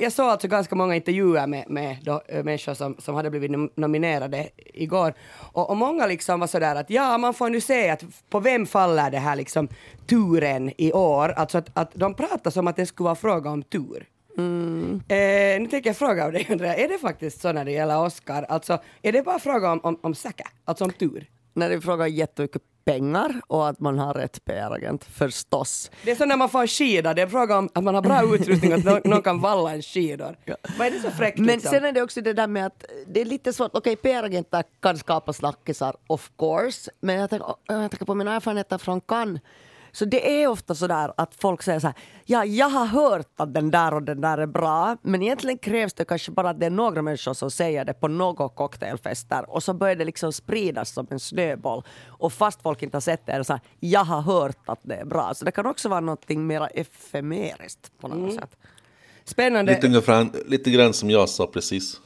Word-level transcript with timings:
jag 0.00 0.12
såg 0.12 0.26
alltså 0.26 0.48
ganska 0.48 0.74
många 0.74 0.94
intervjuer 0.94 1.46
med, 1.46 1.64
med 1.68 1.96
då, 2.02 2.22
äh, 2.28 2.44
människor 2.44 2.74
som, 2.74 2.96
som 2.98 3.14
hade 3.14 3.30
blivit 3.30 3.50
nom 3.50 3.70
nominerade 3.74 4.48
igår. 4.56 5.14
Och, 5.52 5.70
och 5.70 5.76
många 5.76 6.06
liksom 6.06 6.40
var 6.40 6.46
sådär 6.46 6.76
att 6.76 6.90
ja, 6.90 7.18
man 7.18 7.34
får 7.34 7.50
nu 7.50 7.60
se 7.60 7.90
att 7.90 8.04
på 8.30 8.40
vem 8.40 8.66
faller 8.66 9.10
det 9.10 9.18
här 9.18 9.36
liksom 9.36 9.68
turen 10.06 10.72
i 10.78 10.92
år. 10.92 11.28
Alltså 11.28 11.58
att, 11.58 11.70
att 11.74 11.90
de 11.94 12.14
pratar 12.14 12.50
som 12.50 12.68
att 12.68 12.76
det 12.76 12.86
skulle 12.86 13.04
vara 13.04 13.14
fråga 13.14 13.50
om 13.50 13.62
tur. 13.62 14.06
Mm. 14.38 15.02
Eh, 15.08 15.60
nu 15.60 15.66
tänker 15.70 15.90
jag 15.90 15.96
fråga 15.96 16.24
av 16.24 16.32
dig 16.32 16.46
Andrea, 16.50 16.76
är 16.76 16.88
det 16.88 16.98
faktiskt 16.98 17.40
så 17.40 17.52
när 17.52 17.64
det 17.64 17.72
gäller 17.72 18.04
Oscar? 18.04 18.42
Alltså, 18.42 18.78
är 19.02 19.12
det 19.12 19.22
bara 19.22 19.38
fråga 19.38 19.72
om, 19.72 19.80
om, 19.82 19.98
om 20.02 20.14
säker, 20.14 20.46
alltså 20.64 20.84
om 20.84 20.92
tur? 20.92 21.26
När 21.54 21.68
det 21.68 21.74
är 21.74 21.80
fråga 21.80 22.04
om 22.04 22.10
jättemycket 22.10 22.62
pengar 22.84 23.40
och 23.46 23.68
att 23.68 23.80
man 23.80 23.98
har 23.98 24.14
rätt 24.14 24.44
PR-agent, 24.44 25.04
förstås. 25.04 25.90
Det 26.04 26.10
är 26.10 26.16
som 26.16 26.28
när 26.28 26.36
man 26.36 26.48
får 26.48 26.66
skidor, 26.66 27.14
det 27.14 27.22
är 27.22 27.26
fråga 27.26 27.58
om 27.58 27.68
att 27.74 27.84
man 27.84 27.94
har 27.94 28.02
bra 28.02 28.34
utrustning, 28.34 28.72
att 28.72 29.04
någon, 29.04 29.22
kan 29.22 29.40
valla 29.40 29.72
en 29.72 29.82
skidor. 29.82 30.36
Vad 30.78 30.86
är 30.86 30.90
det 30.90 31.00
så 31.00 31.10
fräckt 31.10 31.38
Men 31.38 31.46
liksom? 31.46 31.70
sen 31.70 31.84
är 31.84 31.92
det 31.92 32.02
också 32.02 32.20
det 32.20 32.32
där 32.32 32.46
med 32.46 32.66
att 32.66 32.84
det 33.06 33.20
är 33.20 33.24
lite 33.24 33.52
svårt. 33.52 33.70
Okej, 33.74 33.96
PR-agenter 33.96 34.64
kan 34.82 34.98
skapa 34.98 35.32
snackisar, 35.32 35.96
of 36.06 36.30
course. 36.38 36.90
Men 37.00 37.16
jag 37.16 37.30
tänker, 37.30 37.54
jag 37.66 37.90
tänker 37.90 38.06
på 38.06 38.14
mina 38.14 38.36
erfarenheter 38.36 38.78
från 38.78 39.00
Cannes. 39.00 39.40
Så 39.92 40.04
det 40.04 40.42
är 40.42 40.48
ofta 40.48 40.74
så 40.74 40.86
där 40.86 41.12
att 41.16 41.34
folk 41.34 41.62
säger 41.62 41.80
så 41.80 41.86
här, 41.86 41.96
ja, 42.24 42.44
jag 42.44 42.68
har 42.68 42.86
hört 42.86 43.32
att 43.36 43.54
den 43.54 43.70
där 43.70 43.94
och 43.94 44.02
den 44.02 44.20
där 44.20 44.38
är 44.38 44.46
bra, 44.46 44.96
men 45.02 45.22
egentligen 45.22 45.58
krävs 45.58 45.94
det 45.94 46.04
kanske 46.04 46.30
bara 46.32 46.50
att 46.50 46.60
det 46.60 46.66
är 46.66 46.70
några 46.70 47.02
människor 47.02 47.34
som 47.34 47.50
säger 47.50 47.84
det 47.84 47.92
på 47.92 48.08
några 48.08 48.48
cocktailfester 48.48 49.50
och 49.50 49.62
så 49.62 49.74
börjar 49.74 49.96
det 49.96 50.04
liksom 50.04 50.32
spridas 50.32 50.90
som 50.90 51.06
en 51.10 51.20
snöboll. 51.20 51.82
Och 52.06 52.32
fast 52.32 52.62
folk 52.62 52.82
inte 52.82 52.96
har 52.96 53.00
sett 53.00 53.26
det 53.26 53.32
är 53.32 53.38
det 53.38 53.44
så 53.44 53.52
här, 53.52 53.62
jag 53.80 54.04
har 54.04 54.20
hört 54.20 54.68
att 54.68 54.80
det 54.82 54.94
är 54.94 55.04
bra. 55.04 55.34
Så 55.34 55.44
det 55.44 55.52
kan 55.52 55.66
också 55.66 55.88
vara 55.88 56.00
något 56.00 56.28
mer 56.28 56.68
efemeriskt 56.74 57.92
på 58.00 58.08
något 58.08 58.34
sätt. 58.34 58.56
Spännande. 59.24 59.74
Lite, 59.74 59.86
ungefär, 59.86 60.28
lite 60.46 60.70
grann 60.70 60.92
som 60.92 61.10
jag 61.10 61.28
sa 61.28 61.46
precis. 61.46 62.00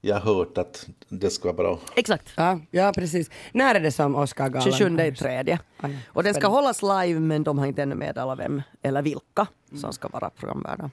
Jag 0.00 0.20
har 0.20 0.34
hört 0.34 0.58
att 0.58 0.88
det 1.08 1.30
ska 1.30 1.48
vara 1.48 1.56
bra. 1.56 1.78
Exakt. 1.96 2.32
Ja, 2.36 2.60
ja, 2.70 2.92
precis. 2.94 3.30
När 3.52 3.74
är 3.74 3.80
det 3.80 3.92
som 3.92 4.14
Oscargalan? 4.14 4.72
27 4.72 5.00
i 5.00 5.14
tredje. 5.14 5.58
ja. 5.82 5.88
Och 6.06 6.22
den 6.22 6.34
ska 6.34 6.46
hållas 6.46 6.82
live 6.82 7.20
men 7.20 7.42
de 7.44 7.58
har 7.58 7.66
inte 7.66 7.82
ännu 7.82 7.94
meddelat 7.94 8.38
vem 8.38 8.62
eller 8.82 9.02
vilka 9.02 9.46
som 9.80 9.92
ska 9.92 10.08
vara 10.08 10.30
programvärdar. 10.30 10.90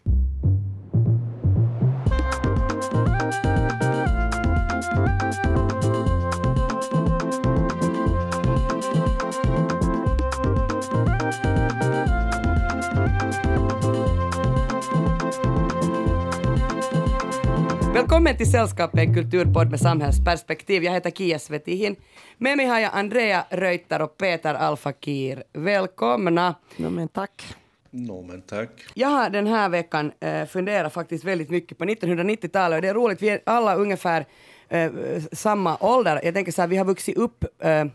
Välkommen 17.96 18.38
till 18.38 18.52
Sällskapet, 18.52 19.00
en 19.00 19.14
kulturpodd 19.14 19.70
med 19.70 19.80
samhällsperspektiv. 19.80 20.84
Jag 20.84 20.92
heter 20.92 21.12
Kia 21.12 21.40
Svetihin. 21.40 21.96
Med 22.38 22.58
mig 22.58 22.66
har 22.66 22.80
jag 22.80 22.92
Andrea 22.94 23.46
Reuter 23.50 24.02
och 24.02 24.18
Peter 24.18 24.54
Alfakir. 24.54 25.44
Välkomna. 25.54 26.56
Ja, 26.78 26.90
men 26.90 27.08
tack. 27.08 27.56
No, 27.90 28.26
men 28.28 28.42
tack. 28.42 28.70
Jag 28.94 29.08
har 29.08 29.30
den 29.30 29.48
här 29.48 29.70
veckan 29.70 30.12
eh, 30.20 30.46
funderat 30.46 30.94
faktiskt 30.94 31.24
väldigt 31.24 31.50
mycket 31.50 31.78
på 31.78 31.86
1990-talet 31.86 32.78
och 32.78 32.82
det 32.82 32.88
är 32.88 32.94
roligt, 32.94 33.22
vi 33.22 33.30
är 33.30 33.42
alla 33.46 33.76
ungefär 33.76 34.26
eh, 34.70 34.92
samma 35.32 35.78
ålder. 35.80 36.22
Jag 36.24 36.34
tänker 36.34 36.52
så 36.52 36.62
här, 36.62 36.68
vi 36.68 36.78
har 36.78 36.86
vuxit 36.86 37.18
upp 37.18 37.44
eh, 37.60 37.86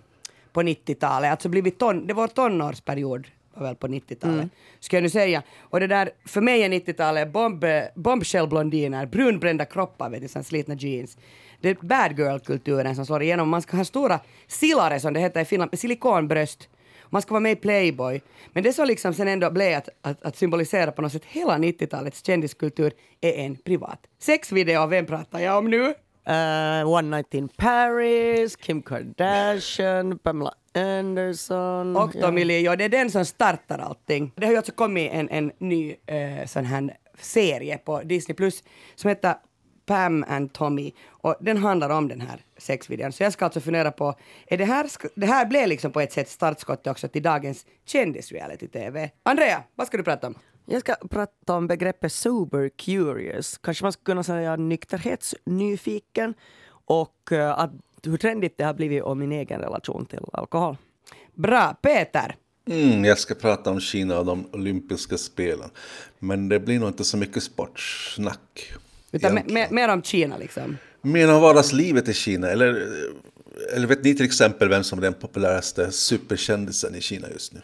på 0.52 0.62
90-talet, 0.62 1.30
alltså 1.30 1.48
blivit 1.48 1.78
ton, 1.78 2.06
det 2.06 2.14
var 2.14 2.28
tonårsperiod 2.28 3.26
var 3.60 3.66
väl 3.66 3.76
på 3.76 3.88
90-talet, 3.88 4.48
ska 4.80 4.96
jag 4.96 5.02
nu 5.02 5.10
säga. 5.10 5.42
Och 5.60 5.80
det 5.80 5.86
där, 5.86 6.10
för 6.24 6.40
mig 6.40 6.62
är 6.62 6.68
90-talet 6.68 7.32
bomb, 7.32 7.64
bombshell-blondiner, 7.94 9.06
brunbrända 9.06 9.64
kroppar, 9.64 10.10
vet 10.10 10.22
du, 10.22 10.28
såna 10.28 10.42
slitna 10.42 10.74
jeans. 10.74 11.16
Det 11.60 11.70
är 11.70 11.76
bad 11.80 12.18
girl-kulturen 12.18 12.96
som 12.96 13.06
slår 13.06 13.22
igenom. 13.22 13.48
Man 13.48 13.62
ska 13.62 13.76
ha 13.76 13.84
stora 13.84 14.20
silare, 14.46 15.00
som 15.00 15.12
det 15.12 15.20
heter 15.20 15.40
i 15.40 15.44
Finland, 15.44 15.72
med 15.72 15.78
silikonbröst. 15.78 16.68
Man 17.08 17.22
ska 17.22 17.30
vara 17.30 17.40
med 17.40 17.52
i 17.52 17.56
Playboy. 17.56 18.20
Men 18.52 18.62
det 18.62 18.72
som 18.72 18.86
liksom 18.86 19.14
sen 19.14 19.28
ändå 19.28 19.50
blev 19.50 19.78
att, 19.78 19.88
att, 20.02 20.22
att 20.22 20.36
symbolisera 20.36 20.92
på 20.92 21.02
något 21.02 21.12
sätt 21.12 21.24
hela 21.24 21.58
90-talets 21.58 22.24
kändiskultur 22.26 22.92
är 23.20 23.32
en 23.32 23.56
privat 23.56 24.06
sexvideo. 24.18 24.86
Vem 24.86 25.06
pratar 25.06 25.38
jag 25.38 25.58
om 25.58 25.70
nu? 25.70 25.94
Uh, 26.28 26.88
One 26.88 27.16
Night 27.16 27.34
in 27.34 27.48
Paris, 27.48 28.56
Kim 28.56 28.82
Kardashian, 28.82 30.18
Pamela 30.18 30.54
Anderson. 30.74 31.96
Och 31.96 32.12
Tommy 32.12 32.44
Lee, 32.44 32.60
ja, 32.60 32.76
det 32.76 32.84
är 32.84 32.88
den 32.88 33.10
som 33.10 33.24
startar 33.24 33.78
allting. 33.78 34.32
Det 34.36 34.46
har 34.46 34.52
ju 34.52 34.56
alltså 34.56 34.72
kommit 34.72 35.12
en, 35.12 35.28
en 35.28 35.52
ny 35.58 35.96
eh, 36.06 36.46
sån 36.46 36.64
här 36.64 36.96
serie 37.18 37.78
på 37.78 38.02
Disney 38.02 38.34
Plus 38.34 38.62
som 38.94 39.08
heter 39.08 39.34
Pam 39.86 40.24
and 40.28 40.52
Tommy 40.52 40.92
och 41.08 41.36
den 41.40 41.56
handlar 41.56 41.90
om 41.90 42.08
den 42.08 42.20
här 42.20 42.40
sexvideon. 42.58 43.12
Så 43.12 43.22
jag 43.22 43.32
ska 43.32 43.44
alltså 43.44 43.60
fundera 43.60 43.92
på, 43.92 44.14
är 44.46 44.58
det 44.58 44.64
här, 44.64 44.86
det 45.14 45.26
här 45.26 45.46
blev 45.46 45.68
liksom 45.68 45.92
på 45.92 46.00
ett 46.00 46.12
sätt 46.12 46.28
startskottet 46.28 46.86
också 46.86 47.08
till 47.08 47.22
dagens 47.22 47.66
kändis-reality-tv. 47.84 49.10
Andrea, 49.22 49.62
vad 49.74 49.86
ska 49.86 49.96
du 49.96 50.02
prata 50.02 50.26
om? 50.26 50.34
Jag 50.66 50.80
ska 50.80 50.94
prata 51.10 51.54
om 51.54 51.66
begreppet 51.66 52.12
sober 52.12 52.68
curious. 52.68 53.58
Kanske 53.58 53.84
man 53.84 53.92
skulle 53.92 54.04
kunna 54.04 54.22
säga 54.22 54.56
nykterhetsnyfiken 54.56 56.34
och 56.90 57.32
eh, 57.32 57.58
att 57.58 57.70
hur 58.04 58.16
trendigt 58.16 58.54
det 58.56 58.64
har 58.64 58.74
blivit 58.74 59.02
om 59.02 59.18
min 59.18 59.32
egen 59.32 59.60
relation 59.60 60.06
till 60.06 60.20
alkohol. 60.32 60.76
Bra, 61.34 61.76
Peter! 61.82 62.36
Mm, 62.70 63.04
jag 63.04 63.18
ska 63.18 63.34
prata 63.34 63.70
om 63.70 63.80
Kina 63.80 64.18
och 64.18 64.26
de 64.26 64.46
olympiska 64.52 65.18
spelen. 65.18 65.70
Men 66.18 66.48
det 66.48 66.60
blir 66.60 66.78
nog 66.78 66.88
inte 66.88 67.04
så 67.04 67.16
mycket 67.16 67.42
sportsnack. 67.42 68.72
Utan 69.12 69.38
me- 69.38 69.72
mer 69.72 69.88
om 69.88 70.02
Kina 70.02 70.36
liksom. 70.36 70.76
Mer 71.02 71.34
om 71.34 71.40
vardagslivet 71.42 72.08
i 72.08 72.14
Kina. 72.14 72.50
Eller, 72.50 72.88
eller 73.74 73.86
vet 73.86 74.04
ni 74.04 74.14
till 74.14 74.26
exempel 74.26 74.68
vem 74.68 74.84
som 74.84 74.98
är 74.98 75.02
den 75.02 75.14
populäraste 75.14 75.92
superkändisen 75.92 76.94
i 76.94 77.00
Kina 77.00 77.28
just 77.30 77.52
nu? 77.52 77.60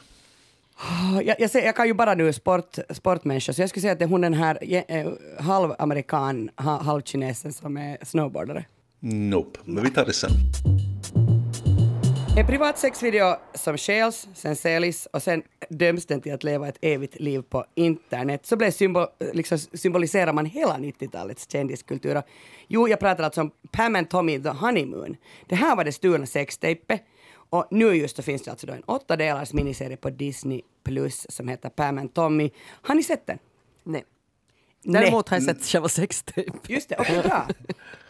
Oh, 0.79 1.25
Jag, 1.25 1.41
jag, 1.41 1.51
ser, 1.51 1.65
jag 1.65 1.77
kan 1.77 1.87
ju 1.87 1.95
bara 1.95 2.15
nu 2.15 2.33
sport, 2.33 2.79
sportmänniska, 2.91 3.53
så 3.53 3.63
jag 3.63 3.69
skulle 3.71 3.81
säga 3.81 3.93
att 3.93 3.99
det 3.99 4.05
är 4.05 4.09
hon 4.09 4.21
den 4.21 4.35
här 4.35 4.59
eh, 4.89 5.13
halvamerikan, 5.39 6.51
ha, 6.57 6.83
halvkinesen 6.83 7.53
som 7.53 7.77
är 7.77 7.99
snowboardare. 8.05 8.65
Nope, 9.09 9.61
men 9.65 9.84
vi 9.84 9.91
tar 9.91 10.05
det 10.05 10.12
sen. 10.12 10.31
En 12.39 12.47
privat 12.47 12.78
sexvideo 12.78 13.37
som 13.55 13.78
stjäls, 13.78 14.28
sen 14.34 14.56
säljs 14.56 15.06
och 15.06 15.22
sen 15.22 15.43
döms 15.69 16.06
den 16.06 16.21
till 16.21 16.34
att 16.34 16.44
leva 16.44 16.69
ett 16.69 16.78
evigt 16.81 17.21
liv 17.21 17.43
på 17.43 17.65
internet. 17.75 18.47
Så 18.47 18.56
blev 18.56 18.71
symbol, 18.71 19.06
liksom 19.33 19.59
symboliserar 19.59 20.33
man 20.33 20.47
hela 20.47 20.77
90-talets 20.77 21.50
kändiskultur. 21.53 22.22
Jo, 22.69 22.89
jag 22.89 23.00
pratar 23.00 23.25
alltså 23.25 23.41
om 23.41 23.50
Pam 23.72 23.97
and 23.97 24.11
Tommy 24.11 24.43
The 24.43 24.49
Honeymoon. 24.49 25.16
Det 25.47 25.55
här 25.55 25.77
var 25.77 25.84
det 25.84 25.93
stulna 25.93 26.27
sextejpet. 26.27 27.03
Och 27.50 27.66
nu 27.71 27.95
just 27.95 28.16
så 28.16 28.22
finns 28.22 28.43
det 28.43 28.50
alltså 28.50 28.66
då 28.66 28.72
en 28.72 28.83
åtta 28.83 29.16
delars 29.16 29.53
miniserie 29.53 29.97
på 29.97 30.11
Disney 30.11 30.62
Plus 30.84 31.27
som 31.28 31.49
heter 31.49 31.69
Pam 31.69 31.99
and 31.99 32.15
Tommy. 32.15 32.50
Har 32.69 32.95
ni 32.95 33.03
sett 33.03 33.27
den? 33.27 33.39
Nej. 33.84 34.05
Nej. 34.83 35.03
Däremot 35.03 35.28
har 35.28 35.37
jag 35.37 35.45
sett 35.45 35.65
själva 35.65 35.89
sextape. 35.89 36.53
Just 36.66 36.89
det, 36.89 36.97
okej 36.99 37.22
bra. 37.22 37.49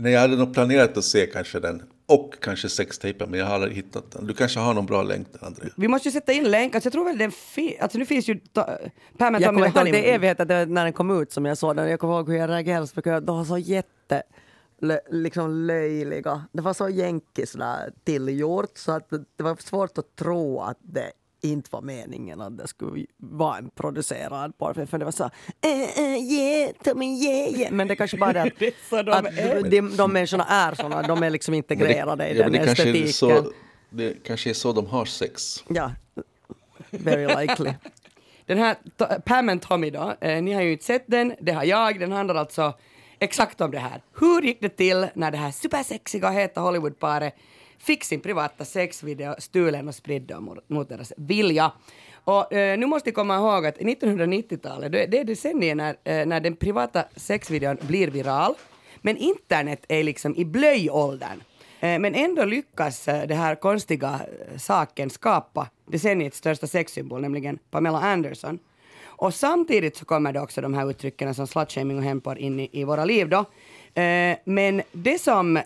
Nej, 0.00 0.12
jag 0.12 0.20
hade 0.20 0.36
nog 0.36 0.54
planerat 0.54 0.96
att 0.96 1.04
se 1.04 1.26
kanske 1.26 1.60
den 1.60 1.82
och 2.06 2.34
kanske 2.40 2.68
sextapen, 2.68 3.30
men 3.30 3.40
jag 3.40 3.46
har 3.46 3.54
aldrig 3.54 3.72
hittat 3.72 4.10
den. 4.10 4.26
Du 4.26 4.34
kanske 4.34 4.60
har 4.60 4.74
någon 4.74 4.86
bra 4.86 5.02
länk 5.02 5.32
där, 5.32 5.46
André? 5.46 5.68
Vi 5.76 5.88
måste 5.88 6.08
ju 6.08 6.12
sätta 6.12 6.32
in 6.32 6.50
länk, 6.50 6.74
alltså 6.74 6.86
jag 6.86 6.92
tror 6.92 7.04
väl 7.04 7.18
den 7.18 7.32
finns, 7.32 7.74
alltså 7.80 7.98
nu 7.98 8.06
finns 8.06 8.28
ju 8.28 8.40
Pam 9.18 9.34
Jag 9.34 9.44
kommer 9.44 9.66
ihåg, 9.66 9.92
det 9.92 10.10
är 10.10 10.14
evigheter 10.14 10.44
det 10.44 10.54
var 10.54 10.66
när 10.66 10.84
den 10.84 10.92
kom 10.92 11.22
ut 11.22 11.32
som 11.32 11.44
jag 11.44 11.58
såg 11.58 11.76
den. 11.76 11.90
Jag 11.90 12.00
kommer 12.00 12.14
ihåg 12.14 12.28
hur 12.28 12.36
jag 12.36 12.50
reagerade 12.50 12.86
så. 12.86 13.00
De 13.00 13.36
var 13.36 13.44
så 13.44 13.58
jätte 13.58 14.22
lö, 14.80 14.98
liksom 15.10 15.52
löjliga. 15.66 16.44
Det 16.52 16.62
var 16.62 16.74
så 16.74 16.88
jänkis 16.88 17.56
tillgjort 18.04 18.78
så 18.78 18.92
att 18.92 19.10
det 19.36 19.42
var 19.42 19.56
svårt 19.56 19.98
att 19.98 20.16
tro 20.16 20.60
att 20.60 20.78
det 20.80 21.12
inte 21.40 21.68
var 21.72 21.82
meningen 21.82 22.40
att 22.40 22.58
det 22.58 22.68
skulle 22.68 23.06
vara 23.16 23.58
en 23.58 23.70
producerad 23.70 24.58
porrfilm. 24.58 24.86
För 24.86 24.98
det 24.98 25.04
var 25.04 25.12
så 25.12 25.24
eh, 25.24 25.98
eh, 26.04 26.32
yeah, 26.32 26.72
Tommy, 26.84 27.06
yeah, 27.06 27.60
yeah. 27.60 27.72
Men 27.72 27.88
det 27.88 27.96
kanske 27.96 28.16
bara 28.16 28.30
är 28.30 28.46
att, 28.46 28.52
Det 28.58 28.92
är 28.92 29.02
de 29.02 29.12
att 29.12 29.26
är. 29.38 29.70
de, 29.70 29.96
de 29.96 30.12
människorna 30.12 30.44
är 30.44 30.74
såna. 30.74 31.02
De 31.02 31.22
är 31.22 31.30
liksom 31.30 31.54
integrerade 31.54 32.28
i 32.28 32.38
ja, 32.38 32.44
men 32.44 32.52
den 32.52 32.60
det 32.60 32.66
kanske, 32.66 32.82
är 32.82 32.86
estetiken. 32.86 33.12
så, 33.12 33.52
det 33.90 34.24
kanske 34.24 34.50
är 34.50 34.54
så 34.54 34.72
de 34.72 34.86
har 34.86 35.04
sex. 35.04 35.64
Ja, 35.68 35.92
very 36.90 37.46
likely. 37.46 37.72
Den 38.46 38.58
här 38.58 38.76
Pam 39.20 39.48
and 39.48 39.62
Tommy 39.62 39.90
då, 39.90 40.14
eh, 40.20 40.42
ni 40.42 40.52
har 40.52 40.62
ju 40.62 40.72
inte 40.72 40.84
sett 40.84 41.04
den, 41.06 41.34
det 41.40 41.52
har 41.52 41.64
jag, 41.64 42.00
den 42.00 42.12
handlar 42.12 42.34
alltså 42.34 42.74
exakt 43.18 43.60
om 43.60 43.70
det 43.70 43.78
här. 43.78 44.02
Hur 44.20 44.42
gick 44.42 44.60
det 44.60 44.68
till 44.68 45.06
när 45.14 45.30
det 45.30 45.38
här 45.38 45.50
supersexiga 45.50 46.30
heta 46.30 46.60
Hollywoodparet 46.60 47.34
fick 47.78 48.04
sin 48.04 48.20
privata 48.20 48.64
sexvideo 48.64 49.34
stulen 49.38 49.88
och 49.88 49.94
spridd 49.94 50.32
mot, 50.68 50.88
deras 50.88 51.12
vilja? 51.16 51.72
Och 52.24 52.52
eh, 52.52 52.78
nu 52.78 52.86
måste 52.86 53.08
ni 53.08 53.14
komma 53.14 53.36
ihåg 53.36 53.66
att 53.66 53.78
1990-talet, 53.78 54.92
det, 54.92 55.06
det 55.06 55.18
är 55.18 55.24
decennier 55.24 55.74
när, 55.74 55.96
eh, 56.04 56.26
när 56.26 56.40
den 56.40 56.56
privata 56.56 57.04
sexvideon 57.16 57.76
blir 57.80 58.08
viral, 58.08 58.54
men 59.02 59.16
internet 59.16 59.84
är 59.88 60.02
liksom 60.04 60.36
i 60.36 60.44
blöjåldern. 60.44 61.42
Eh, 61.80 61.98
Men 61.98 62.14
ändå 62.14 62.44
lyckas 62.44 63.08
eh, 63.08 63.26
det 63.26 63.34
här 63.34 63.54
konstiga 63.54 64.20
eh, 64.52 64.58
saken 64.58 65.10
skapa 65.10 65.68
decenniets 65.86 66.38
största 66.38 66.66
sexsymbol, 66.66 67.20
nämligen 67.20 67.58
Pamela 67.70 67.98
Anderson. 68.00 68.58
Och 69.20 69.34
samtidigt 69.34 69.96
så 69.96 70.04
kommer 70.04 70.32
det 70.32 70.40
också 70.40 70.60
de 70.60 70.74
här 70.74 70.90
uttrycken 70.90 71.34
som 71.34 71.46
slutshaming 71.46 71.96
och 71.96 72.02
hämpor 72.02 72.38
in 72.38 72.60
i, 72.60 72.68
i 72.72 72.84
våra 72.84 73.04
liv 73.04 73.28
då. 73.28 73.44
Eh, 74.02 74.36
men 74.44 74.82
det 74.92 75.18
som 75.20 75.60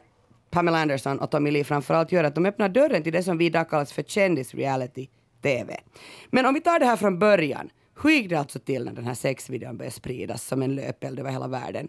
Pamela 0.52 0.78
Anderson 0.78 1.18
och 1.18 1.30
Tommy 1.30 1.50
Lee 1.50 1.64
framförallt 1.64 2.12
gör 2.12 2.24
att 2.24 2.34
de 2.34 2.46
öppnar 2.46 2.68
dörren 2.68 3.02
till 3.02 3.12
det 3.12 3.22
som 3.22 3.38
vi 3.38 3.46
idag 3.46 3.70
kallas 3.70 3.92
för 3.92 4.02
kändis-reality-TV. 4.02 5.76
Men 6.30 6.46
om 6.46 6.54
vi 6.54 6.60
tar 6.60 6.78
det 6.78 6.86
här 6.86 6.96
från 6.96 7.18
början. 7.18 7.70
Hur 8.02 8.10
gick 8.10 8.28
det 8.28 8.36
alltså 8.36 8.58
till 8.58 8.84
när 8.84 8.92
den 8.92 9.04
här 9.04 9.14
sexvideon 9.14 9.76
började 9.76 9.94
spridas 9.94 10.46
som 10.46 10.62
en 10.62 10.74
löpeld 10.74 11.18
över 11.18 11.30
hela 11.30 11.48
världen? 11.48 11.88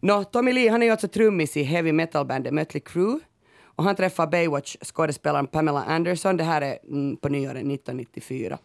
Nå, 0.00 0.24
Tommy 0.24 0.52
Lee 0.52 0.70
han 0.70 0.82
är 0.82 0.86
ju 0.86 0.92
alltså 0.92 1.08
trummis 1.08 1.56
i 1.56 1.62
heavy 1.62 1.92
metal-bandet 1.92 2.54
Mötley 2.54 2.82
Crüe 2.82 3.20
och 3.62 3.84
han 3.84 3.96
träffar 3.96 4.26
Baywatch-skådespelaren 4.26 5.46
Pamela 5.46 5.84
Anderson. 5.84 6.36
Det 6.36 6.44
här 6.44 6.62
är 6.62 6.78
mm, 6.88 7.16
på 7.16 7.28
nyåret 7.28 7.56
1994. 7.56 8.58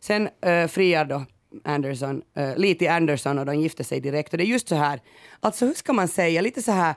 Sen 0.00 0.28
uh, 0.46 0.66
friar 0.66 1.04
då 1.04 1.24
Anderson, 1.64 2.22
uh, 2.38 2.44
eh, 2.44 2.56
Lee 2.56 2.74
till 2.74 2.88
Anderson 2.88 3.38
och 3.38 3.46
de 3.46 3.60
gifte 3.60 3.84
sig 3.84 4.00
direkt. 4.00 4.32
Och 4.32 4.38
det 4.38 4.44
är 4.44 4.46
just 4.46 4.68
så 4.68 4.74
här, 4.74 5.00
alltså 5.40 5.66
hur 5.66 5.74
ska 5.74 5.92
man 5.92 6.08
säga, 6.08 6.40
lite 6.40 6.62
så 6.62 6.72
här 6.72 6.94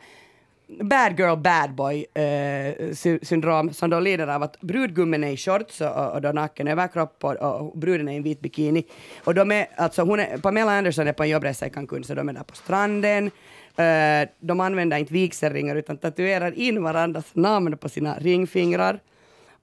bad 0.67 1.19
girl, 1.19 1.35
bad 1.35 1.75
boy 1.75 2.05
eh, 2.13 2.93
syndrom 3.21 3.73
som 3.73 3.89
då 3.89 3.99
lider 3.99 4.27
av 4.27 4.43
att 4.43 4.61
brudgummen 4.61 5.23
är 5.23 5.31
i 5.31 5.37
shorts 5.37 5.81
och, 5.81 6.13
och 6.13 6.21
då 6.21 6.31
nacken 6.31 6.67
överkropp 6.67 7.23
och, 7.23 7.35
och 7.35 7.77
bruden 7.77 8.07
är 8.07 8.13
i 8.13 8.15
en 8.15 8.23
vit 8.23 8.41
bikini. 8.41 8.83
Och 9.23 9.35
de 9.35 9.51
är, 9.51 9.67
alltså 9.75 10.01
hon 10.01 10.19
är, 10.19 10.37
Pamela 10.37 10.77
Anderson 10.77 11.07
är 11.07 11.13
på 11.13 11.23
en 11.23 11.29
jobbresa 11.29 11.67
i 11.67 11.69
Cancun 11.69 12.03
så 12.03 12.15
de 12.15 12.29
är 12.29 12.33
där 12.33 12.43
på 12.43 12.55
stranden. 12.55 13.31
Eh, 13.75 14.29
de 14.39 14.59
använder 14.59 14.97
inte 14.97 15.13
vigselringar 15.13 15.75
utan 15.75 15.97
tatuerar 15.97 16.51
in 16.51 16.83
varandras 16.83 17.35
namn 17.35 17.77
på 17.77 17.89
sina 17.89 18.19
ringfingrar. 18.19 18.99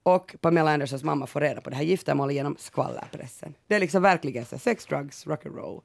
Och 0.03 0.35
Pamela 0.41 0.71
Andersons 0.73 1.03
mamma 1.03 1.27
får 1.27 1.41
reda 1.41 1.61
på 1.61 1.69
det 1.69 1.75
här 1.75 1.83
giftermålet 1.83 2.35
genom 2.35 2.55
skvallerpressen. 2.59 3.53
Det 3.67 3.75
är 3.75 3.79
liksom 3.79 4.01
verkligen 4.01 4.45
så 4.45 4.57
sex, 4.57 4.85
drugs, 4.85 5.25
rock'n'roll. 5.25 5.81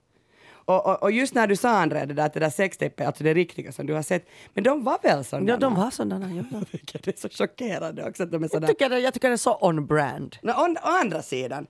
Och, 0.68 0.86
och, 0.86 1.02
och, 1.02 1.12
just 1.12 1.34
när 1.34 1.46
du 1.46 1.56
sa 1.56 1.68
André, 1.70 2.04
det 2.04 2.14
där, 2.14 2.30
det 2.34 2.40
där 2.40 2.50
sextejpet, 2.50 3.06
alltså 3.06 3.24
det 3.24 3.34
riktiga 3.34 3.72
som 3.72 3.86
du 3.86 3.94
har 3.94 4.02
sett, 4.02 4.28
men 4.54 4.64
de 4.64 4.84
var 4.84 4.98
väl 5.02 5.24
sådana? 5.24 5.48
Ja, 5.48 5.56
de 5.56 5.74
var 5.74 5.90
sådana. 5.90 6.30
Ja. 6.34 6.60
det 7.04 7.08
är 7.08 7.20
så 7.20 7.28
chockerande 7.28 8.08
också 8.08 8.22
att 8.22 8.30
de 8.30 8.44
är 8.44 8.48
sådana. 8.48 8.66
Jag 8.66 8.78
tycker, 8.78 8.90
det, 8.90 8.98
jag 8.98 9.14
tycker 9.14 9.28
det 9.28 9.34
är 9.34 9.36
så 9.36 9.58
on-brand. 9.60 10.36
No, 10.42 10.50
on, 10.50 10.76
å 10.76 10.88
andra 10.88 11.22
sidan, 11.22 11.66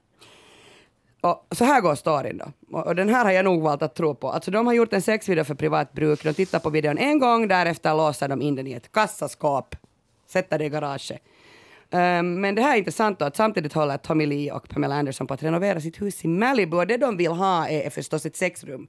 och 1.21 1.47
så 1.51 1.65
här 1.65 1.81
går 1.81 1.95
storyn 1.95 2.39
då. 2.39 2.79
Och 2.79 2.95
den 2.95 3.09
här 3.09 3.25
har 3.25 3.33
jag 3.33 3.45
nog 3.45 3.63
valt 3.63 3.83
att 3.83 3.95
tro 3.95 4.15
på. 4.15 4.31
Alltså 4.31 4.51
de 4.51 4.67
har 4.67 4.75
gjort 4.75 4.93
en 4.93 5.03
sexvideo 5.03 5.45
för 5.45 5.55
privat 5.55 5.93
bruk. 5.93 6.25
De 6.25 6.35
tittar 6.35 6.59
på 6.59 6.71
videon 6.71 6.99
en 6.99 7.19
gång, 7.19 7.49
därefter 7.49 7.95
låser 7.95 8.29
de 8.29 8.43
in 8.43 8.55
den 8.55 8.67
i 8.67 8.73
ett 8.73 8.93
kassaskåp, 8.93 9.77
sätter 10.27 10.59
det 10.59 10.65
i 10.65 10.69
garaget. 10.69 11.23
Um, 11.91 12.41
men 12.41 12.55
det 12.55 12.63
här 12.63 12.75
är 12.75 12.79
intressant 12.79 13.19
då 13.19 13.25
att 13.25 13.37
samtidigt 13.37 13.73
håller 13.73 13.97
Tommy 13.97 14.27
Lee 14.27 14.53
och 14.53 14.69
Pamela 14.69 14.95
Anderson 14.95 15.27
på 15.27 15.35
att 15.35 15.43
renovera 15.43 15.81
sitt 15.81 16.03
hus 16.03 16.25
i 16.25 16.29
Malibu 16.29 16.77
och 16.77 16.87
det 16.87 16.97
de 16.97 17.17
vill 17.17 17.31
ha 17.31 17.69
är, 17.69 17.81
är 17.81 17.91
förstås 17.91 18.27
ett 18.27 18.37
sexrum. 18.37 18.89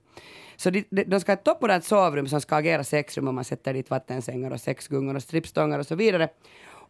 Så 0.56 0.70
de, 0.70 0.84
de 0.90 1.20
ska 1.20 1.32
ha 1.32 1.38
ett 1.38 1.44
toppmodernt 1.44 1.86
sovrum 1.86 2.28
som 2.28 2.42
ska 2.42 2.56
agera 2.56 2.84
sexrum 2.84 3.28
om 3.28 3.36
man 3.36 3.44
sätter 3.44 3.74
dit 3.74 3.90
vattensängar 3.90 4.52
och 4.52 4.62
sexgungor 4.62 5.16
och 5.16 5.24
strippstångar 5.24 5.80
och 5.80 5.86
så 5.86 5.96
vidare. 5.96 6.30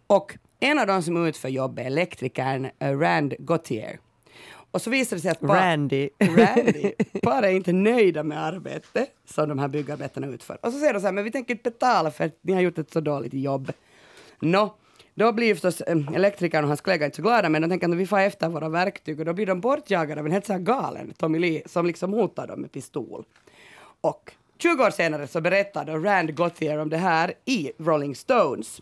Och 0.08 0.38
en 0.60 0.80
av 0.80 0.88
de 0.88 1.04
som 1.04 1.28
utför 1.28 1.50
jobbet 1.50 1.86
är 1.86 1.88
elektrikern 1.88 2.66
uh, 2.66 3.00
Rand 3.00 3.34
Gauthier. 3.40 4.00
Och 4.72 4.82
så 4.82 4.90
visar 4.90 5.16
det 5.16 5.22
sig 5.22 5.32
att 5.32 5.40
par, 5.40 5.56
Randy. 5.56 6.10
Randy 6.20 6.92
par 7.22 7.44
är 7.44 7.50
inte 7.50 7.74
nöjda 7.74 8.24
med 8.24 8.44
arbetet 8.44 9.10
som 9.26 9.50
de 9.50 9.60
här 9.60 9.68
byggarbetarna 9.68 10.28
utför. 10.28 10.58
Och 10.66 10.72
så 10.72 10.80
säger 10.80 10.94
de 10.94 11.00
så 11.00 11.06
här, 11.06 11.14
men 11.14 11.24
vi 11.24 11.32
tänker 11.32 11.54
inte 11.54 11.70
betala 11.70 12.12
för 12.12 12.26
att 12.26 12.38
ni 12.42 12.54
har 12.54 12.62
gjort 12.62 12.78
ett 12.78 12.92
så 12.92 13.00
dåligt 13.00 13.34
jobb. 13.34 13.72
Nå, 14.40 14.66
no, 14.66 14.74
då 15.20 15.32
blir 15.32 15.56
förstås 15.56 15.82
eh, 15.82 15.98
elektrikern 16.16 16.64
och 16.64 16.68
hans 16.68 16.82
kollega 16.82 17.06
inte 17.06 17.16
så 17.16 17.22
glada, 17.22 17.50
men 17.50 17.62
de 17.62 17.70
tänker 17.70 17.90
att 17.90 17.96
vi 17.96 18.08
får 18.08 18.20
efter 18.20 18.50
våra 18.50 18.70
verktyg 18.70 19.20
och 19.20 19.26
då 19.26 19.34
blir 19.34 19.46
de 19.46 19.62
bortjagade 19.62 20.22
av 20.22 20.26
en 20.26 20.32
helt 20.32 20.46
så 20.46 20.54
här 20.54 20.60
galen 20.60 21.14
Tommy 21.18 21.40
Lee 21.40 21.62
som 21.66 21.86
liksom 21.86 22.14
hotar 22.14 22.48
dem 22.48 22.62
med 22.62 22.72
pistol. 22.72 23.26
Och 24.02 24.32
20 24.58 24.84
år 24.84 24.90
senare 24.90 25.28
så 25.28 25.42
berättade 25.42 25.92
Rand 25.92 26.36
Gauthier 26.36 26.78
om 26.78 26.90
det 26.90 26.98
här 26.98 27.34
i 27.46 27.72
Rolling 27.78 28.16
Stones. 28.16 28.82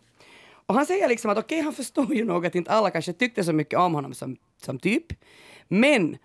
Och 0.65 0.75
han 0.75 0.85
säger 0.85 1.09
liksom 1.09 1.31
att 1.31 1.37
okej, 1.37 1.55
okay, 1.55 1.63
han 1.63 1.73
förstår 1.73 2.13
ju 2.13 2.25
nog 2.25 2.45
att 2.45 2.55
inte 2.55 2.71
alla 2.71 2.89
kanske 2.89 3.13
tyckte 3.13 3.43
så 3.43 3.53
mycket 3.53 3.79
om 3.79 3.95
honom 3.95 4.13
som, 4.13 4.37
som 4.61 4.79
typ, 4.79 5.05
men 5.67 6.17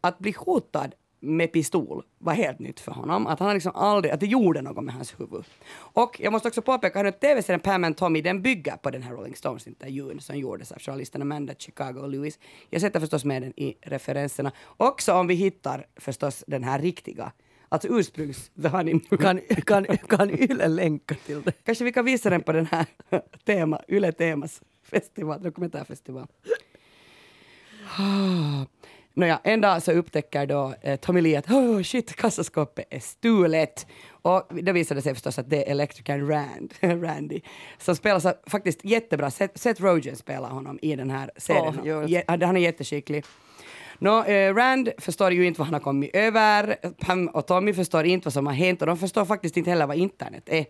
att 0.00 0.18
bli 0.18 0.34
hotad 0.38 0.94
med 1.20 1.52
pistol 1.52 2.02
var 2.18 2.32
helt 2.32 2.58
nytt 2.58 2.80
för 2.80 2.92
honom. 2.92 3.26
Att 3.26 3.40
han 3.40 3.54
liksom 3.54 3.72
aldrig, 3.74 4.14
att 4.14 4.20
det 4.20 4.26
gjorde 4.26 4.62
något 4.62 4.84
med 4.84 4.94
hans 4.94 5.20
huvud. 5.20 5.44
Och 5.74 6.20
jag 6.20 6.32
måste 6.32 6.48
också 6.48 6.62
påpeka 6.62 7.08
att 7.08 7.20
tv-serien 7.20 7.60
Pam 7.60 7.84
and 7.84 7.96
Tommy 7.96 8.22
den 8.22 8.42
bygger 8.42 8.76
på 8.76 8.90
den 8.90 9.02
här 9.02 9.12
Rolling 9.12 9.36
Stones-intervjun 9.36 10.20
som 10.20 10.38
gjordes 10.38 10.72
av 10.72 10.78
journalisterna 10.78 11.22
Amanda 11.22 11.54
Chicago 11.58 12.00
och 12.00 12.08
Lewis. 12.08 12.38
Jag 12.70 12.80
sätter 12.80 13.00
förstås 13.00 13.24
med 13.24 13.42
den 13.42 13.52
i 13.60 13.76
referenserna. 13.82 14.52
Också 14.76 15.12
om 15.12 15.26
vi 15.26 15.34
hittar 15.34 15.86
förstås 15.96 16.44
den 16.46 16.64
här 16.64 16.78
riktiga 16.78 17.32
Alltså 17.68 17.88
ursprungs 17.88 18.50
The 18.62 18.68
Honeymoon. 18.76 19.18
Kan, 19.18 19.40
kan, 19.66 19.86
kan 20.08 20.30
Yle 20.30 20.68
länka 20.68 21.14
till 21.14 21.42
det? 21.42 21.52
Kanske 21.64 21.84
vi 21.84 21.92
kan 21.92 22.04
visa 22.04 22.30
den 22.30 22.42
på 22.42 22.52
den 22.52 22.66
här 22.66 22.86
tema, 23.44 23.80
Yle 23.88 24.12
Temas 24.12 24.62
festival, 24.82 25.42
dokumentärfestival. 25.42 26.26
Nåja, 29.18 29.40
en 29.44 29.60
dag 29.60 29.82
så 29.82 29.92
upptäcker 29.92 30.46
då 30.46 30.74
eh, 30.82 30.96
Tommy 30.96 31.20
Lee 31.20 31.38
att 31.38 31.50
oh, 31.50 31.82
shit, 31.82 32.16
kassaskåpet 32.16 32.86
är 32.90 33.00
stulet. 33.00 33.86
Och 34.10 34.48
det 34.62 34.72
visade 34.72 35.02
sig 35.02 35.14
förstås 35.14 35.38
att 35.38 35.50
det 35.50 35.68
är 35.68 35.70
elektrikern 35.70 36.28
Rand, 36.28 36.74
Randy 37.04 37.40
som 37.78 37.96
spelar 37.96 38.20
så, 38.20 38.32
faktiskt 38.46 38.84
jättebra. 38.84 39.30
Seth, 39.30 39.58
Seth 39.58 39.82
Rogen 39.82 40.16
spelar 40.16 40.48
honom 40.48 40.78
i 40.82 40.96
den 40.96 41.10
här 41.10 41.30
serien. 41.36 41.80
Oh, 41.80 42.44
han 42.46 42.56
är 42.56 42.60
jätteskicklig. 42.60 43.24
No, 43.98 44.24
eh, 44.24 44.54
Rand 44.54 44.90
förstår 44.98 45.32
ju 45.32 45.46
inte 45.46 45.60
vad 45.60 45.66
han 45.66 45.74
har 45.74 45.80
kommit 45.80 46.16
över, 46.16 46.76
Pam 46.98 47.28
och 47.28 47.46
Tommy 47.46 47.72
förstår 47.72 48.04
inte 48.04 48.26
vad 48.26 48.32
som 48.32 48.46
har 48.46 48.54
hänt 48.54 48.80
och 48.80 48.86
de 48.86 48.96
förstår 48.96 49.24
faktiskt 49.24 49.56
inte 49.56 49.70
heller 49.70 49.86
vad 49.86 49.96
internet 49.96 50.44
är. 50.46 50.66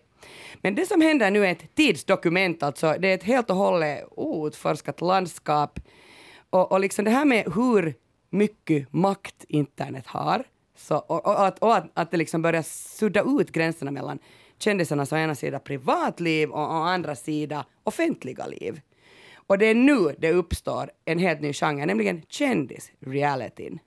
Men 0.61 0.75
det 0.75 0.85
som 0.85 1.01
händer 1.01 1.31
nu 1.31 1.45
är 1.45 1.51
ett 1.51 1.75
tidsdokument, 1.75 2.63
alltså 2.63 2.95
det 2.99 3.07
är 3.07 3.15
ett 3.15 3.23
helt 3.23 3.49
och 3.49 3.55
hållet 3.55 4.03
outforskat 4.11 5.01
landskap. 5.01 5.79
Och, 6.49 6.71
och 6.71 6.79
liksom 6.79 7.05
det 7.05 7.11
här 7.11 7.25
med 7.25 7.53
hur 7.55 7.95
mycket 8.29 8.93
makt 8.93 9.45
internet 9.47 10.07
har. 10.07 10.43
Så, 10.75 10.97
och, 10.97 11.27
och, 11.27 11.45
att, 11.47 11.59
och 11.59 11.75
att, 11.75 11.91
att 11.93 12.11
det 12.11 12.17
liksom 12.17 12.41
börjar 12.41 12.61
sudda 12.61 13.23
ut 13.39 13.51
gränserna 13.51 13.91
mellan 13.91 14.19
kändisarnas 14.59 15.11
å 15.11 15.15
ena 15.17 15.35
sida 15.35 15.59
privatliv 15.59 16.49
och 16.49 16.59
å 16.59 16.83
andra 16.83 17.15
sida 17.15 17.65
offentliga 17.83 18.47
liv. 18.47 18.81
Och 19.35 19.57
det 19.57 19.65
är 19.65 19.75
nu 19.75 20.15
det 20.17 20.31
uppstår 20.31 20.91
en 21.05 21.19
helt 21.19 21.41
ny 21.41 21.53
genre, 21.53 21.85
nämligen 21.85 22.21
kändis-realityn. 22.29 23.79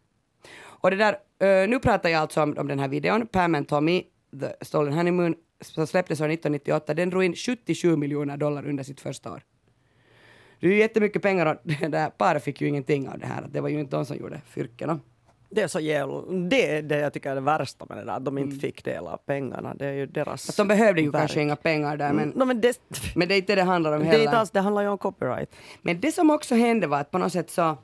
Och 0.61 0.91
det 0.91 0.97
där, 0.97 1.13
eh, 1.39 1.69
nu 1.69 1.79
pratar 1.79 2.09
jag 2.09 2.21
alltså 2.21 2.43
om, 2.43 2.59
om 2.59 2.69
den 2.69 2.79
här 2.79 2.89
videon, 2.89 3.27
Pam 3.27 3.55
and 3.55 3.69
Tommy, 3.69 4.03
The 4.41 4.65
Stolen 4.65 4.93
Honeymoon, 4.95 5.35
som 5.61 5.87
släpptes 5.87 6.21
år 6.21 6.29
1998. 6.29 6.95
Den 6.95 7.11
drog 7.11 7.25
in 7.25 7.35
77 7.35 7.97
miljoner 7.97 8.37
dollar 8.37 8.69
under 8.69 8.85
sitt 8.85 9.01
första 9.01 9.33
år. 9.33 9.43
Det 10.61 10.67
är 10.67 10.71
ju 10.71 10.79
jättemycket 10.79 11.23
pengar 11.23 11.47
och 11.47 11.57
det 11.63 11.89
där 11.89 12.11
paret 12.11 12.45
fick 12.45 12.61
ju 12.61 12.69
ingenting 12.69 13.09
av 13.09 13.19
det 13.19 13.27
här. 13.27 13.47
Det 13.51 13.61
var 13.61 13.69
ju 13.69 13.81
inte 13.81 13.97
de 13.97 14.07
som 14.07 14.17
gjorde 14.17 14.41
fyrken. 14.47 15.01
Det 15.53 15.63
är 15.63 15.69
så 15.69 15.81
jävla, 15.81 16.23
det 16.49 16.77
är 16.77 16.83
det 16.83 16.99
jag 16.99 17.13
tycker 17.13 17.31
är 17.31 17.35
det 17.35 17.41
värsta 17.41 17.87
med 17.89 17.99
det 17.99 18.05
där, 18.05 18.13
att 18.13 18.25
de 18.25 18.39
inte 18.39 18.51
mm. 18.51 18.61
fick 18.61 18.85
del 18.85 19.07
av 19.07 19.17
pengarna. 19.17 19.75
Det 19.75 19.87
är 19.87 19.93
ju 19.93 20.07
deras 20.07 20.49
att 20.49 20.57
De 20.57 20.69
behövde 20.69 21.01
ju 21.01 21.11
verk. 21.11 21.21
kanske 21.21 21.43
inga 21.43 21.57
pengar 21.57 21.97
där 21.97 22.13
men, 22.13 22.25
mm. 22.25 22.39
no, 22.39 22.45
men, 22.45 22.61
det, 22.61 22.81
men 23.15 23.29
det 23.29 23.35
är 23.35 23.37
inte 23.37 23.53
det 23.53 23.61
det 23.61 23.63
handlar 23.63 23.93
om 23.93 24.03
heller. 24.03 24.19
Det, 24.19 24.23
är 24.23 24.25
inte 24.25 24.39
alls, 24.39 24.51
det 24.51 24.61
handlar 24.61 24.83
ju 24.83 24.89
om 24.89 24.99
copyright. 24.99 25.51
Men 25.83 26.01
det 26.01 26.13
som 26.13 26.31
också 26.31 26.55
hände 26.55 26.87
var 26.87 27.01
att 27.01 27.11
på 27.11 27.19
något 27.19 27.33
sätt 27.33 27.51
så 27.51 27.77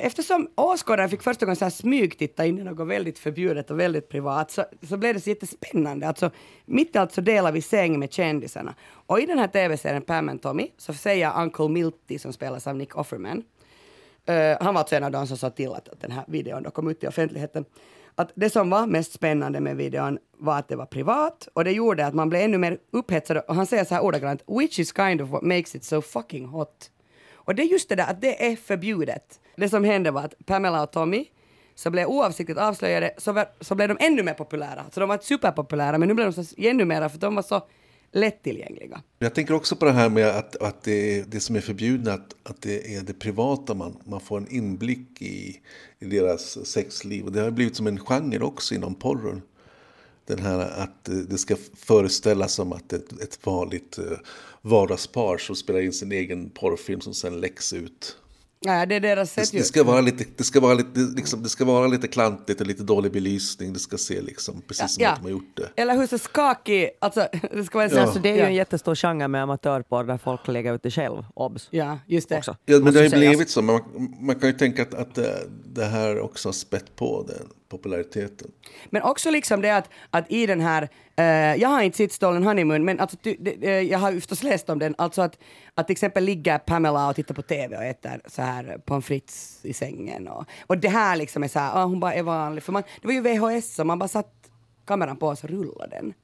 Eftersom 0.00 0.48
åskådaren 0.54 1.10
fick 1.10 1.22
första 1.22 1.46
gången 1.46 1.56
så 1.56 1.64
här 1.64 1.70
smygtitta 1.70 2.46
in 2.46 2.58
i 2.58 2.64
något 2.64 2.88
väldigt 2.88 3.18
förbjudet 3.18 3.70
och 3.70 3.80
väldigt 3.80 4.08
privat 4.08 4.50
så, 4.50 4.64
så 4.88 4.96
blev 4.96 5.14
det 5.14 5.20
så 5.20 5.30
jättespännande. 5.30 6.08
Alltså, 6.08 6.30
mitt 6.64 6.94
i 6.94 6.98
allt 6.98 7.12
så 7.12 7.20
delar 7.20 7.52
vi 7.52 7.62
säng 7.62 7.98
med 7.98 8.12
kändisarna. 8.12 8.74
Och 8.90 9.20
i 9.20 9.26
den 9.26 9.38
här 9.38 9.48
tv-serien 9.48 10.02
Pam 10.02 10.28
and 10.28 10.42
Tommy 10.42 10.70
så 10.76 10.94
säger 10.94 11.42
Uncle 11.42 11.68
Milty 11.68 12.18
som 12.18 12.32
spelas 12.32 12.66
av 12.66 12.76
Nick 12.76 12.96
Offerman 12.96 13.42
Uh, 14.28 14.56
han 14.60 14.74
var 14.74 14.80
alltså 14.80 14.96
en 14.96 15.04
av 15.04 15.10
de 15.10 15.26
som 15.26 15.36
sa 15.36 15.50
till 15.50 15.72
att, 15.72 15.88
att 15.88 16.00
den 16.00 16.10
här 16.10 16.24
videon 16.28 16.62
då 16.62 16.70
kom 16.70 16.90
ut 16.90 17.04
i 17.04 17.06
offentligheten. 17.06 17.64
Att 18.14 18.32
det 18.34 18.50
som 18.50 18.70
var 18.70 18.86
mest 18.86 19.12
spännande 19.12 19.60
med 19.60 19.76
videon 19.76 20.18
var 20.38 20.58
att 20.58 20.68
det 20.68 20.76
var 20.76 20.86
privat 20.86 21.48
och 21.54 21.64
det 21.64 21.72
gjorde 21.72 22.06
att 22.06 22.14
man 22.14 22.28
blev 22.28 22.42
ännu 22.42 22.58
mer 22.58 22.78
upphetsad. 22.90 23.36
Och 23.36 23.54
han 23.54 23.66
säger 23.66 23.84
så 23.84 23.94
här 23.94 24.02
ordagrant, 24.02 24.42
which 24.46 24.78
is 24.78 24.92
kind 24.96 25.20
of 25.20 25.28
what 25.28 25.42
makes 25.42 25.74
it 25.74 25.84
so 25.84 26.02
fucking 26.02 26.46
hot. 26.46 26.90
Och 27.48 27.54
det 27.54 27.62
är 27.62 27.66
just 27.66 27.88
det 27.88 27.94
där 27.94 28.10
att 28.10 28.20
det 28.20 28.46
är 28.46 28.56
förbjudet. 28.56 29.40
Det 29.56 29.68
som 29.68 29.84
hände 29.84 30.10
var 30.10 30.22
att 30.22 30.34
Pamela 30.46 30.82
och 30.82 30.90
Tommy 30.90 31.24
så 31.74 31.90
blev 31.90 32.06
oavsiktligt 32.06 32.60
avslöjade 32.60 33.14
så, 33.18 33.32
var, 33.32 33.48
så 33.60 33.74
blev 33.74 33.88
de 33.88 33.96
ännu 34.00 34.22
mer 34.22 34.34
populära. 34.34 34.84
Så 34.92 35.00
de 35.00 35.08
var 35.08 35.18
superpopulära 35.18 35.98
men 35.98 36.08
nu 36.08 36.14
blev 36.14 36.32
de 36.32 36.44
så 36.44 36.54
ännu 36.58 36.84
mer 36.84 37.08
för 37.08 37.18
de 37.18 37.34
var 37.34 37.42
så 37.42 37.66
lättillgängliga. 38.12 39.02
Jag 39.18 39.34
tänker 39.34 39.54
också 39.54 39.76
på 39.76 39.84
det 39.84 39.92
här 39.92 40.08
med 40.08 40.28
att, 40.28 40.56
att 40.56 40.82
det, 40.82 41.22
det 41.22 41.40
som 41.40 41.56
är 41.56 41.60
förbjudet, 41.60 42.14
att, 42.14 42.50
att 42.50 42.62
det 42.62 42.94
är 42.94 43.02
det 43.02 43.12
privata 43.12 43.74
man, 43.74 43.96
man 44.04 44.20
får 44.20 44.38
en 44.38 44.48
inblick 44.48 45.22
i, 45.22 45.60
i 45.98 46.06
deras 46.06 46.66
sexliv. 46.66 47.24
Och 47.24 47.32
det 47.32 47.40
har 47.40 47.50
blivit 47.50 47.76
som 47.76 47.86
en 47.86 47.98
genre 47.98 48.40
också 48.40 48.74
inom 48.74 48.94
porren. 48.94 49.42
Den 50.26 50.38
här 50.38 50.58
att 50.82 51.04
det 51.04 51.38
ska 51.38 51.56
föreställas 51.76 52.52
som 52.52 52.72
att 52.72 52.92
ett, 52.92 53.12
ett 53.22 53.46
vanligt 53.46 53.98
uh, 53.98 54.18
vardagspar 54.62 55.38
som 55.38 55.56
spelar 55.56 55.80
in 55.80 55.92
sin 55.92 56.12
egen 56.12 56.50
porrfilm 56.50 57.00
som 57.00 57.14
sen 57.14 57.40
läcks 57.40 57.72
ut 57.72 58.16
Ja, 58.60 58.86
det 58.86 58.94
är 58.94 59.00
deras 59.00 59.32
sätt 59.32 59.52
Det, 59.52 59.58
det, 59.58 59.64
ska 59.64 59.84
vara 59.84 60.00
lite, 60.00 60.24
det, 60.36 60.44
ska 60.44 60.60
vara 60.60 60.74
lite, 60.74 61.00
liksom, 61.00 61.42
det 61.42 61.48
ska 61.48 61.64
vara 61.64 61.86
lite 61.86 62.08
klantigt 62.08 62.60
och 62.60 62.66
lite 62.66 62.82
dålig 62.82 63.12
belysning. 63.12 63.72
Det 63.72 63.78
ska 63.78 63.98
se 63.98 64.20
liksom 64.20 64.62
precis 64.66 64.94
som 64.94 65.02
Ja. 65.04 65.10
att 65.10 65.16
de 65.16 65.22
har 65.22 65.30
gjort 65.30 65.56
det. 65.56 65.82
Eller 65.82 65.96
hur 65.96 66.06
så 66.06 66.18
skakig, 66.18 66.90
alltså 66.98 67.28
det 67.52 67.64
ska 67.64 67.78
vara 67.78 67.88
Ja. 67.88 68.00
Alltså, 68.00 68.18
det 68.18 68.28
är 68.28 68.34
ju 68.34 68.40
ja. 68.40 68.46
en 68.46 68.54
jättestor 68.54 68.94
genre 68.94 69.28
med 69.28 69.42
amatörporr 69.42 70.04
där 70.04 70.18
folk 70.18 70.48
lägger 70.48 70.74
ut 70.74 70.82
det 70.82 70.90
själv, 70.90 71.24
obs. 71.34 71.68
Ja, 71.70 71.98
just 72.06 72.28
det. 72.28 72.38
Också. 72.38 72.56
Ja, 72.66 72.78
men 72.78 72.92
det 72.92 72.98
har 72.98 73.04
ju 73.04 73.10
blivit 73.10 73.50
så. 73.50 73.62
Man, 73.62 73.82
man 74.20 74.36
kan 74.40 74.48
ju 74.48 74.54
tänka 74.54 74.82
att, 74.82 74.94
att 74.94 75.14
det, 75.14 75.48
det 75.64 75.84
här 75.84 76.20
också 76.20 76.48
har 76.48 76.52
spett 76.52 76.96
på 76.96 77.24
den 77.28 77.48
populariteten. 77.68 78.52
Men 78.86 79.02
också 79.02 79.30
liksom 79.30 79.62
det 79.62 79.70
att, 79.70 79.90
att 80.10 80.32
i 80.32 80.46
den 80.46 80.60
här, 80.60 80.88
eh, 81.16 81.24
jag 81.54 81.68
har 81.68 81.82
inte 81.82 81.96
sett 81.98 82.12
Stolen 82.12 82.44
Honeymoon, 82.44 82.84
men 82.84 83.00
alltså, 83.00 83.16
ty, 83.16 83.36
de, 83.38 83.56
de, 83.56 83.66
eh, 83.66 83.80
jag 83.80 83.98
har 83.98 84.12
förstås 84.12 84.42
läst 84.42 84.70
om 84.70 84.78
den, 84.78 84.94
alltså 84.98 85.22
att, 85.22 85.38
att 85.74 85.86
till 85.86 85.94
exempel 85.94 86.24
ligga 86.24 86.58
Pamela 86.58 87.08
och 87.08 87.16
titta 87.16 87.34
på 87.34 87.42
TV 87.42 87.76
och 87.76 87.84
äter 87.84 88.20
så 88.26 88.42
här 88.42 88.78
pommes 88.84 89.06
frites 89.06 89.60
i 89.64 89.72
sängen 89.72 90.28
och, 90.28 90.44
och 90.66 90.78
det 90.78 90.88
här 90.88 91.16
liksom 91.16 91.42
är 91.42 91.48
så 91.48 91.58
här, 91.58 91.82
ah, 91.82 91.84
hon 91.84 92.00
bara 92.00 92.14
är 92.14 92.22
vanlig, 92.22 92.62
för 92.62 92.72
man, 92.72 92.82
det 93.00 93.06
var 93.06 93.14
ju 93.14 93.20
VHS 93.20 93.74
så 93.74 93.84
man 93.84 93.98
bara 93.98 94.08
satt 94.08 94.50
kameran 94.84 95.16
på 95.16 95.26
och 95.26 95.38
så 95.38 95.46
rullade 95.46 95.96
den. 95.96 96.14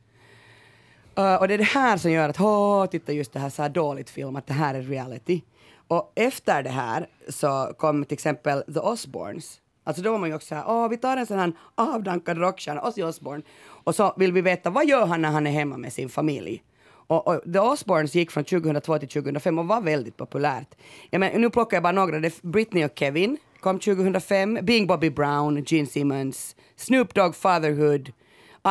Uh, 1.18 1.34
och 1.34 1.48
det 1.48 1.54
är 1.54 1.58
det 1.58 1.64
här 1.64 1.96
som 1.96 2.10
gör 2.10 2.28
att, 2.28 2.40
åh, 2.40 2.86
titta 2.86 3.12
just 3.12 3.32
det 3.32 3.38
här 3.38 3.50
så 3.50 3.62
här 3.62 3.68
dåligt 3.68 4.10
film, 4.10 4.36
att 4.36 4.46
det 4.46 4.52
här 4.52 4.74
är 4.74 4.82
reality. 4.82 5.42
Och 5.88 6.12
efter 6.14 6.62
det 6.62 6.70
här 6.70 7.08
så 7.28 7.72
kom 7.78 8.04
till 8.04 8.14
exempel 8.14 8.62
The 8.74 8.80
Osbournes. 8.80 9.60
Alltså 9.85 10.03
då 10.03 10.12
var 10.12 10.19
man 10.19 10.29
ju 10.29 10.35
också 10.35 10.49
så 10.49 10.55
här, 10.55 10.64
åh, 10.67 10.88
vi 10.88 10.97
tar 10.97 11.17
en 11.17 11.26
sån 11.26 11.38
här 11.38 11.53
avdankad 11.75 12.38
rockstjärna, 12.38 12.81
Ozzy 12.81 13.03
Osbourne, 13.03 13.43
och 13.64 13.95
så 13.95 14.14
vill 14.17 14.33
vi 14.33 14.41
veta 14.41 14.71
vad 14.71 14.87
gör 14.87 15.07
han 15.07 15.23
när 15.23 15.31
han 15.31 15.47
är 15.47 15.50
hemma 15.50 15.76
med 15.76 15.93
sin 15.93 16.09
familj. 16.09 16.62
Och, 17.07 17.29
och 17.29 17.41
The 17.53 17.59
Osbournes 17.59 18.14
gick 18.14 18.31
från 18.31 18.45
2002 18.45 18.99
till 18.99 19.09
2005 19.09 19.59
och 19.59 19.67
var 19.67 19.81
väldigt 19.81 20.17
populärt. 20.17 20.75
Ja, 21.11 21.19
men, 21.19 21.41
nu 21.41 21.50
plockar 21.50 21.76
jag 21.76 21.83
bara 21.83 21.93
några, 21.93 22.21
det 22.21 22.29
är 22.29 22.49
Britney 22.49 22.85
och 22.85 22.93
Kevin 22.95 23.38
kom 23.61 23.79
2005, 23.79 24.59
Bing 24.62 24.87
Bobby 24.87 25.11
Brown, 25.11 25.64
Gene 25.67 25.87
Simmons, 25.87 26.57
Snoop 26.76 27.14
Dogg 27.14 27.35
Fatherhood, 27.37 28.12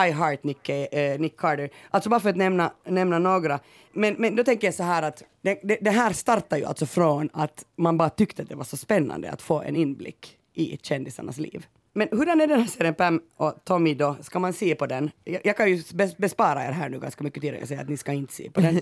I 0.08 0.12
Heart 0.12 0.44
Nick, 0.44 0.70
eh, 0.70 1.20
Nick 1.20 1.38
Carter. 1.38 1.70
Alltså 1.90 2.10
bara 2.10 2.20
för 2.20 2.30
att 2.30 2.36
nämna, 2.36 2.72
nämna 2.86 3.20
några. 3.20 3.60
Men, 3.94 4.16
men 4.18 4.36
då 4.36 4.44
tänker 4.44 4.68
jag 4.68 4.74
så 4.74 4.84
här 4.84 5.04
att 5.04 5.24
det, 5.42 5.60
det, 5.64 5.78
det 5.82 5.90
här 5.90 6.14
startar 6.14 6.58
ju 6.58 6.66
alltså 6.66 6.86
från 6.86 7.30
att 7.34 7.66
man 7.76 7.98
bara 7.98 8.10
tyckte 8.10 8.42
att 8.42 8.50
det 8.50 8.56
var 8.56 8.64
så 8.64 8.78
spännande 8.78 9.32
att 9.32 9.42
få 9.42 9.62
en 9.62 9.76
inblick 9.76 10.38
i 10.54 10.78
kändisarnas 10.82 11.38
liv. 11.38 11.66
Men 11.94 12.08
hurdan 12.12 12.42
är 12.42 12.48
den 12.48 12.60
här 12.60 12.68
serien 12.68 12.94
Pam 12.94 13.22
och 13.38 13.54
Tommy 13.66 13.94
då? 13.94 14.16
Ska 14.22 14.40
man 14.40 14.54
se 14.54 14.76
på 14.76 14.86
den? 14.86 15.12
Jag, 15.24 15.42
jag 15.44 15.58
kan 15.58 15.70
ju 15.70 15.76
bes- 15.76 16.16
bespara 16.18 16.66
er 16.68 16.72
här 16.72 16.90
nu 16.90 17.00
ganska 17.00 17.24
mycket 17.24 17.42
tid 17.42 17.56
och 17.62 17.68
säga 17.68 17.82
att 17.82 17.90
ni 17.90 17.98
ska 17.98 18.12
inte 18.14 18.34
se 18.34 18.50
på 18.52 18.62
den. 18.62 18.82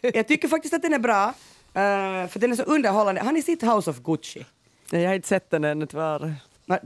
jag 0.14 0.28
tycker 0.28 0.48
faktiskt 0.48 0.74
att 0.74 0.82
den 0.82 0.92
är 0.94 0.98
bra, 0.98 1.24
eh, 1.74 2.28
för 2.28 2.38
den 2.38 2.52
är 2.52 2.56
så 2.56 2.62
underhållande. 2.62 3.20
Har 3.20 3.32
ni 3.32 3.42
sett 3.42 3.62
House 3.62 3.90
of 3.90 4.02
Gucci? 4.02 4.44
Jag 4.90 5.08
har 5.08 5.14
inte 5.14 5.28
sett 5.28 5.50
den 5.50 5.64
ännu 5.64 5.86
tyvärr. 5.86 6.34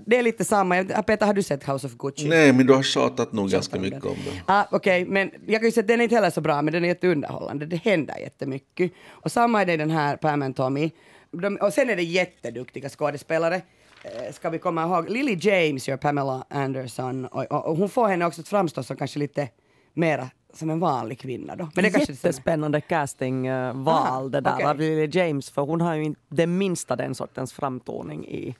Det 0.06 0.16
är 0.16 0.22
lite 0.22 0.44
samma. 0.44 0.84
Peter, 0.84 1.26
har 1.26 1.34
du 1.34 1.42
sett 1.42 1.68
House 1.68 1.86
of 1.86 1.92
Gucci? 1.96 2.28
Nej, 2.28 2.52
men 2.52 2.66
du 2.66 2.72
har 2.72 2.82
tjatat 2.82 3.32
nog 3.32 3.50
ganska 3.50 3.76
om 3.76 3.82
mycket 3.82 4.02
den. 4.02 4.10
om 4.10 4.16
det. 4.24 4.42
Ah, 4.46 4.64
Okej, 4.70 5.04
men 5.04 5.30
jag 5.46 5.60
kan 5.60 5.68
ju 5.68 5.72
säga 5.72 5.82
att 5.82 5.88
den 5.88 6.00
är 6.00 6.04
inte 6.04 6.14
heller 6.14 6.30
så 6.30 6.40
bra, 6.40 6.62
men 6.62 6.72
den 6.72 6.84
är 6.84 6.88
jätteunderhållande. 6.88 7.66
Det 7.66 7.76
händer 7.76 8.18
jättemycket. 8.18 8.92
Och 9.08 9.32
samma 9.32 9.62
är 9.62 9.66
det 9.66 9.76
den 9.76 9.90
här 9.90 10.16
Pam 10.16 10.42
and 10.42 10.56
Tommy. 10.56 10.90
De, 11.30 11.56
och 11.56 11.72
sen 11.72 11.90
är 11.90 11.96
det 11.96 12.02
jätteduktiga 12.02 12.88
skådespelare. 12.88 13.62
Eh, 14.02 14.32
ska 14.32 14.50
vi 14.50 14.58
komma 14.58 14.82
ihåg, 14.82 15.10
Lily 15.10 15.38
James 15.40 15.88
gör 15.88 15.96
Pamela 15.96 16.44
Anderson 16.48 17.26
och, 17.26 17.44
och, 17.44 17.66
och 17.66 17.76
hon 17.76 17.88
får 17.88 18.08
henne 18.08 18.26
också 18.26 18.40
att 18.40 18.48
framstå 18.48 18.82
som 18.82 18.96
kanske 18.96 19.18
lite 19.18 19.48
mera 19.94 20.30
som 20.52 20.70
en 20.70 20.80
vanlig 20.80 21.18
kvinna 21.18 21.56
då. 21.56 21.68
Men 21.74 21.84
det 21.84 21.90
kanske. 21.90 22.12
Jättespännande 22.12 22.80
castingval 22.80 23.88
Aha, 23.88 24.28
det 24.28 24.40
där 24.40 24.54
okej. 24.54 24.66
av 24.66 24.78
Lily 24.78 25.08
James 25.12 25.50
för 25.50 25.62
hon 25.62 25.80
har 25.80 25.94
ju 25.94 26.04
inte 26.04 26.20
det 26.28 26.46
minsta 26.46 26.96
den 26.96 27.14
sortens 27.14 27.52
framtoning 27.52 28.28
i 28.28 28.56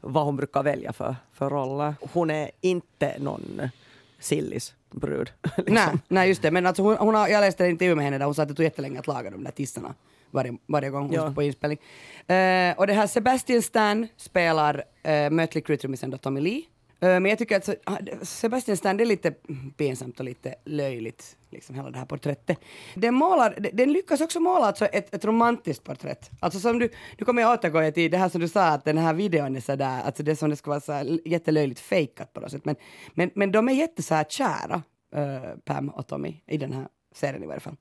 vad 0.00 0.24
hon 0.24 0.36
brukar 0.36 0.62
välja 0.62 0.92
för, 0.92 1.16
för 1.32 1.50
roller. 1.50 1.94
Hon 2.12 2.30
är 2.30 2.50
inte 2.60 3.18
någon 3.18 3.70
sillis 4.18 4.74
brud. 4.90 5.30
liksom. 5.56 5.74
Nej, 5.74 5.88
nej, 6.08 6.28
just 6.28 6.42
det. 6.42 6.50
Men 6.50 6.66
alltså 6.66 6.82
hon, 6.82 6.96
hon 6.96 7.14
har, 7.14 7.28
jag 7.28 7.40
läste 7.40 7.64
en 7.64 7.70
intervju 7.70 7.94
med 7.94 8.04
henne 8.04 8.18
där 8.18 8.24
hon 8.24 8.34
sa 8.34 8.42
att 8.42 8.48
det 8.48 8.54
tog 8.54 8.64
jättelänge 8.64 8.98
att 8.98 9.06
laga 9.06 9.30
de 9.30 9.44
där 9.44 9.50
tissarna 9.50 9.94
varje, 10.30 10.52
varje 10.68 10.90
gång 10.90 11.02
hon 11.02 11.12
Ja. 11.14 11.32
på 11.34 11.42
inspelning. 11.42 11.78
Eh, 12.26 12.78
och 12.78 12.86
det 12.86 12.92
här 12.92 13.06
Sebastian 13.06 13.62
Stan 13.62 14.06
spelar 14.16 14.76
uh, 14.76 15.30
Mötley 15.30 15.62
Crüe-trummisen 15.64 16.18
Tommy 16.18 16.40
Lee. 16.40 16.62
Eh, 17.00 17.08
men 17.08 17.26
jag 17.26 17.38
tycker 17.38 17.56
att 17.56 17.64
så, 17.64 17.74
ah, 17.84 17.96
Sebastian 18.22 18.76
Stan, 18.76 18.96
det 18.96 19.04
är 19.04 19.06
lite 19.06 19.30
pinsamt 19.76 20.18
och 20.18 20.24
lite 20.24 20.54
löjligt, 20.64 21.36
liksom 21.50 21.74
hela 21.74 21.90
det 21.90 21.98
här 21.98 22.06
porträttet. 22.06 22.58
Den, 22.94 23.14
målar, 23.14 23.56
den- 23.72 23.92
lyckas 23.92 24.20
också 24.20 24.40
måla 24.40 24.66
alltså 24.66 24.86
ett, 24.86 25.14
ett 25.14 25.24
romantiskt 25.24 25.84
porträtt. 25.84 26.30
Alltså 26.40 26.60
som 26.60 26.78
du, 26.78 26.88
nu 27.18 27.24
kommer 27.24 27.42
jag 27.42 27.52
återgå 27.52 27.90
till 27.90 28.10
det 28.10 28.18
här 28.18 28.28
som 28.28 28.40
du 28.40 28.48
sa, 28.48 28.66
att 28.66 28.84
den 28.84 28.98
här 28.98 29.14
videon 29.14 29.56
är 29.56 29.60
sådär, 29.60 30.02
alltså 30.02 30.22
det 30.22 30.36
som 30.36 30.50
det 30.50 30.56
ska 30.56 30.70
vara 30.70 30.80
så 30.80 30.92
här 30.92 31.18
jättelöjligt 31.28 31.80
fejkat 31.80 32.32
på 32.32 32.40
något 32.40 32.50
sätt. 32.50 32.64
Men, 32.64 32.76
men, 33.14 33.30
men 33.34 33.52
de 33.52 33.68
är 33.68 33.72
jätte 33.72 34.02
så 34.02 34.14
här 34.14 34.24
kära, 34.24 34.82
Pam 35.64 35.88
och 35.88 36.06
Tommy, 36.06 36.34
i 36.46 36.56
den 36.56 36.72
här 36.72 36.88
serien 37.14 37.42
i 37.42 37.46
varje 37.46 37.60
fall. 37.60 37.76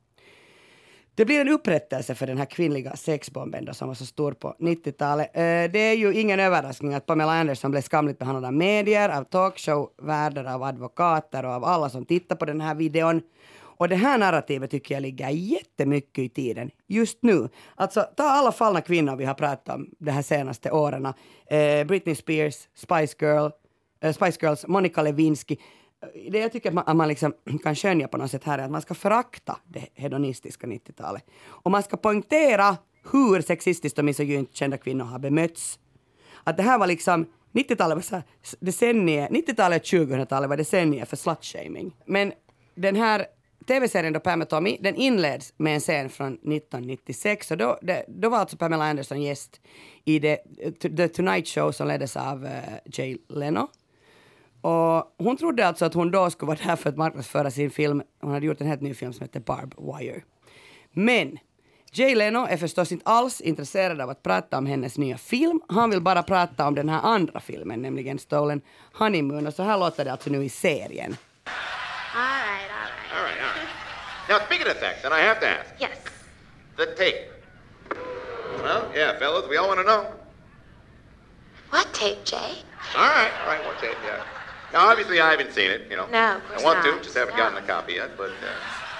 Det 1.15 1.25
blir 1.25 1.41
en 1.41 1.50
upprättelse 1.50 2.15
för 2.15 2.27
den 2.27 2.38
här 2.38 2.46
kvinnliga 2.46 2.96
sexbomben 2.96 3.65
då, 3.65 3.74
som 3.74 3.88
var 3.88 3.96
så 3.96 4.05
stor 4.05 4.32
på 4.32 4.55
90-talet. 4.60 5.27
Eh, 5.34 5.41
det 5.72 5.79
är 5.79 5.93
ju 5.93 6.13
ingen 6.13 6.39
överraskning 6.39 6.93
att 6.93 7.05
Pamela 7.05 7.32
Anderson 7.32 7.72
blev 7.72 7.82
skamligt 7.82 8.20
behandlad 8.20 8.46
av 8.46 8.53
medier, 8.53 9.10
av 9.10 9.24
talkshow-värdar, 9.24 10.46
av 10.46 10.63
advokater 10.63 11.46
och 11.46 11.51
av 11.51 11.63
alla 11.63 11.89
som 11.89 12.05
tittar 12.05 12.36
på 12.36 12.46
den 12.46 12.62
här 12.62 12.75
videon. 12.75 13.22
Och 13.55 13.89
det 13.89 13.96
här 13.96 14.17
narrativet 14.17 14.72
tycker 14.72 14.96
jag 14.96 15.01
ligger 15.01 15.29
jättemycket 15.29 16.24
i 16.24 16.29
tiden 16.29 16.72
just 16.88 17.17
nu. 17.22 17.50
Alltså 17.75 18.01
ta 18.15 18.24
alla 18.24 18.51
fallna 18.51 18.82
kvinnor 18.82 19.15
vi 19.15 19.25
har 19.25 19.34
pratat 19.34 19.75
om 19.75 19.89
de 20.00 20.12
här 20.12 20.22
senaste 20.22 20.72
åren. 20.72 21.05
Eh, 21.46 21.84
Britney 21.88 22.15
Spears, 22.15 22.55
Spice 22.75 23.15
Girl, 23.20 23.50
eh, 24.01 24.13
Spice 24.13 24.38
Girls, 24.41 24.67
Monica 24.67 25.01
Lewinsky. 25.01 25.58
Det 26.31 26.39
jag 26.39 26.51
tycker 26.51 26.69
att 26.69 26.75
man, 26.75 26.83
att 26.88 26.95
man 26.95 27.07
liksom 27.07 27.33
kan 27.63 27.75
skönja 27.75 28.07
på 28.07 28.17
något 28.17 28.31
sätt 28.31 28.43
här 28.43 28.60
är 28.60 28.63
att 28.63 28.72
man 28.72 28.81
ska 28.81 28.93
förakta 28.93 29.57
det 29.65 29.88
hedonistiska 29.93 30.67
90-talet. 30.67 31.25
Och 31.45 31.72
man 31.72 31.83
ska 31.83 31.98
poängtera 31.98 32.77
hur 33.12 33.41
sexistiskt 33.41 34.00
och 34.00 34.05
misogynt 34.05 34.55
kända 34.55 34.77
kvinnor 34.77 35.05
har 35.05 35.19
bemötts. 35.19 35.79
Att 36.43 36.57
det 36.57 36.63
här 36.63 36.77
var 36.77 36.88
liksom 36.88 37.25
90-talet 37.53 37.95
var 37.95 38.01
så 38.01 38.15
här 38.15 38.24
90-talet 39.29 39.81
och 39.81 39.88
2000-talet 39.88 40.50
var 40.50 40.57
decennier 40.57 41.05
för 41.05 41.15
slutshaming. 41.15 41.95
Men 42.05 42.33
den 42.75 42.95
här 42.95 43.25
tv-serien 43.67 44.13
då 44.13 44.19
Pam 44.19 44.41
och 44.41 44.50
Tommy, 44.50 44.77
den 44.81 44.95
inleds 44.95 45.53
med 45.57 45.74
en 45.74 45.79
scen 45.79 46.10
från 46.10 46.33
1996 46.33 47.51
och 47.51 47.57
då, 47.57 47.79
det, 47.81 48.05
då 48.07 48.29
var 48.29 48.38
alltså 48.38 48.57
Pamela 48.57 48.83
Anderson 48.83 49.22
gäst 49.22 49.62
i 50.05 50.19
det, 50.19 50.39
eh, 50.60 50.72
The 50.72 51.07
Tonight 51.07 51.48
Show 51.48 51.72
som 51.72 51.88
leddes 51.88 52.17
av 52.17 52.43
uh, 52.43 52.50
Jay 52.86 53.17
Leno. 53.29 53.67
Och 54.63 55.15
hon 55.17 55.38
trodde 55.38 55.67
alltså 55.67 55.86
att 55.86 55.93
hon 55.93 56.12
då 56.12 56.29
skulle 56.29 56.48
vara 56.48 56.60
där 56.67 56.75
för 56.75 56.89
att 56.89 56.98
marknadsföra 56.98 57.51
sin 57.51 57.72
film. 57.72 58.03
Hon 58.22 58.32
hade 58.34 58.46
gjort 58.46 58.62
en 58.62 58.67
helt 58.67 58.82
ny 58.82 58.93
film 58.93 59.13
som 59.13 59.22
heter 59.24 59.39
Barb 59.39 59.74
Wire. 59.77 60.22
Men 60.91 61.38
Jay 61.91 62.15
Leno 62.15 62.48
är 62.50 62.58
förstås 62.58 62.91
inte 62.91 63.05
alls 63.10 63.41
intresserad 63.41 64.01
av 64.01 64.10
att 64.10 64.24
prata 64.24 64.58
om 64.58 64.65
hennes 64.65 64.98
nya 64.98 65.17
film. 65.17 65.62
Han 65.70 65.89
vill 65.89 66.01
bara 66.01 66.24
prata 66.24 66.67
om 66.67 66.75
den 66.75 66.89
här 66.89 67.00
andra 67.03 67.39
filmen, 67.39 67.82
nämligen 67.82 68.20
Stolen 68.20 68.62
Honeymoon. 68.93 69.48
Och 69.48 69.53
så 69.53 69.63
här 69.63 69.77
låter 69.77 70.05
det 70.05 70.12
alltså 70.12 70.29
nu 70.29 70.43
i 70.43 70.50
serien. 70.50 71.15
All 72.15 72.24
right, 72.24 72.72
all 72.72 72.79
right. 72.79 73.13
All 73.15 73.24
right, 73.24 73.41
all 73.43 73.60
right. 73.60 73.70
Now, 74.29 74.39
speaking 74.46 74.67
of 74.72 74.77
sex, 74.79 75.05
and 75.05 75.13
I 75.13 75.22
have 75.27 75.39
to 75.39 75.46
ask, 75.48 75.82
Yes. 75.82 75.98
the 76.77 76.86
tape. 76.86 77.29
Well, 78.63 78.82
yeah, 78.96 79.20
fellas, 79.20 79.43
we 79.50 79.58
all 79.58 79.67
want 79.67 79.79
to 79.79 79.84
know. 79.84 80.03
What 81.72 81.88
tape, 81.93 82.24
Jay? 82.24 82.51
All 82.96 83.08
right, 83.08 83.32
all 83.41 83.48
right, 83.53 83.65
what 83.65 83.77
tape? 83.82 83.98
Yeah. 84.05 84.24
Now, 84.74 84.89
obviously, 84.89 85.20
I 85.22 85.30
haven't 85.32 85.51
seen 85.53 85.70
it. 85.72 85.82
You 85.89 85.98
know, 85.98 86.08
No, 86.12 86.36
of 86.38 86.44
course 86.48 86.62
I 86.62 86.65
want 86.65 86.77
not. 86.86 86.98
to, 86.98 87.03
just 87.03 87.15
haven't 87.18 87.38
No. 87.38 87.44
gotten 87.44 87.58
a 87.63 87.68
copy 87.68 87.94
yet. 87.94 88.10
But 88.18 88.32
uh, 88.32 88.48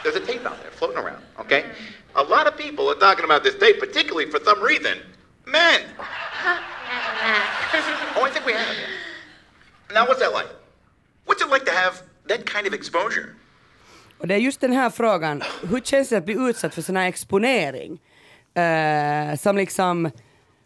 there's 0.04 0.16
a 0.16 0.26
tape 0.32 0.46
out 0.46 0.58
there 0.62 0.72
floating 0.72 0.98
around. 1.04 1.22
Okay, 1.40 1.64
a 2.16 2.24
lot 2.24 2.46
of 2.48 2.54
people 2.58 2.84
are 2.92 3.00
talking 3.08 3.26
about 3.26 3.44
this 3.44 3.56
tape, 3.60 3.80
particularly 3.80 4.28
for 4.32 4.40
some 4.46 4.60
reason, 4.62 4.96
men. 5.46 5.82
Oh, 8.16 8.26
I 8.28 8.30
think 8.30 8.46
we 8.46 8.54
have. 8.54 8.76
Yeah. 8.78 9.94
Now, 9.96 10.06
what's 10.08 10.20
that 10.20 10.34
like? 10.34 10.50
What's 11.26 11.42
it 11.42 11.50
like 11.50 11.66
to 11.66 11.72
have 11.72 11.94
that 12.28 12.46
kind 12.46 12.68
of 12.68 12.74
exposure? 12.74 13.26
Och 14.20 14.28
det 14.28 14.34
är 14.34 14.38
just 14.40 14.62
den 14.62 14.72
här 14.74 14.90
frågan, 14.90 15.44
hur 15.70 15.80
känns 15.80 16.10
det 16.10 16.18
att 16.18 16.26
bli 16.26 16.34
utsatt 16.50 16.74
för 16.76 16.82
sån 16.82 16.96
här 16.98 17.08
exponering? 17.08 18.00
Eh, 18.56 19.36
som 19.40 19.58
liksom 19.58 20.12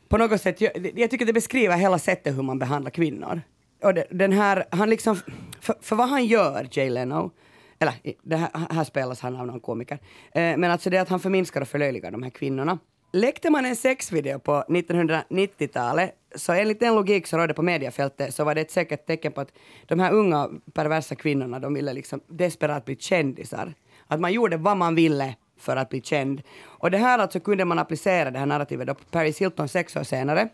på 0.09 0.17
något 0.17 0.41
sätt, 0.41 0.61
jag, 0.61 0.91
jag 0.95 1.11
tycker 1.11 1.25
det 1.25 1.33
beskriver 1.33 1.75
hela 1.77 1.99
sättet 1.99 2.37
hur 2.37 2.43
man 2.43 2.59
behandlar 2.59 2.91
kvinnor. 2.91 3.41
Och 3.83 3.93
den 4.09 4.31
här, 4.31 4.65
han 4.71 4.89
liksom, 4.89 5.15
för, 5.61 5.75
för 5.81 5.95
vad 5.95 6.09
han 6.09 6.25
gör, 6.25 6.67
Jay 6.71 6.89
Leno, 6.89 7.31
eller 7.79 7.93
det 8.23 8.35
här, 8.35 8.49
här 8.69 8.83
spelas 8.83 9.21
han 9.21 9.35
av 9.35 9.47
någon 9.47 9.59
komiker, 9.59 9.99
eh, 10.31 10.57
men 10.57 10.63
alltså 10.63 10.89
det 10.89 10.97
att 10.97 11.09
han 11.09 11.19
förminskar 11.19 11.61
och 11.61 11.67
förlöjligar 11.67 12.11
de 12.11 12.23
här 12.23 12.29
kvinnorna. 12.29 12.79
Läckte 13.13 13.49
man 13.49 13.65
en 13.65 13.75
sexvideo 13.75 14.39
på 14.39 14.63
1990-talet 14.67 16.15
så 16.35 16.53
enligt 16.53 16.79
den 16.79 16.95
logik 16.95 17.27
som 17.27 17.39
rådde 17.39 17.53
på 17.53 17.61
mediafältet 17.61 18.33
så 18.33 18.43
var 18.43 18.55
det 18.55 18.61
ett 18.61 18.71
säkert 18.71 19.07
tecken 19.07 19.31
på 19.31 19.41
att 19.41 19.51
de 19.85 19.99
här 19.99 20.11
unga 20.11 20.49
perversa 20.73 21.15
kvinnorna 21.15 21.59
de 21.59 21.73
ville 21.73 21.93
liksom 21.93 22.21
desperat 22.27 22.85
bli 22.85 22.95
kändisar. 22.95 23.73
Att 24.07 24.19
man 24.19 24.33
gjorde 24.33 24.57
vad 24.57 24.77
man 24.77 24.95
ville 24.95 25.35
för 25.57 25.75
att 25.75 25.89
bli 25.89 26.01
känd. 26.01 26.41
Och 26.63 26.91
det 26.91 26.97
här 26.97 27.19
alltså 27.19 27.39
kunde 27.39 27.65
man 27.65 27.79
applicera 27.79 28.31
det 28.31 28.39
här 28.39 28.45
narrativet 28.45 28.87
då 28.87 28.93
på 28.93 29.03
Paris 29.11 29.41
Hilton 29.41 29.67
sex 29.67 29.95
år 29.95 30.03
senare 30.03 30.49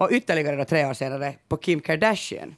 och 0.00 0.12
ytterligare 0.12 0.56
då 0.56 0.64
tre 0.64 0.86
år 0.86 0.94
senare 0.94 1.34
på 1.48 1.56
Kim 1.56 1.80
Kardashian. 1.80 2.54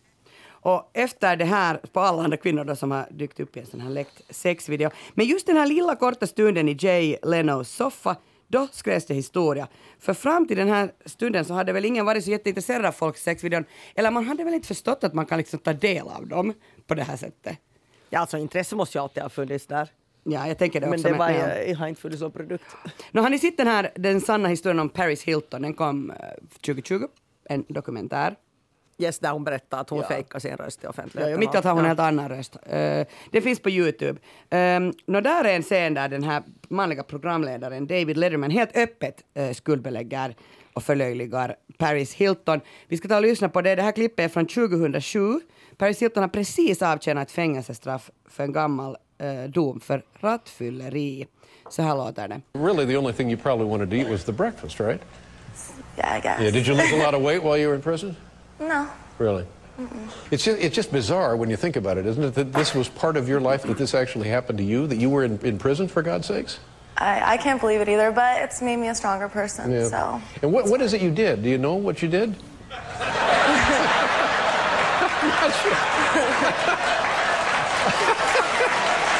Och 0.49 0.91
efter 0.95 1.37
det 1.37 1.45
här, 1.45 1.81
på 1.93 2.01
alla 2.01 2.23
andra 2.23 2.37
kvinnor 2.37 2.65
då 2.65 2.77
som 2.77 2.91
har 2.91 3.07
dykt 3.11 3.41
upp 3.41 3.57
i 3.57 3.61
en 3.61 3.67
sån 3.67 3.81
här 3.81 3.91
läckt 3.91 4.23
sexvideo. 4.31 4.91
Men 5.15 5.27
just 5.27 5.47
den 5.47 5.57
här 5.57 5.67
lilla 5.67 5.97
korta 5.97 6.27
stunden 6.27 6.69
i 6.69 6.77
Jay 6.81 7.17
Lenos 7.23 7.71
soffa, 7.71 8.17
då 8.49 8.69
skrevs 8.73 9.07
det 9.07 9.15
historia. 9.15 9.69
För 9.99 10.15
fram 10.15 10.47
till 10.47 10.57
den 10.57 10.69
här 10.69 10.93
stunden 11.05 11.45
så 11.45 11.55
hade 11.55 11.73
väl 11.73 11.85
ingen 11.85 12.07
varit 12.07 12.25
så 12.25 12.31
jätteintresserad 12.31 12.85
av 12.85 12.93
folks 12.93 13.23
sexvideon, 13.23 13.65
eller 13.95 14.11
man 14.11 14.27
hade 14.27 14.45
väl 14.45 14.55
inte 14.55 14.69
förstått 14.69 15.05
att 15.05 15.15
man 15.15 15.27
kan 15.27 15.39
liksom 15.39 15.59
ta 15.59 15.73
del 15.73 16.09
av 16.09 16.27
dem 16.27 16.55
på 16.87 16.95
det 16.95 17.03
här 17.03 17.17
sättet. 17.17 17.59
Ja, 18.11 18.21
alltså 18.21 18.39
intresse 18.39 18.77
måste 18.77 18.99
ju 18.99 19.03
alltid 19.03 19.23
ha 19.23 19.31
funnits 19.31 19.67
där. 19.67 19.89
Ja, 20.25 20.49
jag 20.49 20.59
tänker 20.59 20.81
det 20.81 20.87
Men 20.87 20.99
också. 20.99 21.09
det 21.09 21.19
var, 21.19 21.31
ja. 21.31 21.59
jag 21.59 21.77
har 21.77 21.89
inte 21.89 22.01
funnits 22.01 22.21
som 22.21 22.33
produkt. 22.33 22.65
Nu 23.11 23.21
har 23.21 23.31
ni 23.31 23.39
sett 23.39 23.57
den 23.57 23.67
här, 23.67 23.91
den 23.95 24.21
sanna 24.21 24.49
historien 24.49 24.81
om 24.81 24.89
Paris 24.89 25.23
Hilton, 25.23 25.63
den 25.63 25.75
kom 25.75 26.11
eh, 26.11 26.17
2020, 26.61 27.05
en 27.55 27.65
dokumentär. 27.69 28.35
Yes, 28.99 29.19
där 29.19 29.31
hon 29.33 29.45
berättar 29.45 29.81
att 29.81 29.91
hon 29.91 29.99
Ja. 29.99 30.09
fejkar 30.09 30.39
sin 30.39 30.57
röst 30.57 30.85
i 30.85 30.87
offentligheten. 30.87 31.33
ja, 31.33 31.39
mitt 31.39 31.55
i 31.55 31.57
att 31.59 31.65
har 31.65 31.71
hon 31.73 31.79
en 31.79 31.85
Ja. 31.85 31.89
helt 31.89 32.01
annan 32.01 32.29
röst. 32.29 32.57
Eh, 32.67 33.07
det 33.31 33.41
finns 33.43 33.61
på 33.61 33.71
Youtube. 33.71 34.21
Um, 34.51 34.93
nå 35.07 35.21
där 35.21 35.45
är 35.45 35.57
en 35.57 35.63
scen 35.63 35.95
där 35.95 36.09
den 36.09 36.23
här 36.23 36.43
manliga 36.69 37.03
programledaren 37.03 37.87
David 37.87 38.17
Letterman 38.17 38.51
helt 38.51 38.77
öppet 38.77 39.23
uh, 39.39 39.53
skuldbelägger 39.53 40.37
och 40.75 40.83
förlöjligar 40.83 41.57
Paris 41.79 42.15
Hilton. 42.15 42.61
Vi 42.89 42.97
ska 42.97 43.09
ta 43.09 43.17
och 43.17 43.23
lyssna 43.23 43.49
på 43.49 43.63
det. 43.63 43.75
Det 43.75 43.83
här 43.83 43.93
klippet 43.93 44.25
är 44.25 44.29
från 44.29 44.47
2007. 44.47 45.41
Paris 45.77 46.03
Hilton 46.03 46.23
har 46.23 46.29
precis 46.29 46.83
avtjänat 46.83 47.29
ett 47.29 47.33
fängelsestraff 47.35 48.11
för 48.29 48.45
en 48.45 48.53
gammal 48.53 48.97
eh, 49.19 49.51
dom 49.51 49.81
för 49.81 50.05
rattfylleri. 50.21 51.27
Så 51.71 51.83
här 51.83 51.97
låter 51.97 52.29
det. 52.29 52.41
Really, 52.53 52.87
the 52.87 52.97
only 52.97 53.13
thing 53.13 53.31
you 53.33 53.41
probably 53.43 53.67
wanted 53.69 53.91
to 53.91 53.97
eat 53.97 54.11
was 54.11 54.25
the 54.25 54.33
breakfast, 54.33 54.81
right? 54.81 55.01
Yeah, 55.99 56.15
I 56.15 56.21
guess. 56.21 56.41
Yeah. 56.41 56.51
Did 56.51 56.67
you 56.67 56.75
lose 56.75 56.93
a 56.93 56.97
lot 56.97 57.13
of 57.15 57.21
weight 57.23 57.43
while 57.43 57.57
you 57.59 57.69
were 57.69 57.75
in 57.75 57.83
prison? 57.83 58.17
No. 58.61 58.87
Really? 59.19 59.45
It's 60.31 60.45
just, 60.45 60.61
it's 60.61 60.77
just 60.77 60.93
bizarre 60.93 61.35
when 61.37 61.51
you 61.51 61.57
think 61.57 61.75
about 61.75 61.99
it, 61.99 62.07
isn't 62.07 62.23
it? 62.23 62.35
That 62.35 62.53
this 62.53 62.75
was 62.77 62.89
part 62.89 63.17
of 63.17 63.29
your 63.29 63.41
life, 63.41 63.65
that 63.65 63.77
this 63.77 63.93
actually 63.95 64.29
happened 64.29 64.59
to 64.59 64.65
you, 64.65 64.87
that 64.87 64.99
you 64.99 65.11
were 65.11 65.25
in, 65.25 65.37
in 65.41 65.59
prison, 65.59 65.89
for 65.89 66.01
God's 66.03 66.29
sakes? 66.29 66.61
I, 66.97 67.33
I 67.33 67.37
can't 67.39 67.59
believe 67.61 67.81
it 67.81 67.89
either, 67.89 68.13
but 68.13 68.41
it's 68.43 68.63
made 68.63 68.77
me 68.77 68.87
a 68.89 68.95
stronger 68.95 69.29
person. 69.29 69.73
yeah. 69.73 69.87
So 69.89 70.23
And 70.43 70.53
what, 70.53 70.67
what 70.69 70.81
is 70.81 70.93
it 70.93 71.03
you 71.03 71.11
did? 71.11 71.43
Do 71.43 71.49
you 71.49 71.59
know 71.59 71.75
what 71.75 72.03
you 72.03 72.09
did? 72.09 72.31
Not 72.31 72.39
sure. 75.59 75.73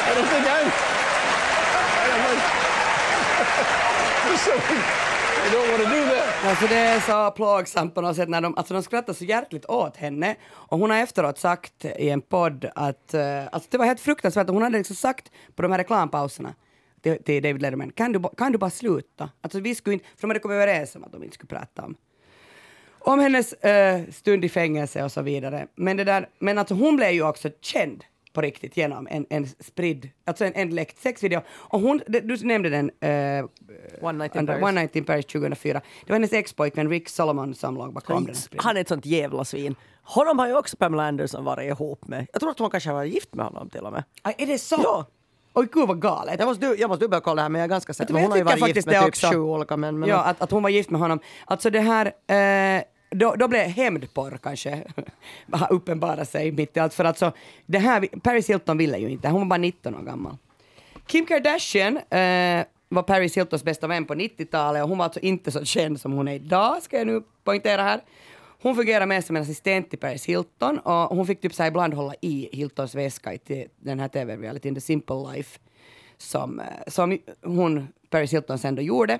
I 0.05 0.13
don't 0.15 0.27
think 0.27 0.45
I'm. 0.47 0.71
I 1.99 2.01
don't. 4.29 4.39
So, 4.39 4.53
you 5.45 5.51
don't 5.55 5.71
want 5.71 5.83
to 5.83 5.89
do 5.89 6.01
that. 6.05 6.45
Alltså 6.45 6.67
det 6.67 6.75
är 6.75 6.99
så 6.99 7.31
plågsamt 7.31 7.95
på 7.95 8.01
något 8.01 8.15
sätt 8.15 8.29
när 8.29 8.41
de, 8.41 8.57
alltså 8.57 8.73
de 8.73 8.83
skrattar 8.83 9.13
så 9.13 9.25
hjärtligt 9.25 9.65
åt 9.65 9.97
henne 9.97 10.35
och 10.51 10.79
hon 10.79 10.89
har 10.89 10.97
efteråt 10.97 11.37
sagt 11.37 11.85
i 11.85 12.09
en 12.09 12.21
podd 12.21 12.65
att 12.75 13.11
uh, 13.13 13.21
alltså 13.51 13.67
det 13.71 13.77
var 13.77 13.85
helt 13.85 13.99
fruktansvärt 13.99 14.49
hon 14.49 14.61
hade 14.61 14.77
liksom 14.77 14.95
sagt 14.95 15.31
på 15.55 15.61
de 15.61 15.71
här 15.71 15.77
reklampauserna 15.79 16.53
till, 17.01 17.23
till 17.23 17.43
David 17.43 17.61
Letterman, 17.61 17.91
kan 17.91 18.11
du, 18.11 18.19
ba- 18.19 18.35
kan 18.37 18.51
du 18.51 18.57
bara 18.57 18.69
sluta? 18.69 19.29
Alltså 19.41 19.59
vi 19.59 19.75
skulle 19.75 19.93
inte, 19.93 20.05
för 20.05 20.21
de 20.21 20.29
hade 20.29 20.39
kommit 20.39 20.55
överens 20.55 20.95
om 20.95 21.03
att 21.03 21.11
de 21.11 21.23
inte 21.23 21.35
skulle 21.35 21.59
prata 21.59 21.83
om 21.83 21.95
om 23.05 23.19
hennes 23.19 23.53
eh, 23.53 24.01
stund 24.11 24.45
i 24.45 24.49
fängelse 24.49 25.03
och 25.03 25.11
så 25.11 25.21
vidare. 25.21 25.67
Men, 25.75 25.97
det 25.97 26.03
där, 26.03 26.29
men 26.39 26.57
alltså 26.57 26.73
hon 26.73 26.95
blev 26.95 27.11
ju 27.11 27.23
också 27.23 27.49
känd 27.61 28.03
på 28.33 28.41
riktigt 28.41 28.77
genom 28.77 29.07
en, 29.11 29.25
en 29.29 29.47
spridd, 29.59 30.09
alltså 30.25 30.45
en, 30.45 30.53
en 30.53 30.69
läckt 30.75 31.01
sexvideo. 31.01 31.41
Och 31.49 31.79
hon, 31.79 32.01
du 32.07 32.37
nämnde 32.37 32.69
den, 32.69 32.91
eh, 32.99 33.45
One 34.01 34.17
Night 34.17 34.35
in 34.35 34.47
Paris. 34.47 34.63
One 34.63 34.71
Night 34.81 34.95
in 34.95 35.03
Paris 35.05 35.25
2004. 35.25 35.81
Det 36.05 36.11
var 36.11 36.15
hennes 36.15 36.33
expojkvän 36.33 36.89
Rick 36.89 37.09
Solomon 37.09 37.55
som 37.55 37.75
låg 37.75 37.93
bakom 37.93 38.25
den. 38.25 38.35
Han 38.57 38.77
är 38.77 38.81
ett 38.81 38.87
sånt 38.87 39.05
jävla 39.05 39.45
svin. 39.45 39.75
Honom 40.03 40.39
har 40.39 40.47
ju 40.47 40.57
också 40.57 40.77
Pamela 40.77 41.03
Anderson 41.03 41.43
varit 41.43 41.67
ihop 41.69 42.07
med. 42.07 42.27
Jag 42.33 42.39
tror 42.41 42.51
att 42.51 42.59
hon 42.59 42.69
kanske 42.69 42.91
var 42.91 43.03
gift 43.03 43.33
med 43.33 43.45
honom 43.45 43.69
till 43.69 43.81
och 43.81 43.91
med. 43.91 44.03
Aj, 44.21 44.35
är 44.37 44.47
det 44.47 44.57
så? 44.57 44.79
Ja. 44.83 45.05
Oj 45.55 45.67
gud 45.71 45.87
vad 45.87 46.01
galet. 46.01 46.35
Jag 46.39 46.45
måste, 46.47 46.65
du- 46.67 46.75
jag 46.75 46.87
måste 46.87 47.05
dubbelkolla 47.05 47.41
här 47.41 47.49
men 47.49 47.59
jag 47.59 47.65
är 47.65 47.69
ganska 47.69 47.93
säker. 47.93 48.13
Hon 48.13 48.31
har 48.31 48.37
ju 48.37 48.43
varit 48.43 48.67
gift 48.75 48.85
med 48.87 48.99
typ 48.99 49.07
också. 49.07 49.27
sju 49.31 49.37
olika 49.39 49.77
män. 49.77 49.99
Men 49.99 50.09
ja, 50.09 50.23
att, 50.23 50.41
att 50.41 50.51
hon 50.51 50.63
var 50.63 50.69
gift 50.69 50.89
med 50.89 51.01
honom. 51.01 51.19
Alltså 51.45 51.69
det 51.69 51.79
här, 51.79 52.05
eh, 52.05 52.83
då, 53.13 53.35
då 53.35 53.47
blev 53.47 53.67
hämndporr 53.67 54.39
kanske 54.43 54.83
uppenbara 55.69 56.25
sig 56.25 56.51
mitt 56.51 56.77
i 56.77 56.79
allt. 56.79 56.93
För 56.93 57.05
alltså, 57.05 57.31
det 57.65 57.79
här, 57.79 58.07
Paris 58.23 58.49
Hilton 58.49 58.77
ville 58.77 58.97
ju 58.97 59.09
inte, 59.09 59.29
hon 59.29 59.41
var 59.41 59.47
bara 59.47 59.57
19 59.57 59.95
år 59.95 60.01
gammal. 60.01 60.37
Kim 61.07 61.25
Kardashian 61.25 61.97
eh, 61.97 62.65
var 62.89 63.03
Paris 63.03 63.37
Hiltons 63.37 63.63
bästa 63.63 63.87
vän 63.87 64.05
på 64.05 64.15
90-talet 64.15 64.83
och 64.83 64.89
hon 64.89 64.97
var 64.97 65.05
alltså 65.05 65.19
inte 65.19 65.51
så 65.51 65.65
känd 65.65 66.01
som 66.01 66.11
hon 66.11 66.27
är 66.27 66.33
idag, 66.33 66.83
ska 66.83 66.97
jag 66.97 67.07
nu 67.07 67.23
poängtera 67.43 67.83
här. 67.83 68.01
Hon 68.61 68.75
fungerade 68.75 69.05
mer 69.05 69.21
som 69.21 69.35
en 69.35 69.41
assistent 69.41 69.89
till 69.89 69.99
Paris 69.99 70.25
Hilton 70.25 70.79
och 70.79 70.93
hon 70.93 71.27
fick 71.27 71.41
typ 71.41 71.53
så 71.53 71.65
ibland 71.65 71.93
hålla 71.93 72.13
i 72.21 72.49
Hiltons 72.53 72.95
väska 72.95 73.33
i 73.33 73.37
till 73.37 73.67
den 73.77 73.99
här 73.99 74.07
tv-realityn 74.07 74.75
The 74.75 74.81
Simple 74.81 75.31
Life 75.31 75.59
som, 76.17 76.59
eh, 76.59 76.65
som 76.87 77.17
hon, 77.41 77.87
Paris 78.09 78.33
Hilton, 78.33 78.57
sen 78.57 78.75
då 78.75 78.81
gjorde. 78.81 79.19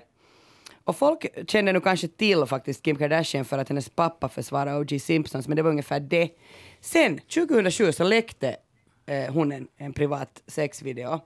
Och 0.84 0.96
folk 0.96 1.50
kände 1.50 1.74
nu 1.74 1.80
kanske 1.80 2.08
till 2.08 2.46
faktiskt 2.46 2.84
Kim 2.84 2.96
Kardashian 2.96 3.46
för 3.46 3.58
att 3.58 3.70
hennes 3.70 3.90
pappa 3.90 4.30
försvarade 4.30 4.78
O.J. 4.78 5.00
Simpsons, 5.00 5.48
men 5.48 5.56
det 5.56 5.62
var 5.62 5.70
ungefär 5.70 6.00
det. 6.00 6.30
Sen, 6.82 7.20
2007, 7.20 7.92
så 7.92 8.04
läckte 8.04 8.56
eh, 9.06 9.34
hon 9.34 9.52
en, 9.52 9.68
en 9.78 9.94
privat 9.94 10.44
sexvideo 10.48 11.22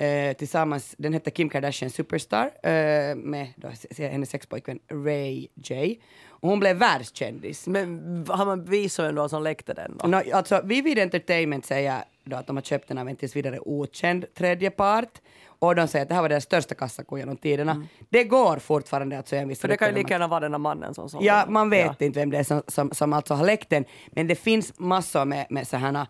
eh, 0.00 0.36
tillsammans, 0.36 0.94
den 0.98 1.12
hette 1.12 1.30
Kim 1.30 1.48
Kardashian 1.48 1.90
Superstar, 1.90 2.50
eh, 2.62 3.16
med 3.16 3.48
då, 3.56 3.68
hennes 3.98 4.30
sexpojkvän 4.30 4.78
Ray 4.88 5.48
J. 5.54 5.96
Och 6.28 6.48
hon 6.48 6.60
blev 6.60 6.76
världskändis. 6.76 7.66
Men 7.66 8.24
har 8.28 8.46
man 8.46 8.64
bevis 8.64 8.98
vem 8.98 9.14
det 9.14 9.20
var 9.20 9.28
som 9.28 9.42
läckte 9.42 9.74
den 9.74 9.98
då? 9.98 10.08
No, 10.08 10.22
alltså, 10.32 10.60
Vivid 10.64 10.98
Entertainment 10.98 11.66
säger 11.66 12.04
då 12.24 12.36
att 12.36 12.46
de 12.46 12.56
har 12.56 12.62
köpt 12.62 12.88
den 12.88 12.98
av 12.98 13.08
en 13.08 13.16
tills 13.16 13.36
vidare 13.36 13.60
okänd 13.60 14.34
tredje 14.34 14.70
part. 14.70 15.20
Och 15.62 15.74
de 15.74 15.88
säger 15.88 16.02
att 16.02 16.08
det 16.08 16.14
här 16.14 16.22
var 16.22 16.28
deras 16.28 16.44
största 16.44 16.74
kassako 16.74 17.18
genom 17.18 17.36
tiderna. 17.36 17.86
Det 18.08 18.24
går 18.24 18.58
fortfarande 18.58 19.18
att 19.18 19.28
säga 19.28 19.42
en 19.42 19.48
viss 19.48 19.58
Mm. 19.58 19.60
För 19.60 19.68
det 19.68 19.76
kan 19.76 19.88
ju 19.88 19.94
lika 19.94 20.14
gärna 20.14 20.28
vara 20.28 20.40
den 20.40 20.52
här 20.52 20.58
mannen 20.58 20.94
som 20.94 21.08
sålde 21.08 21.26
Ja, 21.26 21.44
man 21.48 21.70
vet 21.70 22.02
inte 22.02 22.20
vem 22.20 22.30
det 22.30 22.38
är 22.38 22.44
som, 22.44 22.62
som, 22.68 22.90
som 22.92 23.12
alltså 23.12 23.34
har 23.34 23.46
läckt 23.46 23.70
den. 23.70 23.84
Men 24.10 24.26
det 24.26 24.34
finns 24.34 24.72
massor 24.78 25.24
med, 25.24 25.46
med 25.50 25.68
sådana 25.68 26.06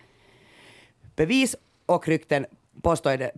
bevis 1.16 1.56
och 1.86 2.08
rykten, 2.08 2.46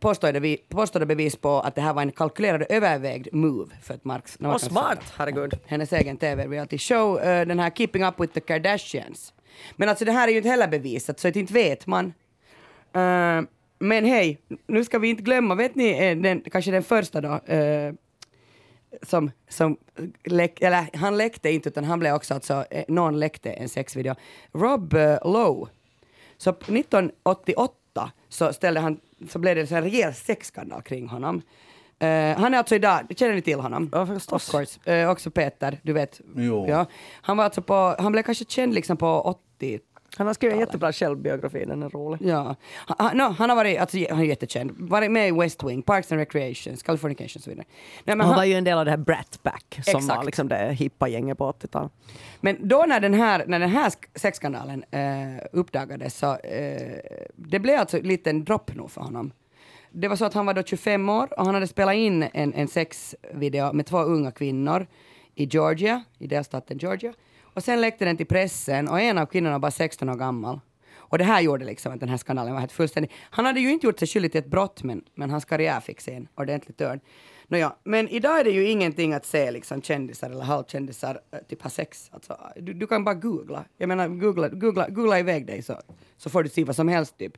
påstådda, 0.00 0.40
vi- 0.40 0.64
påstådda 0.68 1.06
bevis 1.06 1.36
på 1.36 1.60
att 1.60 1.74
det 1.74 1.80
här 1.80 1.92
var 1.92 2.02
en 2.02 2.12
kalkylerad 2.12 2.62
och 2.62 2.70
övervägd 2.70 3.28
move 3.34 3.74
för 3.82 3.94
att 3.94 4.04
Marx... 4.04 4.36
Vad 4.40 4.60
smart, 4.60 5.12
herregud. 5.16 5.58
Hennes 5.66 5.92
egen 5.92 6.16
tv-reality 6.16 6.78
show, 6.78 7.20
eh, 7.20 7.46
den 7.46 7.58
här 7.58 7.70
Keeping 7.70 8.04
Up 8.04 8.20
with 8.20 8.32
the 8.34 8.40
Kardashians. 8.40 9.32
Men 9.76 9.88
alltså 9.88 10.04
det 10.04 10.12
här 10.12 10.28
är 10.28 10.32
ju 10.32 10.36
inte 10.36 10.48
heller 10.48 10.68
bevisat, 10.68 11.20
så 11.20 11.28
att 11.28 11.36
inte 11.36 11.52
vet 11.52 11.86
man. 11.86 12.12
Eh, 12.94 13.40
men 13.82 14.04
hej, 14.04 14.38
nu 14.66 14.84
ska 14.84 14.98
vi 14.98 15.08
inte 15.08 15.22
glömma, 15.22 15.54
vet 15.54 15.74
ni, 15.74 15.90
eh, 15.90 16.16
den, 16.16 16.40
kanske 16.40 16.70
den 16.70 16.82
första 16.82 17.20
då, 17.20 17.52
eh, 17.54 17.94
som, 19.02 19.30
som 19.48 19.76
läck, 20.24 20.62
eller 20.62 20.96
han 20.96 21.16
läckte 21.16 21.50
inte 21.50 21.68
utan 21.68 21.84
han 21.84 21.98
blev 21.98 22.14
också 22.14 22.34
alltså, 22.34 22.64
eh, 22.70 22.84
någon 22.88 23.18
läckte 23.18 23.52
en 23.52 23.68
sexvideo. 23.68 24.14
Rob 24.52 24.94
eh, 24.94 25.18
Lowe. 25.24 25.70
Så 26.36 26.50
1988 26.50 28.10
så 28.28 28.52
ställde 28.52 28.80
han, 28.80 29.00
så 29.28 29.38
blev 29.38 29.56
det 29.56 29.70
en 29.70 29.82
rejäl 29.82 30.14
sexskandal 30.14 30.82
kring 30.82 31.08
honom. 31.08 31.42
Eh, 31.98 32.38
han 32.38 32.54
är 32.54 32.58
alltså 32.58 32.74
idag, 32.74 33.00
känner 33.16 33.34
ni 33.34 33.42
till 33.42 33.60
honom? 33.60 33.90
Ja, 33.92 34.06
förstås. 34.06 34.48
Of 34.48 34.50
course. 34.50 34.92
Eh, 34.92 35.10
också 35.10 35.30
Peter, 35.30 35.78
du 35.82 35.92
vet. 35.92 36.20
Jo. 36.36 36.66
Ja. 36.68 36.86
Han 37.12 37.36
var 37.36 37.44
alltså 37.44 37.62
på, 37.62 37.94
han 37.98 38.12
blev 38.12 38.22
kanske 38.22 38.44
känd 38.44 38.74
liksom 38.74 38.96
på 38.96 39.20
80 39.20 39.80
Han 40.16 40.26
har 40.26 40.34
skrivit 40.34 40.54
en 40.54 40.60
jättebra 40.60 40.92
självbiografi, 40.92 41.64
den 41.64 41.82
är 41.82 41.88
rolig. 41.88 42.18
Ja. 42.28 42.56
Han, 42.74 43.16
no, 43.16 43.22
han 43.22 43.48
har 43.50 43.56
varit, 43.56 43.78
alltså, 43.78 43.98
han 44.10 44.20
är 44.20 44.24
jättekänd, 44.24 44.70
varit 44.78 45.10
med 45.10 45.28
i 45.28 45.32
West 45.32 45.64
Wing, 45.64 45.82
Parks 45.82 46.12
and 46.12 46.18
Recreations, 46.18 46.82
Californication 46.82 47.40
och 47.40 47.42
så 47.42 47.50
vidare. 47.50 47.66
Nej, 48.04 48.16
Han 48.16 48.26
han, 48.26 48.36
var 48.36 48.44
ju 48.44 48.54
en 48.54 48.64
del 48.64 48.78
av 48.78 48.84
det 48.84 48.90
här 48.90 48.98
Brat 48.98 49.38
Pack 49.42 49.80
som 49.84 49.98
Exakt. 49.98 50.16
var 50.18 50.24
liksom 50.24 50.48
det 50.48 50.72
hippa 50.72 51.08
gänget 51.08 51.38
på 51.38 51.52
80-talet. 51.52 51.92
men 52.40 52.68
då 52.68 52.84
när 52.88 53.00
den 53.00 53.14
här, 53.14 53.44
när 53.46 53.58
den 53.58 53.70
här 53.70 53.90
sk- 53.90 54.08
sexskandalen 54.18 54.84
eh, 54.90 55.44
uppdagades 55.52 56.18
så 56.18 56.36
eh, 56.36 56.98
det 57.36 57.58
blev 57.58 57.80
alltså 57.80 57.98
en 57.98 58.02
liten 58.06 58.44
dropp 58.44 58.74
nog 58.74 58.90
för 58.90 59.00
honom. 59.00 59.32
Det 59.90 60.08
var 60.08 60.16
så 60.16 60.24
att 60.24 60.34
han 60.34 60.46
var 60.46 60.54
då 60.54 60.62
25 60.62 61.08
år 61.08 61.38
och 61.38 61.44
han 61.46 61.54
hade 61.54 61.66
spelat 61.66 61.94
in 61.94 62.22
en, 62.22 62.54
en 62.54 62.68
sexvideo 62.68 63.72
med 63.72 63.86
två 63.86 63.98
unga 63.98 64.30
kvinnor 64.30 64.86
i 65.34 65.44
Georgia, 65.44 66.04
i 66.18 66.26
delstaten 66.26 66.78
Georgia. 66.78 67.12
Och 67.54 67.64
sen 67.64 67.80
läckte 67.80 68.04
den 68.04 68.16
till 68.16 68.26
pressen 68.26 68.88
och 68.88 69.00
en 69.00 69.18
av 69.18 69.26
kvinnorna 69.26 69.54
var 69.54 69.58
bara 69.58 69.70
16 69.70 70.08
år 70.08 70.14
gammal. 70.14 70.60
Och 70.94 71.18
det 71.18 71.24
här 71.24 71.40
gjorde 71.40 71.64
liksom 71.64 71.92
att 71.92 72.00
den 72.00 72.08
här 72.08 72.16
skandalen 72.16 72.52
var 72.52 72.60
helt 72.60 72.72
fullständig. 72.72 73.10
Han 73.30 73.44
hade 73.44 73.60
ju 73.60 73.70
inte 73.72 73.86
gjort 73.86 73.98
sig 73.98 74.08
skyldig 74.08 74.32
till 74.32 74.38
ett 74.38 74.50
brott 74.50 74.82
men, 74.82 75.02
men 75.14 75.30
hans 75.30 75.44
karriär 75.44 75.80
fick 75.80 76.00
sig 76.00 76.14
en 76.14 76.28
ordentlig 76.34 76.76
törn. 76.76 77.00
Nåja, 77.48 77.76
men 77.84 78.08
idag 78.08 78.40
är 78.40 78.44
det 78.44 78.50
ju 78.50 78.68
ingenting 78.68 79.12
att 79.12 79.26
se 79.26 79.50
liksom 79.50 79.82
kändisar 79.82 80.30
eller 80.30 80.44
halvkändisar 80.44 81.20
eh, 81.30 81.38
typ 81.48 81.62
ha 81.62 81.70
sex. 81.70 82.08
Alltså, 82.12 82.38
du, 82.56 82.72
du 82.72 82.86
kan 82.86 83.04
bara 83.04 83.14
googla. 83.14 83.64
Jag 83.78 83.88
menar, 83.88 84.08
googla, 84.08 84.48
googla, 84.48 84.88
googla 84.88 85.18
iväg 85.18 85.46
dig 85.46 85.62
så, 85.62 85.80
så 86.16 86.30
får 86.30 86.42
du 86.42 86.48
se 86.48 86.64
vad 86.64 86.76
som 86.76 86.88
helst 86.88 87.18
typ. 87.18 87.32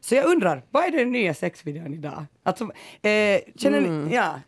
Så 0.00 0.14
jag 0.14 0.26
undrar, 0.26 0.62
vad 0.70 0.84
är 0.84 0.90
den 0.90 1.12
nya 1.12 1.34
sexvideon 1.34 1.94
idag? 1.94 2.24
Alltså, 2.42 2.64
eh, 3.02 3.40
känner 3.56 3.80
ni, 3.80 4.14
ja, 4.14 4.40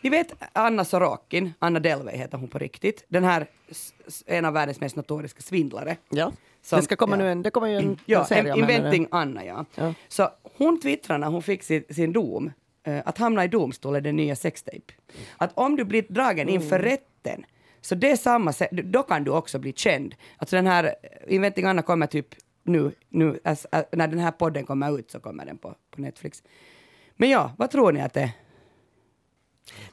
ni 0.00 0.10
vet 0.10 0.32
Anna 0.52 0.84
Sorokin, 0.84 1.52
Anna 1.58 1.80
Delvey 1.80 2.16
heter 2.16 2.38
hon 2.38 2.48
på 2.48 2.58
riktigt, 2.58 3.04
den 3.08 3.24
här 3.24 3.46
en 4.26 4.44
av 4.44 4.52
världens 4.52 4.80
mest 4.80 4.96
notoriska 4.96 5.42
svindlare. 5.42 5.96
Ja. 6.08 6.32
Som- 6.62 6.76
det 6.76 6.82
ska 6.82 6.96
komma 6.96 7.16
ja. 7.16 7.22
nu 7.22 7.30
en, 7.30 7.42
det 7.42 7.50
kommer 7.50 7.68
ju 7.68 7.76
en, 7.76 7.98
Ja, 8.06 8.20
en 8.20 8.26
serie 8.26 8.52
om 8.52 8.62
henne. 8.62 8.74
Inventing 8.76 9.08
Anna, 9.10 9.44
ja. 9.44 9.64
Ja. 9.74 9.94
Så 10.08 10.28
hon 10.58 10.80
twittrade 10.80 11.18
när 11.20 11.28
hon 11.28 11.42
fick 11.42 11.62
sin, 11.62 11.84
sin 11.90 12.12
dom, 12.12 12.50
att 13.04 13.18
hamna 13.18 13.44
i 13.44 13.48
domstol 13.48 13.94
är 13.96 14.00
den 14.00 14.16
nya 14.16 14.36
sextape. 14.36 14.92
Att 15.36 15.50
om 15.54 15.76
du 15.76 15.84
blir 15.84 16.04
dragen 16.08 16.48
inför 16.48 16.78
Mm. 16.78 16.90
rätten, 16.90 17.44
så 17.80 17.94
det 17.94 18.10
är 18.10 18.16
samma 18.16 18.52
då 18.70 19.02
kan 19.02 19.24
du 19.24 19.30
också 19.30 19.58
bli 19.58 19.72
känd. 19.72 20.14
Alltså 20.36 20.56
den 20.56 20.66
här 20.66 20.84
eh, 20.84 21.34
Inventing 21.34 21.64
Anna 21.64 21.82
kommer 21.82 22.06
typ 22.06 22.34
nu, 22.62 22.92
nu 23.08 23.40
as, 23.44 23.66
as, 23.72 23.84
när 23.92 24.08
den 24.08 24.18
här 24.18 24.30
podden 24.30 24.66
kommer 24.66 24.98
ut 24.98 25.10
så 25.10 25.20
kommer 25.20 25.44
den 25.46 25.58
på, 25.58 25.74
på 25.90 26.00
Netflix. 26.00 26.42
Men 27.16 27.30
ja, 27.30 27.52
vad 27.58 27.70
tror 27.70 27.92
ni 27.92 28.00
att 28.00 28.12
det 28.12 28.20
är? 28.22 28.30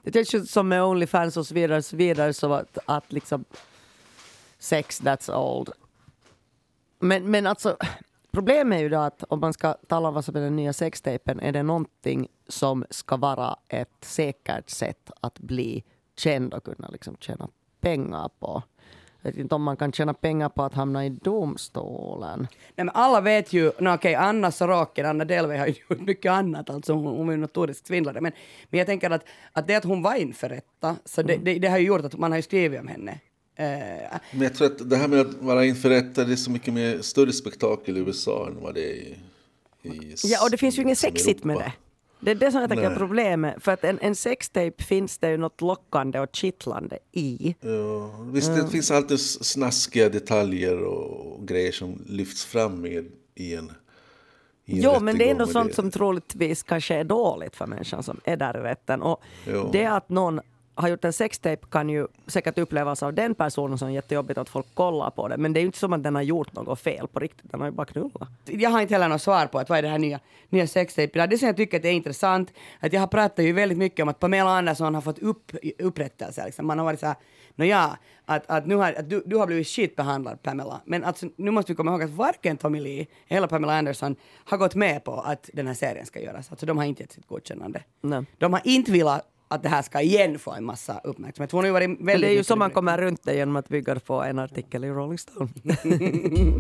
Det 0.04 0.14
känns 0.14 0.34
ju 0.34 0.46
som 0.46 0.68
med 0.68 0.84
Onlyfans 0.84 1.38
och 1.38 1.48
så 1.48 1.54
vidare, 1.54 1.82
så 1.82 1.96
vidare 1.96 2.34
så 2.34 2.54
att, 2.54 2.78
att 2.86 3.12
liksom 3.12 3.46
sex, 4.60 5.02
that's 5.02 5.36
old. 5.36 5.70
Men, 7.00 7.32
men 7.32 7.48
alltså, 7.48 7.78
problemet 8.32 8.78
är 8.78 8.84
ju 8.84 8.90
då 8.90 8.98
att 8.98 9.24
om 9.24 9.40
man 9.40 9.54
ska 9.54 9.74
tala 9.74 10.08
om 10.08 10.14
vad 10.14 10.26
som 10.26 10.36
är 10.36 10.42
den 10.42 10.56
nya 10.56 10.74
sextapen, 10.74 11.40
är 11.40 11.52
det 11.52 11.64
någonting 11.64 12.28
som 12.48 12.86
ska 12.90 13.18
vara 13.18 13.56
ett 13.68 13.98
säkert 14.02 14.70
sätt 14.70 15.12
att 15.22 15.40
bli 15.40 15.84
känd 16.18 16.54
och 16.54 16.64
kunna 16.64 16.88
liksom 16.88 17.18
tjäna 17.20 17.50
pengar 17.82 18.30
på. 18.40 18.64
Jag 19.22 19.32
vet 19.32 19.40
inte 19.40 19.56
om 19.56 19.64
man 19.64 19.78
kan 19.78 19.92
tjäna 19.92 20.14
pengar 20.14 20.50
på 20.50 20.64
att 20.64 20.74
hamna 20.74 21.06
i 21.06 21.10
domstolen. 21.10 22.40
Nej, 22.40 22.86
men 22.86 22.90
alla 22.90 23.22
vet 23.22 23.54
ju, 23.54 23.72
no, 23.80 23.94
okej, 23.94 24.16
Anna 24.16 24.52
Sorokin, 24.52 25.06
Anna 25.06 25.26
Delvey 25.26 25.58
har 25.58 25.68
ju 25.68 25.74
gjort 25.90 26.00
mycket 26.00 26.32
annat, 26.32 26.70
alltså 26.70 26.94
hon, 26.94 27.06
hon 27.06 27.30
är 27.30 27.34
en 27.34 27.42
notorisk 27.42 27.88
svindlare, 27.88 28.22
men, 28.22 28.32
men 28.70 28.78
jag 28.78 28.88
tänker 28.88 29.10
att, 29.10 29.26
att 29.52 29.68
det 29.68 29.76
att 29.76 29.84
hon 29.84 30.02
var 30.02 30.16
inför 30.16 30.50
rätta, 30.50 30.96
så 31.06 31.22
det, 31.22 31.36
det, 31.36 31.60
det 31.60 31.68
har 31.68 31.78
ju 31.78 31.86
gjort 31.86 32.06
att 32.06 32.18
man 32.18 32.32
har 32.32 32.38
ju 32.38 32.42
skrivit 32.42 32.80
om 32.80 32.88
henne. 32.88 33.20
Eh, 33.60 34.20
Men 34.32 34.42
jag 34.42 34.54
tror 34.54 34.68
att 34.68 34.90
det 34.90 34.96
här 34.98 35.08
med 35.08 35.20
att 35.20 35.34
vara 35.34 35.66
inför 35.66 35.90
rätta, 35.90 36.24
det 36.24 36.32
är 36.32 36.36
så 36.36 36.52
mycket 36.52 36.74
mer 36.74 37.02
större 37.02 37.34
spektakel 37.34 37.98
i 37.98 38.00
USA 38.00 38.48
än 38.48 38.62
vad 38.62 38.74
det 38.74 38.92
är 38.92 38.94
i, 38.94 39.18
i 39.84 40.16
Ja, 40.24 40.44
och 40.44 40.52
det 40.52 40.58
finns 40.58 40.78
ju 40.78 40.82
inget 40.82 40.98
sexigt 40.98 41.44
med 41.44 41.58
det. 41.58 41.74
Det 42.20 42.32
är 42.32 42.36
det 42.36 42.52
som 42.52 42.62
jag 42.62 42.70
tänker 42.70 42.92
är 42.92 42.96
problemet. 42.96 43.64
För 43.64 43.72
att 43.72 43.84
en, 43.84 44.00
en 44.02 44.16
sextape 44.16 44.84
finns 44.84 45.18
det 45.18 45.32
ju 45.32 45.38
något 45.38 45.62
lockande 45.62 46.20
och 46.20 46.30
kittlande 46.34 47.00
i. 47.12 47.56
Ja, 47.62 48.12
visst, 48.34 48.56
det 48.56 48.68
finns 48.68 48.92
alltid 48.92 49.20
snaskiga 49.20 50.10
detaljer 50.10 50.84
och 50.84 51.48
grejer 51.48 51.72
som 51.72 52.04
lyfts 52.08 52.46
fram 52.46 52.86
i, 52.86 53.04
i 53.36 53.56
en 53.56 53.72
Jo, 54.66 55.00
men 55.00 55.18
det 55.18 55.28
är 55.28 55.32
ändå 55.32 55.48
sånt 55.48 55.76
som 55.76 55.92
troligtvis 55.92 56.64
kanske 56.64 56.96
är 56.96 57.04
dåligt 57.04 57.56
för 57.56 57.68
människan 57.68 58.04
som 58.04 58.20
är 58.24 58.38
där 58.38 58.58
i 58.58 58.60
rätten. 58.60 59.02
Och 59.02 59.22
Jo. 59.48 59.70
det 59.74 59.86
att 59.86 60.10
någon 60.10 60.40
har 60.82 60.90
gjort 60.90 61.06
en 61.06 61.14
sextape 61.14 61.68
kan 61.70 61.90
ju 61.90 62.08
säkert 62.28 62.58
upplevas 62.58 63.04
av 63.04 63.14
den 63.14 63.36
personen 63.36 63.78
som 63.78 63.94
jättejobbigt 63.94 64.38
att 64.38 64.50
folk 64.50 64.68
kollar 64.74 65.10
på 65.10 65.28
det. 65.28 65.38
Men 65.38 65.54
det 65.54 65.60
är 65.60 65.62
ju 65.62 65.66
inte 65.66 65.80
som 65.80 65.94
att 65.94 66.04
den 66.04 66.16
har 66.16 66.22
gjort 66.22 66.54
något 66.54 66.80
fel 66.80 67.08
på 67.08 67.20
riktigt. 67.20 67.52
Den 67.52 67.60
har 67.60 67.68
ju 67.68 67.72
bara 67.72 67.86
knullat. 67.86 68.30
jag 68.46 68.70
har 68.70 68.82
inte 68.82 68.94
heller 68.94 69.08
något 69.08 69.22
svar 69.22 69.46
på 69.46 69.60
att 69.60 69.70
vad 69.70 69.78
är 69.78 69.82
det 69.82 69.90
här 69.90 69.98
nya, 69.98 70.20
nya 70.50 70.68
sextape. 70.68 71.28
Det 71.28 71.38
som 71.38 71.48
jag 71.48 71.58
tycker 71.58 71.78
att 71.78 71.84
det 71.84 71.90
är 71.90 71.94
intressant, 71.94 72.54
att 72.80 72.94
jag 72.94 73.00
har 73.00 73.08
pratat 73.08 73.46
ju 73.46 73.54
väldigt 73.54 73.78
mycket 73.78 74.04
om 74.04 74.10
att 74.10 74.20
Pamela 74.20 74.50
Andersson 74.50 74.96
har 74.96 75.02
fått 75.02 75.20
upp, 75.20 75.52
upprättelse. 75.80 76.46
Liksom. 76.46 76.68
Man 76.68 76.78
har 76.80 76.86
varit 76.86 77.00
så 77.00 77.06
här, 77.06 77.16
nåja, 77.56 77.98
att, 78.26 78.44
att, 78.48 78.68
nu 78.68 78.76
har, 78.76 78.94
att 78.94 79.10
du, 79.10 79.24
du 79.26 79.38
har 79.38 79.48
blivit 79.48 79.68
skitbehandlad 79.68 80.44
Pamela. 80.44 80.82
Men 80.86 81.04
alltså, 81.04 81.28
nu 81.36 81.52
måste 81.52 81.72
vi 81.72 81.76
komma 81.76 81.92
ihåg 81.92 82.04
att 82.04 82.10
varken 82.10 82.58
Tommy 82.58 82.80
Lee 82.80 83.06
eller 83.28 83.48
Pamela 83.48 83.78
Anderson 83.78 84.16
har 84.46 84.58
gått 84.58 84.76
med 84.76 85.04
på 85.04 85.14
att 85.14 85.50
den 85.54 85.68
här 85.68 85.74
serien 85.74 86.06
ska 86.06 86.20
göras. 86.20 86.52
Alltså 86.52 86.66
de 86.66 86.78
har 86.78 86.86
inte 86.86 87.04
gett 87.04 87.12
sitt 87.12 87.28
godkännande. 87.28 87.84
Nej. 88.02 88.26
De 88.38 88.54
har 88.54 88.62
inte 88.64 88.92
velat 88.92 89.26
att 89.52 89.64
det 89.64 89.70
här 89.70 89.82
ska 89.82 90.02
igen 90.02 90.40
få 90.40 90.52
en 90.52 90.64
massa 90.64 91.02
uppmärksamhet. 91.04 91.52
Hon 91.52 91.60
har 91.60 91.66
ju 91.66 91.72
varit 91.72 91.90
väldigt 91.90 92.22
det 92.22 92.28
är 92.28 92.38
ju 92.38 92.44
så 92.44 92.56
man 92.56 92.72
kommer 92.72 92.98
runt 92.98 93.24
det 93.24 93.36
genom 93.36 93.56
att 93.56 93.70
bygga 93.70 94.00
på 94.00 94.24
en 94.24 94.40
artikel 94.40 94.84
i 94.84 94.90
Rolling 94.90 95.18
Stone. 95.18 95.50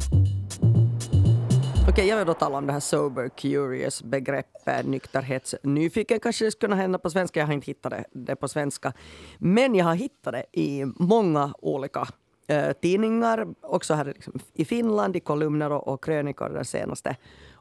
Okej, 1.89 2.07
jag 2.07 2.17
vill 2.17 2.27
då 2.27 2.33
tala 2.33 2.57
om 2.57 2.67
det 2.67 2.73
här 2.73 2.79
sober 2.79 3.29
curious 3.29 4.03
begreppet, 4.03 4.85
nykterhetsnyfiken 4.85 6.19
kanske 6.19 6.45
det 6.45 6.51
skulle 6.51 6.67
kunna 6.67 6.81
hända 6.81 6.99
på 6.99 7.09
svenska. 7.09 7.39
Jag 7.39 7.47
har 7.47 7.53
inte 7.53 7.67
hittat 7.67 7.91
det, 7.91 8.05
det 8.11 8.35
på 8.35 8.47
svenska. 8.47 8.93
Men 9.37 9.75
jag 9.75 9.85
har 9.85 9.95
hittat 9.95 10.33
det 10.33 10.45
i 10.51 10.85
många 10.85 11.53
olika 11.59 12.07
eh, 12.47 12.71
tidningar, 12.71 13.47
också 13.61 13.93
här 13.93 14.05
liksom, 14.05 14.39
i 14.53 14.65
Finland, 14.65 15.15
i 15.15 15.19
kolumner 15.19 15.71
och, 15.71 15.87
och 15.87 16.03
krönikor 16.03 16.49
de 16.49 16.65
senaste 16.65 17.15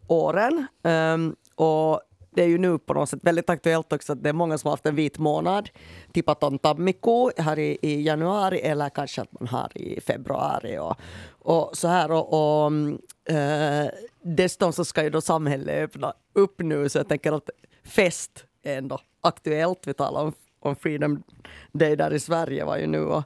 åren. 0.07 0.67
Ehm, 0.83 1.37
och 1.55 2.01
det 2.31 2.43
är 2.43 2.47
ju 2.47 2.59
nu 2.59 2.79
på 2.79 2.95
något 2.95 3.09
sätt 3.09 3.21
väldigt 3.23 3.51
aktuellt 3.51 3.93
också 3.93 4.13
att 4.13 4.23
det 4.23 4.29
är 4.29 4.33
många 4.33 4.59
som 4.59 4.69
har 4.69 4.73
haft 4.73 4.87
en 4.87 4.95
vit 4.95 5.19
månad. 5.19 5.71
Tippat 6.13 6.43
om 6.43 6.59
tammikko 6.59 7.31
här 7.37 7.59
i, 7.59 7.79
i 7.83 8.03
januari 8.03 8.61
eller 8.61 8.89
kanske 8.89 9.23
att 9.23 9.41
man 9.41 9.49
har 9.49 9.79
i 9.79 10.01
februari. 10.01 10.79
Och, 10.79 10.97
och 11.29 11.77
så 11.77 11.89
här. 11.89 12.11
Och, 12.11 12.33
och, 12.33 12.73
eh, 13.31 13.81
äh, 13.81 13.91
dessutom 14.23 14.73
så 14.73 14.85
ska 14.85 15.03
ju 15.03 15.11
då 15.11 15.21
samhället 15.21 15.85
öppna 15.85 16.13
upp 16.33 16.61
nu 16.61 16.89
så 16.89 16.99
jag 16.99 17.09
tänker 17.09 17.33
att 17.33 17.51
fest 17.85 18.45
är 18.63 18.79
ändå 18.79 19.01
aktuellt. 19.21 19.87
Vi 19.87 19.95
talar 19.95 20.23
om, 20.23 20.33
om 20.61 20.77
Freedom 20.77 21.23
Day 21.73 21.97
där 21.97 22.13
i 22.13 22.21
Sverige 22.21 22.65
var 22.65 22.77
ju 22.77 22.87
nu. 22.87 23.05
Och, 23.05 23.23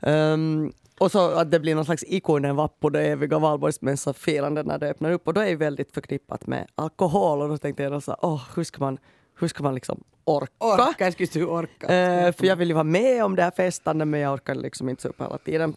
ehm, 0.00 0.72
och 0.98 1.12
så 1.12 1.30
att 1.30 1.50
det 1.50 1.60
blir 1.60 1.74
någon 1.74 1.84
slags 1.84 2.04
ikonen 2.06 2.56
vappu, 2.56 2.90
det 2.90 3.02
eviga 3.02 3.38
valborgsmässafirande 3.38 4.62
när 4.62 4.78
det 4.78 4.90
öppnar 4.90 5.10
upp. 5.10 5.28
Och 5.28 5.34
då 5.34 5.40
är 5.40 5.46
det 5.46 5.56
väldigt 5.56 5.92
förknippat 5.92 6.46
med 6.46 6.66
alkohol. 6.74 7.42
Och 7.42 7.48
då 7.48 7.58
tänkte 7.58 7.82
jag 7.82 7.92
då 7.92 8.00
så 8.00 8.10
här, 8.22 8.40
hur 8.56 8.64
ska 8.64 8.80
man, 8.80 8.98
hur 9.40 9.48
ska 9.48 9.62
man 9.62 9.74
liksom 9.74 10.04
orka? 10.24 10.52
Orka, 10.58 11.04
jag 11.04 11.12
skulle 11.12 11.26
säga 11.26 11.46
orka. 11.46 11.86
Eh, 11.86 12.32
för 12.32 12.46
jag 12.46 12.56
vill 12.56 12.68
ju 12.68 12.74
vara 12.74 12.84
med 12.84 13.24
om 13.24 13.36
det 13.36 13.42
här 13.42 13.50
festandet 13.50 14.08
men 14.08 14.20
jag 14.20 14.34
orkar 14.34 14.54
liksom 14.54 14.88
inte 14.88 15.02
så 15.02 15.08
upp 15.08 15.20
hela 15.20 15.38
tiden. 15.38 15.76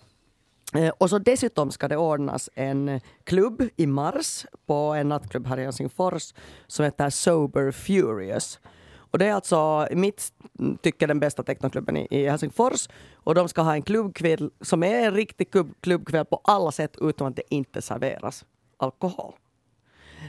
Eh, 0.74 0.90
och 0.98 1.10
så 1.10 1.20
dessutom 1.20 1.72
ska 1.72 1.88
det 1.88 1.98
ordnas 1.98 2.50
en 2.56 3.02
klubb 3.24 3.64
i 3.76 3.88
mars 3.88 4.46
på 4.66 4.74
en 4.74 5.10
nattklubb 5.10 5.48
här 5.48 5.60
i 5.60 5.64
Helsingfors 5.64 6.34
som 6.68 6.86
heter 6.86 7.10
Sober 7.10 7.72
Furious. 7.72 8.60
Och 9.12 9.20
det 9.20 9.26
är 9.26 9.34
alltså 9.34 9.88
i 9.92 9.96
mitt 9.96 10.34
tycke 10.82 11.08
den 11.08 11.20
bästa 11.20 11.44
technoklubben 11.44 11.98
i, 11.98 12.08
i 12.10 12.30
Helsingfors. 12.30 12.88
Och 13.14 13.36
de 13.36 13.50
ska 13.50 13.62
ha 13.62 13.74
en 13.74 13.82
klubbkväll 13.82 14.52
som 14.62 14.84
är 14.84 15.08
en 15.08 15.14
riktig 15.14 15.52
klubb, 15.52 15.74
klubbkväll 15.82 16.26
på 16.26 16.42
alla 16.44 16.72
sätt 16.72 16.98
utom 17.02 17.28
att 17.28 17.36
det 17.36 17.44
inte 17.50 17.82
serveras 17.82 18.46
alkohol. 18.78 19.34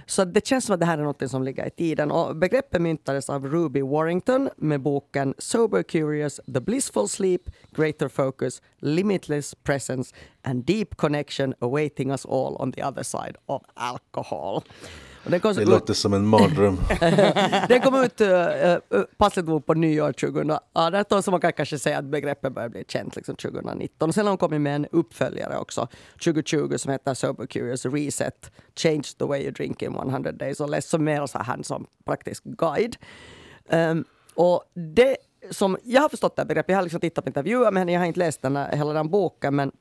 Så 0.07 0.25
det 0.25 0.47
känns 0.47 0.65
som 0.65 0.75
att 0.75 0.81
det 0.81 0.87
här 0.87 0.99
är 0.99 1.03
något 1.03 1.31
som 1.31 1.43
ligger 1.43 1.67
i 1.67 1.71
tiden. 1.71 2.11
Och 2.11 2.37
begreppet 2.37 2.83
myntades 2.83 3.31
av 3.31 3.47
Ruby 3.47 3.83
Warrington 3.83 4.49
med 4.57 4.81
boken 4.81 5.35
Sober 5.39 5.83
Curious, 5.83 6.41
The 6.55 6.61
Blissful 6.61 7.09
Sleep, 7.09 7.43
Greater 7.71 8.09
Focus, 8.09 8.63
Limitless 8.79 9.55
Presence 9.55 10.15
and 10.43 10.65
Deep 10.65 10.97
Connection 10.97 11.55
awaiting 11.61 12.11
us 12.11 12.27
all 12.27 12.57
on 12.57 12.73
the 12.73 12.83
other 12.83 13.03
side 13.03 13.37
of 13.47 13.63
alcohol. 13.75 14.63
Den 15.25 15.41
kom 15.41 15.55
Det 15.55 15.65
låter 15.65 15.95
som 15.95 16.15
en 16.15 16.27
mardröm. 16.27 16.79
den 17.69 17.81
kom 17.81 17.95
ut 17.95 18.21
uh, 18.21 19.03
passligt 19.17 19.47
nog 19.47 19.67
på 19.67 19.75
nyår 19.75 20.13
2018, 20.13 21.23
så 21.23 21.31
man 21.31 21.41
kan 21.41 21.53
kanske 21.53 21.79
säga 21.79 21.99
att 21.99 22.05
begreppet 22.05 22.55
börjar 22.55 22.69
bli 22.69 22.85
känt 22.89 23.17
liksom 23.17 23.37
2019. 23.37 24.09
Och 24.09 24.15
sen 24.15 24.27
har 24.27 24.31
de 24.31 24.39
kommit 24.39 24.61
med 24.61 24.75
en 24.75 24.87
uppföljare 24.93 25.59
också 25.59 25.89
2020 26.25 26.75
som 26.77 26.93
heter 26.93 27.15
Sober 27.15 27.47
Curious 27.47 27.87
Reset, 27.87 28.51
Change 28.77 29.03
the 29.19 29.25
way 29.25 29.43
you 29.43 29.51
drink 29.51 29.83
in 29.83 29.95
100 29.95 30.33
days 30.33 30.61
och 30.61 30.71
less, 30.71 30.89
som 30.89 31.05
mer 31.05 31.27
så 31.27 31.39
här 31.39 31.63
som 31.63 31.87
praktisk 32.05 32.45
guide. 32.45 32.97
Um, 33.69 34.05
och 34.35 34.65
det 34.75 35.17
som 35.51 35.79
jag 35.85 36.03
har 36.03 36.09
förstått 36.09 36.37
det 36.37 36.43
här 36.43 36.47
begreppet, 36.47 36.69
jag 36.69 36.79
har 36.79 36.83
liksom 36.83 37.01
tittat 37.01 37.25
på 37.25 37.29
intervjuer 37.29 37.71
med 37.71 37.81
henne, 37.81 37.93
jag 37.93 38.01
har 38.01 38.07
inte 38.07 38.19
läst 38.19 38.43
den 38.43 38.57
här, 38.57 38.77
hela 38.77 38.93
den 38.93 39.09
boken, 39.09 39.57
men 39.57 39.73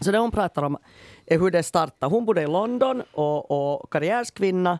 så 0.00 0.12
det 0.12 0.18
hon 0.18 0.30
pratar 0.30 0.62
om 0.62 0.76
är 1.26 1.38
hur 1.38 1.50
det 1.50 1.62
startade. 1.62 2.14
Hon 2.14 2.24
bodde 2.24 2.42
i 2.42 2.46
London 2.46 3.02
och, 3.12 3.50
och 3.50 3.92
karriärskvinna. 3.92 4.78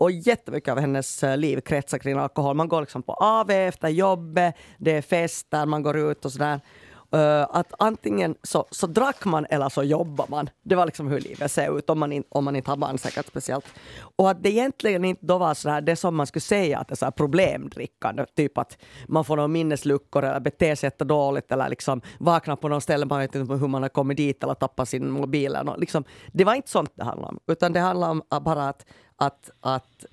Och 0.00 0.10
jättemycket 0.10 0.72
av 0.72 0.78
hennes 0.78 1.22
eh, 1.22 1.36
liv 1.36 1.60
kretsar 1.60 1.98
kring 1.98 2.18
alkohol. 2.18 2.56
Man 2.56 2.68
går 2.68 2.80
liksom 2.80 3.02
på 3.02 3.12
AV 3.12 3.50
efter 3.50 3.88
jobbet, 3.88 4.54
det 4.78 4.92
är 4.92 5.02
fester, 5.02 5.66
man 5.66 5.82
går 5.82 5.98
ut 5.98 6.24
och 6.24 6.32
sådär. 6.32 6.60
Eh, 7.12 7.46
att 7.50 7.72
antingen 7.78 8.34
så, 8.42 8.64
så 8.70 8.86
drack 8.86 9.24
man 9.24 9.46
eller 9.50 9.68
så 9.68 9.82
jobbade 9.82 10.30
man. 10.30 10.50
Det 10.62 10.74
var 10.74 10.86
liksom 10.86 11.08
hur 11.08 11.20
livet 11.20 11.52
ser 11.52 11.78
ut 11.78 11.90
om 11.90 11.98
man, 11.98 12.12
in, 12.12 12.24
om 12.28 12.44
man 12.44 12.56
inte 12.56 12.70
har 12.70 12.76
barn 12.76 12.98
säkert 12.98 13.26
speciellt. 13.26 13.64
Och 14.16 14.30
att 14.30 14.42
det 14.42 14.50
egentligen 14.50 15.04
inte 15.04 15.26
då 15.26 15.38
var 15.38 15.54
så 15.54 15.68
här, 15.68 15.80
det 15.80 15.96
som 15.96 16.16
man 16.16 16.26
skulle 16.26 16.40
säga 16.40 16.78
att 16.78 16.88
det 16.88 16.94
är 16.94 16.96
så 16.96 17.04
här 17.06 17.12
problemdrickande. 17.12 18.24
Typ 18.36 18.58
att 18.58 18.78
man 19.06 19.24
får 19.24 19.36
några 19.36 19.48
minnesluckor 19.48 20.24
eller 20.24 20.40
beter 20.40 20.74
sig 20.74 20.86
jättedåligt 20.86 21.52
eller 21.52 21.68
liksom 21.68 22.00
vaknar 22.18 22.56
på 22.56 22.68
något 22.68 22.82
ställe, 22.82 23.06
man 23.06 23.18
vet 23.18 23.34
inte 23.34 23.54
hur 23.54 23.68
man 23.68 23.82
har 23.82 23.88
kommit 23.88 24.16
dit 24.16 24.42
eller 24.42 24.54
tappat 24.54 24.88
sin 24.88 25.10
mobil. 25.10 25.46
Eller 25.46 25.64
något. 25.64 25.80
Liksom, 25.80 26.04
det 26.32 26.44
var 26.44 26.54
inte 26.54 26.70
sånt 26.70 26.92
det 26.94 27.04
handlade 27.04 27.28
om, 27.28 27.38
utan 27.46 27.72
det 27.72 27.80
handlade 27.80 28.12
om 28.12 28.42
bara 28.44 28.68
att, 28.68 28.86
att, 29.16 29.50
att 29.60 30.04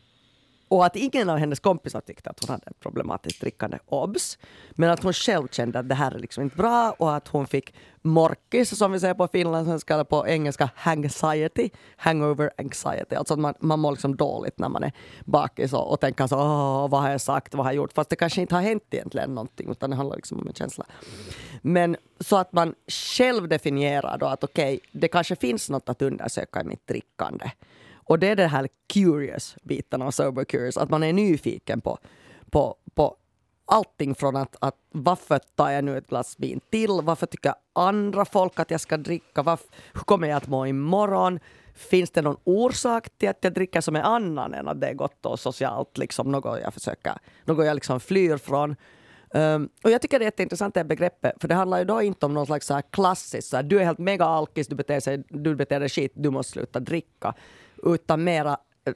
och 0.67 0.85
att 0.85 0.95
ingen 0.95 1.29
av 1.29 1.37
hennes 1.37 1.59
kompisar 1.59 2.01
tyckte 2.01 2.29
att 2.29 2.39
hon 2.39 2.49
hade 2.49 2.63
ett 2.67 2.79
problematiskt 2.79 3.41
drickande, 3.41 3.77
obs. 3.85 4.37
Men 4.71 4.89
att 4.89 5.03
hon 5.03 5.13
själv 5.13 5.47
kände 5.51 5.79
att 5.79 5.89
det 5.89 5.95
här 5.95 6.11
är 6.11 6.19
liksom 6.19 6.43
inte 6.43 6.55
bra 6.55 6.95
och 6.99 7.15
att 7.15 7.27
hon 7.27 7.47
fick 7.47 7.73
morkis, 8.01 8.77
som 8.77 8.91
vi 8.91 8.99
säger 8.99 9.13
på 9.13 9.27
finlandssvenska, 9.27 9.93
eller 9.93 10.03
på 10.03 10.27
engelska 10.27 10.69
anxiety, 10.83 11.69
hangover 11.97 12.51
anxiety. 12.57 13.15
Alltså 13.15 13.33
att 13.33 13.39
man, 13.39 13.53
man 13.59 13.79
mår 13.79 13.91
liksom 13.91 14.15
dåligt 14.15 14.59
när 14.59 14.69
man 14.69 14.83
är 14.83 14.91
bakis 15.25 15.73
och, 15.73 15.91
och 15.91 15.99
tänker 15.99 16.27
så 16.27 16.35
Åh, 16.35 16.89
vad 16.89 17.01
har 17.01 17.09
jag 17.09 17.21
sagt, 17.21 17.53
vad 17.53 17.65
har 17.65 17.71
jag 17.71 17.77
gjort? 17.77 17.93
Fast 17.93 18.09
det 18.09 18.15
kanske 18.15 18.41
inte 18.41 18.55
har 18.55 18.61
hänt 18.61 18.83
egentligen 18.91 19.35
någonting, 19.35 19.71
utan 19.71 19.89
det 19.89 19.95
handlar 19.95 20.15
liksom 20.15 20.39
om 20.39 20.47
en 20.47 20.53
känsla. 20.53 20.85
Men 21.61 21.97
så 22.19 22.37
att 22.37 22.53
man 22.53 22.75
själv 22.87 23.47
definierar 23.47 24.17
då 24.17 24.25
att 24.25 24.43
okej, 24.43 24.75
okay, 24.75 24.89
det 24.91 25.07
kanske 25.07 25.35
finns 25.35 25.69
något 25.69 25.89
att 25.89 26.01
undersöka 26.01 26.61
i 26.61 26.63
mitt 26.63 26.87
drickande. 26.87 27.51
Och 28.05 28.19
det 28.19 28.27
är 28.27 28.35
det 28.35 28.47
här 28.47 28.67
curious-biten 28.93 30.01
av 30.01 30.11
sober 30.11 30.43
curious, 30.43 30.77
att 30.77 30.89
man 30.89 31.03
är 31.03 31.13
nyfiken 31.13 31.81
på, 31.81 31.97
på, 32.49 32.75
på 32.95 33.15
allting 33.65 34.15
från 34.15 34.35
att, 34.35 34.55
att 34.59 34.75
varför 34.91 35.39
tar 35.55 35.69
jag 35.69 35.83
nu 35.83 35.97
ett 35.97 36.07
glas 36.07 36.35
vin 36.39 36.59
till? 36.69 36.99
Varför 37.03 37.25
tycker 37.25 37.53
andra 37.73 38.25
folk 38.25 38.59
att 38.59 38.71
jag 38.71 38.81
ska 38.81 38.97
dricka? 38.97 39.43
Varför, 39.43 39.67
hur 39.93 40.01
kommer 40.01 40.27
jag 40.27 40.37
att 40.37 40.47
må 40.47 40.67
imorgon? 40.67 41.39
Finns 41.73 42.11
det 42.11 42.21
någon 42.21 42.37
orsak 42.43 43.09
till 43.17 43.29
att 43.29 43.37
jag 43.41 43.53
dricker 43.53 43.81
som 43.81 43.95
är 43.95 44.01
annan 44.01 44.53
än 44.53 44.67
att 44.67 44.81
det 44.81 44.87
är 44.87 44.93
gott 44.93 45.25
och 45.25 45.39
socialt, 45.39 45.97
liksom 45.97 46.31
något 46.31 46.61
jag 46.61 46.73
försöker, 46.73 47.13
något 47.45 47.65
jag 47.65 47.75
liksom 47.75 47.99
flyr 47.99 48.37
från? 48.37 48.75
Um, 49.33 49.69
och 49.83 49.91
jag 49.91 50.01
tycker 50.01 50.19
det 50.19 50.23
är 50.23 50.27
jätteintressant 50.27 50.73
det 50.73 50.83
begreppet, 50.83 51.33
för 51.41 51.47
det 51.47 51.55
handlar 51.55 51.77
ju 51.77 51.85
då 51.85 52.01
inte 52.01 52.25
om 52.25 52.33
någon 52.33 52.45
slags 52.45 52.67
så 52.67 52.81
klassiskt, 52.89 53.49
så 53.49 53.55
här, 53.55 53.63
du 53.63 53.79
är 53.79 53.83
helt 53.85 53.97
mega 53.97 54.25
alkis, 54.25 54.67
du 54.67 54.75
beter, 54.75 54.99
sig, 54.99 55.23
du 55.29 55.55
beter 55.55 55.79
dig 55.79 55.89
skit, 55.89 56.11
du 56.15 56.29
måste 56.29 56.51
sluta 56.51 56.79
dricka 56.79 57.33
utan 57.83 58.23
mera 58.23 58.57
eh, 58.85 58.93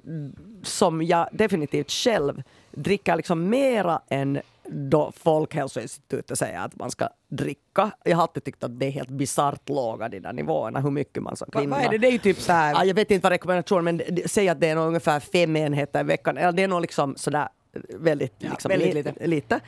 som 0.63 1.02
jag 1.02 1.30
definitivt 1.32 1.92
själv 1.92 2.44
dricker 2.72 3.15
liksom 3.15 3.50
mera 3.50 4.02
än 4.10 4.42
då 4.72 5.12
Folkhälsoinstitutet 5.15 6.39
säger 6.39 6.60
att 6.60 6.76
man 6.76 6.92
ska 6.92 7.10
dricka. 7.28 7.92
Jag 8.04 8.15
har 8.18 8.22
alltid 8.22 8.44
tyckt 8.44 8.63
att 8.63 8.80
det 8.80 8.86
är 8.86 8.92
helt 8.92 9.10
bisarrt 9.10 9.70
låga 9.70 10.10
de 10.10 10.20
där 10.20 10.34
nivåerna, 10.34 10.80
hur 10.80 10.92
mycket 10.92 11.24
man 11.24 11.36
som 11.36 11.52
kvinna... 11.52 11.76
Vad 11.76 11.86
är 11.86 11.89
det? 11.89 11.98
Det 11.98 12.08
är 12.08 12.12
ju 12.12 12.18
typ 12.18 12.39
så 12.39 12.52
här... 12.52 12.74
Ja, 12.74 12.86
jag 12.86 12.96
vet 12.96 13.12
inte 13.12 13.24
vad 13.24 13.32
rekommendationen 13.32 13.86
men 13.86 14.18
säg 14.26 14.50
att 14.50 14.62
det 14.62 14.68
är 14.68 14.76
nog 14.76 14.88
ungefär 14.88 15.20
fem 15.20 15.56
enheter 15.56 16.00
i 16.00 16.04
veckan. 16.04 16.38
Eller 16.38 16.52
det 16.52 16.63
är 16.63 16.68
nog 16.68 16.82
liksom 16.82 17.15
sådär 17.18 17.50
väldigt, 17.89 18.34
Ja, 18.38 18.50
liksom, 18.50 18.70
väldigt 18.70 18.94
lite. 18.94 19.28
lite. 19.28 19.60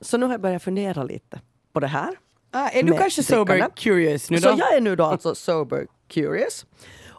Så 0.00 0.16
nu 0.16 0.26
har 0.26 0.32
jag 0.32 0.40
börjat 0.40 0.62
fundera 0.62 1.02
lite 1.02 1.40
på 1.72 1.80
det 1.80 1.86
här. 1.86 2.16
Ah, 2.50 2.68
är 2.68 2.82
du 2.82 2.92
kanske 2.92 3.22
sober 3.22 3.44
drickande. 3.44 3.74
curious 3.76 4.30
nu 4.30 4.36
då? 4.36 4.42
Så 4.42 4.58
jag 4.58 4.74
är 4.74 4.80
nu 4.80 4.96
då 4.96 5.04
alltså 5.04 5.34
sober 5.34 5.86
curious. 6.08 6.66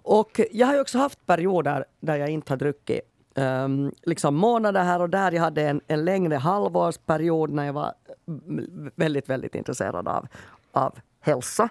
Och 0.04 0.42
jag 0.52 0.68
har 0.68 0.74
ju 0.74 0.82
också 0.82 0.98
haft 0.98 1.26
perioder 1.26 1.86
där 2.00 2.16
jag 2.16 2.30
inte 2.30 2.52
har 2.54 2.58
druckit 2.58 3.02
um, 3.36 3.92
liksom 4.04 4.36
månader 4.36 4.84
här 4.84 5.02
och 5.02 5.10
där. 5.10 5.32
Jag 5.32 5.42
hade 5.42 5.62
en, 5.62 5.82
en 5.88 6.06
längre 6.06 6.36
halvårsperiod 6.36 7.52
när 7.52 7.66
jag 7.66 7.74
var 7.74 7.94
mm, 8.28 8.92
väldigt, 8.96 9.30
väldigt 9.30 9.56
intresserad 9.56 10.08
av, 10.08 10.28
av 10.72 11.00
hälsa. 11.20 11.70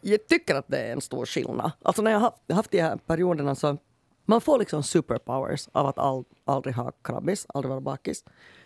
Jag 0.00 0.26
tycker 0.26 0.54
att 0.54 0.68
det 0.68 0.78
är 0.78 0.92
en 0.92 1.00
stor 1.00 1.26
skillnad. 1.26 1.70
Alltså 1.82 2.02
när 2.02 2.10
jag 2.10 2.18
har 2.18 2.24
haft, 2.24 2.52
haft 2.52 2.70
de 2.70 2.80
här 2.80 2.96
perioderna 2.96 3.54
så 3.54 3.76
man 4.24 4.40
får 4.40 4.58
liksom 4.58 4.82
superpowers 4.82 5.68
av 5.72 5.86
att 5.86 5.98
all, 5.98 6.24
aldrig 6.44 6.74
ha 6.74 6.92
krabbis, 7.02 7.46
aldrig 7.48 7.70
vara 7.70 7.80
bakis. 7.80 8.24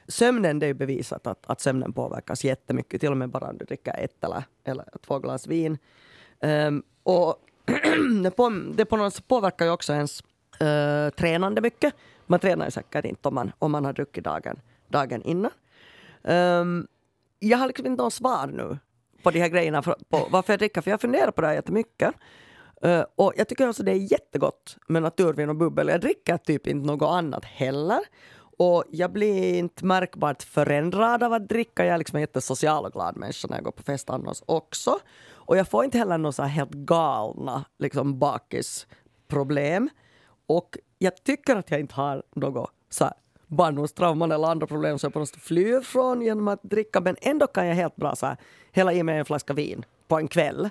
Sömnen, 0.09 0.59
det 0.59 0.67
är 0.67 0.75
bevisat 0.75 1.27
att, 1.27 1.43
att 1.47 1.61
sömnen 1.61 1.93
påverkas 1.93 2.45
jättemycket, 2.45 3.01
till 3.01 3.11
och 3.11 3.17
med 3.17 3.31
bara 3.31 3.49
om 3.49 3.59
du 3.59 3.65
dricker 3.65 3.95
ett 3.99 4.25
eller, 4.25 4.45
eller 4.65 4.85
två 5.07 5.19
glas 5.19 5.47
vin. 5.47 5.79
Um, 6.41 6.83
och 7.03 7.37
det, 8.23 8.31
på, 8.31 8.49
det 8.75 8.85
på 8.85 8.97
något 8.97 9.15
sätt 9.15 9.29
påverkar 9.29 9.65
ju 9.65 9.71
också 9.71 9.93
ens 9.93 10.23
uh, 10.63 11.11
tränande 11.11 11.61
mycket. 11.61 11.95
Man 12.27 12.41
tränar 12.41 12.65
ju 12.65 12.71
säkert 12.71 13.05
inte 13.05 13.29
om 13.29 13.35
man, 13.35 13.53
om 13.59 13.73
man 13.73 13.85
har 13.85 13.93
druckit 13.93 14.25
dagen, 14.25 14.61
dagen 14.89 15.23
innan. 15.23 15.51
Um, 16.23 16.87
jag 17.39 17.59
har 17.59 17.67
liksom 17.67 17.87
inte 17.87 18.03
något 18.03 18.15
svar 18.15 18.47
nu 18.47 18.79
på 19.23 19.31
de 19.31 19.41
här 19.41 19.49
grejerna, 19.49 19.83
för, 19.83 19.97
på 20.09 20.29
varför 20.31 20.53
jag 20.53 20.61
dricker, 20.61 20.81
för 20.81 20.91
jag 20.91 21.01
funderar 21.01 21.31
på 21.31 21.41
det 21.41 21.47
här 21.47 21.55
jättemycket. 21.55 22.15
Uh, 22.85 23.05
och 23.17 23.33
jag 23.37 23.49
tycker 23.49 23.69
också 23.69 23.83
det 23.83 23.93
är 23.93 24.13
jättegott 24.13 24.77
med 24.89 25.03
naturvin 25.03 25.49
och 25.49 25.57
bubbel. 25.57 25.89
Jag 25.89 26.01
dricker 26.01 26.37
typ 26.37 26.67
inte 26.67 26.87
något 26.87 27.11
annat 27.11 27.45
heller. 27.45 28.01
Och 28.59 28.85
jag 28.91 29.13
blir 29.13 29.59
inte 29.59 29.85
märkbart 29.85 30.43
förändrad 30.43 31.23
av 31.23 31.33
att 31.33 31.49
dricka. 31.49 31.85
Jag 31.85 31.95
är 31.95 31.99
liksom 31.99 32.17
en 32.17 32.21
jättesocial 32.21 32.85
och 32.85 32.93
glad 32.93 33.17
människa 33.17 33.49
när 33.49 33.57
jag 33.57 33.65
går 33.65 33.73
på 33.73 33.83
fest 33.83 34.11
annars 34.11 34.43
också. 34.47 34.99
Och 35.49 35.57
jag 35.57 35.69
får 35.69 35.85
inte 35.85 35.99
heller 35.99 36.19
några 36.19 36.45
helt 36.45 36.71
galna 36.71 37.65
liksom 37.79 38.19
bakisproblem. 38.19 39.89
Och 40.47 40.79
jag 40.99 41.25
tycker 41.25 41.57
att 41.57 41.71
jag 41.71 41.81
inte 41.81 41.95
har 41.95 42.23
något 42.35 42.71
så 42.91 43.05
här 43.05 43.15
barndomstrauman 43.47 44.33
eller 44.33 44.49
andra 44.49 44.67
problem 44.67 44.99
som 44.99 45.07
jag 45.07 45.13
på 45.13 45.19
något 45.19 45.29
sätt 45.29 45.43
flyr 45.43 45.81
från 45.81 46.23
genom 46.23 46.49
att 46.49 46.63
dricka. 46.63 47.01
Men 47.01 47.17
ändå 47.21 47.47
kan 47.47 47.67
jag 47.67 47.75
helt 47.75 47.97
bra 47.97 48.17
så 48.17 48.27
här, 48.27 48.37
hälla 48.73 48.93
i 48.93 49.03
mig 49.03 49.19
en 49.19 49.25
flaska 49.25 49.53
vin 49.53 49.85
på 50.09 50.19
en 50.19 50.29
kväll. 50.29 50.71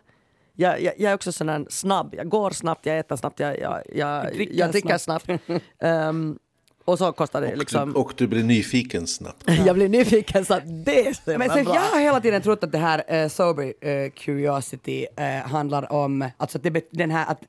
Jag, 0.54 0.82
jag, 0.82 0.94
jag 0.98 1.12
är 1.12 1.16
också 1.16 1.32
sån 1.32 1.66
snabb. 1.70 2.16
Jag 2.16 2.30
går 2.30 2.50
snabbt, 2.50 2.86
jag 2.86 3.00
äter 3.00 3.16
snabbt, 3.16 3.40
jag, 3.40 3.60
jag, 3.60 3.82
jag, 3.94 4.34
dricker 4.34 4.54
jag 4.54 4.72
dricker 4.72 4.98
snabbt. 4.98 5.30
Ehm, 5.80 6.40
och 6.88 6.98
så 6.98 7.12
kostar 7.12 7.42
det 7.42 7.52
Och, 7.52 7.58
liksom... 7.58 7.94
du, 7.94 8.00
och 8.00 8.14
du 8.18 8.28
blir 8.28 8.44
nyfiken 8.44 9.08
snabbt. 9.08 9.44
Jag 9.66 9.76
blir 9.76 9.90
nyfiken 9.90 10.46
så 10.46 10.54
att 10.54 10.86
det 10.86 11.08
är 11.08 11.14
så 11.14 11.38
Men 11.38 11.50
sen, 11.50 11.64
bra. 11.66 11.76
jag 11.76 11.82
har 11.82 12.00
hela 12.00 12.22
tiden 12.22 12.42
trott 12.42 12.64
att 12.64 12.72
det 12.72 12.78
här 12.78 13.04
eh, 13.08 13.28
sober 13.28 13.74
eh, 13.82 14.10
curiosity 14.12 15.06
eh, 15.18 15.26
handlar 15.50 15.92
om, 15.92 16.30
alltså 16.38 16.58
att 16.58 16.64
det, 16.64 16.88
den 16.92 17.12
här, 17.12 17.26
att 17.32 17.40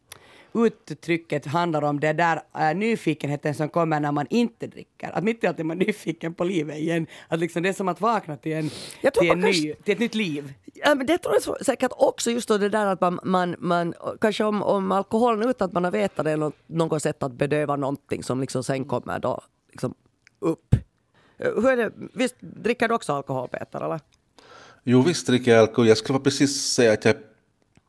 uttrycket 0.67 1.47
handlar 1.47 1.85
om 1.85 2.01
det 2.01 2.13
där 2.13 2.43
eh, 2.59 2.77
nyfikenheten 2.77 3.55
som 3.55 3.69
kommer 3.69 4.01
när 4.01 4.13
man 4.13 4.27
inte 4.31 4.67
dricker. 4.67 5.11
Att 5.13 5.25
mitt 5.25 5.45
i 5.45 5.47
allt 5.47 5.61
är 5.61 5.65
man 5.65 5.79
nyfiken 5.79 6.35
på 6.35 6.45
livet 6.45 6.77
igen. 6.77 7.07
Att 7.29 7.39
liksom 7.39 7.63
det 7.63 7.69
är 7.69 7.73
som 7.73 7.89
att 7.89 8.01
vakna 8.01 8.37
till, 8.37 8.53
en, 8.53 8.71
Jag 9.01 9.15
tror 9.15 9.23
till, 9.23 9.33
en 9.33 9.41
ny, 9.41 9.75
till 9.75 9.93
ett 9.93 9.99
nytt 9.99 10.15
liv. 10.15 10.55
Ja, 10.75 10.95
men 10.95 11.07
det 11.07 11.19
tror 11.19 11.35
jag 11.35 11.67
säkert 11.67 11.93
också 11.97 12.31
just 12.31 12.49
då 12.49 12.59
det 12.59 12.69
där 12.69 12.87
att 12.87 13.01
man, 13.01 13.21
man, 13.23 13.57
man 13.59 13.95
kanske 14.21 14.45
om, 14.45 14.63
om 14.63 14.93
alkoholen 14.93 15.49
utan 15.49 15.67
att 15.67 15.73
man 15.73 15.85
har 15.85 15.91
vetat 15.91 16.25
det 16.25 16.31
är 16.31 16.37
något, 16.37 16.57
något 16.67 17.03
sätt 17.03 17.23
att 17.23 17.33
bedöva 17.33 17.77
någonting 17.77 18.23
som 18.23 18.41
liksom 18.41 18.65
sen 18.65 18.85
kommer 18.85 19.19
då 19.19 19.41
liksom 19.71 19.95
upp. 20.39 20.75
Hur 21.39 21.69
är 21.69 21.77
det, 21.77 21.93
visst 22.15 22.37
dricker 22.41 22.89
du 22.89 22.95
också 22.95 23.13
alkohol 23.13 23.49
Peter 23.49 23.85
eller? 23.85 24.01
Jo, 24.85 25.03
visst 25.03 25.27
dricker 25.27 25.51
jag 25.51 25.61
alkohol. 25.61 25.89
Jag 25.89 25.99
skulle 25.99 26.19
precis 26.19 26.73
säga 26.73 26.93
att 26.93 27.05
jag 27.05 27.15
är 27.15 27.21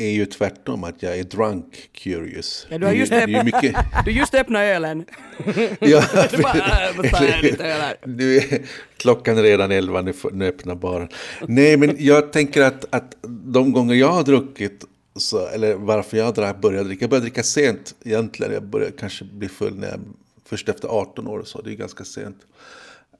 ju 0.08 0.26
tvärtom, 0.26 0.84
att 0.84 1.04
jag 1.04 1.20
är 1.20 1.24
drunk 1.24 1.90
curious. 1.92 2.68
Ja, 2.70 2.78
du 2.78 2.86
har 2.86 2.94
just 2.94 3.12
det 3.12 3.22
är 3.22 3.44
mycket... 3.44 3.76
Du 4.06 4.12
just 4.12 4.36
öppnat 4.36 4.60
ölen. 4.60 5.06
ja, 5.80 6.04
Du 6.32 6.38
bara, 6.38 6.90
äh, 6.90 6.96
måste 6.96 7.42
lite 7.42 7.64
öl 7.66 7.82
här. 7.82 7.98
Är 8.22 8.62
klockan 8.98 9.38
är 9.38 9.44
redan 9.44 9.72
elva, 9.72 10.02
nu, 10.02 10.14
nu 10.32 10.48
öppnar 10.48 10.76
baren. 10.76 11.08
Nej, 11.48 11.78
men 11.78 11.96
jag 12.00 12.34
tänker 12.34 12.62
att, 12.62 12.86
att 12.90 13.16
de 13.28 13.74
gånger 13.74 13.96
jag 13.96 14.12
har 14.12 14.24
druckit, 14.24 14.86
så, 15.16 15.48
eller 15.48 15.74
varför 15.76 16.18
jag 16.18 16.34
dra- 16.34 16.60
började 16.62 16.88
dricka, 16.88 17.04
jag 17.04 17.10
började 17.10 17.26
dricka 17.26 17.44
sent 17.44 17.96
egentligen. 18.04 18.54
Jag 18.54 18.64
började 18.64 18.92
kanske 18.92 19.26
bli 19.26 19.50
full 19.50 19.76
när 19.76 19.88
jag, 19.88 20.00
först 20.46 20.70
efter 20.70 20.88
18 20.88 21.28
år, 21.28 21.44
så 21.46 21.62
det 21.62 21.72
är 21.72 21.76
ganska 21.76 22.04
sent. 22.04 22.38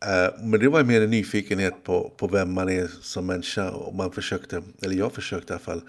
Eh, 0.06 0.46
men 0.46 0.60
det 0.60 0.70
var 0.70 0.84
mer 0.84 1.02
en 1.02 1.10
nyfikenhet 1.10 1.84
på, 1.84 2.12
på 2.18 2.28
vem 2.28 2.54
man 2.54 2.70
är 2.70 2.90
som 3.02 3.26
människa. 3.26 3.70
Och 3.70 3.96
man 3.96 4.12
försökte, 4.12 4.62
eller 4.82 4.96
jag 4.96 5.14
försökte 5.14 5.54
i 5.54 5.56
alla 5.56 5.64
fall, 5.64 5.82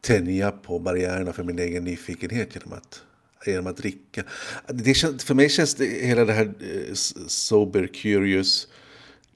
tänja 0.00 0.50
på 0.50 0.78
barriärerna 0.78 1.32
för 1.32 1.44
min 1.44 1.58
egen 1.58 1.84
nyfikenhet 1.84 2.54
genom 2.54 2.72
att, 2.72 3.02
genom 3.46 3.66
att 3.66 3.76
dricka. 3.76 4.24
Det 4.68 4.94
känns, 4.94 5.24
för 5.24 5.34
mig 5.34 5.48
känns 5.48 5.74
det, 5.74 5.84
hela 5.84 6.24
det 6.24 6.32
här 6.32 6.46
eh, 6.46 6.94
sober 7.26 7.86
curious 7.86 8.68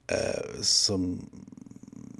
eh, 0.07 0.61
som, 0.61 1.29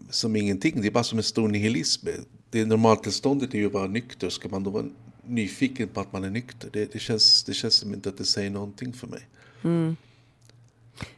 som 0.09 0.35
ingenting. 0.35 0.81
Det 0.81 0.87
är 0.87 0.91
bara 0.91 1.03
som 1.03 1.17
en 1.17 1.23
stor 1.23 1.47
nihilism. 1.47 2.07
Det 2.49 2.65
normaltillståndet 2.65 3.53
är 3.53 3.57
ju 3.57 3.67
att 3.67 3.73
vara 3.73 3.87
nykter. 3.87 4.29
Ska 4.29 4.49
man 4.49 4.63
då 4.63 4.69
vara 4.71 4.85
nyfiken 5.25 5.87
på 5.87 6.01
att 6.01 6.13
man 6.13 6.23
är 6.23 6.29
nykter? 6.29 6.69
Det, 6.73 6.93
det, 6.93 6.99
känns, 6.99 7.43
det 7.43 7.53
känns 7.53 7.73
som 7.73 7.93
inte 7.93 8.09
att 8.09 8.17
det 8.17 8.25
säger 8.25 8.49
någonting 8.49 8.93
för 8.93 9.07
mig. 9.07 9.27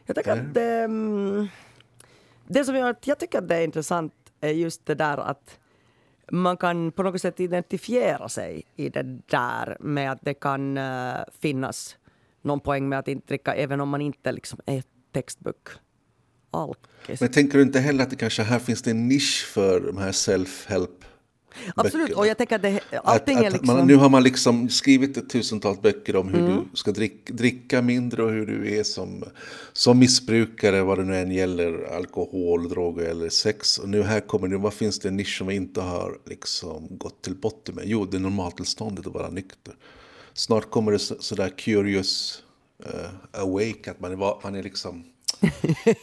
Jag 0.06 0.16
tycker 0.16 0.32
att 0.32 0.54
det, 0.54 0.84
mm, 0.84 1.48
det 2.48 2.64
som 2.64 2.82
att 2.82 3.06
jag 3.06 3.18
tycker 3.18 3.38
att 3.38 3.48
det 3.48 3.56
är 3.56 3.64
intressant 3.64 4.12
är 4.40 4.50
just 4.50 4.86
det 4.86 4.94
där 4.94 5.18
att 5.18 5.58
man 6.32 6.56
kan 6.56 6.92
på 6.92 7.02
något 7.02 7.20
sätt 7.20 7.40
identifiera 7.40 8.28
sig 8.28 8.62
i 8.76 8.88
det 8.88 9.02
där 9.26 9.76
med 9.80 10.12
att 10.12 10.18
det 10.22 10.34
kan 10.34 10.78
uh, 10.78 11.14
finnas 11.40 11.96
någon 12.42 12.60
poäng 12.60 12.88
med 12.88 12.98
att 12.98 13.08
inte 13.08 13.26
dricka 13.26 13.54
även 13.54 13.80
om 13.80 13.88
man 13.88 14.00
inte 14.00 14.32
liksom 14.32 14.60
är 14.66 14.82
textbook 15.12 15.68
alkis. 16.50 17.20
Men 17.20 17.30
tänker 17.30 17.58
du 17.58 17.62
inte 17.62 17.80
heller 17.80 18.04
att 18.04 18.10
det 18.10 18.16
kanske 18.16 18.42
här 18.42 18.58
finns 18.58 18.82
det 18.82 18.90
en 18.90 19.08
nisch 19.08 19.46
för 19.46 19.80
de 19.80 19.98
här 19.98 20.12
self-help 20.12 21.04
Absolut, 21.76 22.06
böckerna? 22.06 22.18
och 22.20 22.26
jag 22.26 22.38
tänker 22.38 22.56
att 22.56 22.62
det, 22.62 22.80
allting 23.04 23.38
att, 23.38 23.44
är 23.44 23.50
liksom... 23.50 23.76
man, 23.76 23.86
nu 23.86 23.96
har 23.96 24.08
man 24.08 24.22
liksom 24.22 24.68
skrivit 24.68 25.16
ett 25.16 25.30
tusentals 25.30 25.82
böcker 25.82 26.16
om 26.16 26.28
hur 26.28 26.48
du 26.48 26.64
ska 26.74 26.92
drick, 26.92 27.30
dricka 27.30 27.82
mindre 27.82 28.22
och 28.22 28.30
hur 28.30 28.46
du 28.46 28.78
är 28.78 28.82
som, 28.82 29.24
som 29.72 29.98
missbrukare, 29.98 30.82
vad 30.82 30.98
det 30.98 31.04
nu 31.04 31.16
än 31.16 31.30
gäller, 31.30 31.94
alkohol, 31.96 32.68
droger 32.68 33.04
eller 33.04 33.28
sex. 33.28 33.78
Och 33.78 33.88
nu 33.88 34.02
här 34.02 34.20
kommer 34.20 34.48
det, 34.48 34.56
vad 34.56 34.74
finns 34.74 34.98
det 34.98 35.08
en 35.08 35.16
nisch 35.16 35.38
som 35.38 35.46
vi 35.46 35.54
inte 35.54 35.80
har 35.80 36.18
liksom 36.24 36.86
gått 36.90 37.22
till 37.22 37.34
botten 37.34 37.74
med? 37.74 37.84
Jo, 37.86 38.04
det 38.04 38.16
är 38.16 38.20
normaltillståndet 38.20 39.06
att 39.06 39.14
vara 39.14 39.30
nykter. 39.30 39.74
Snart 40.32 40.70
kommer 40.70 40.92
det 40.92 40.98
så, 40.98 41.14
sådär 41.18 41.48
curious 41.48 42.42
eh, 42.84 43.40
awake, 43.40 43.90
att 43.90 44.00
man 44.00 44.12
är, 44.12 44.16
man 44.16 44.54
är 44.54 44.62
liksom 44.62 45.04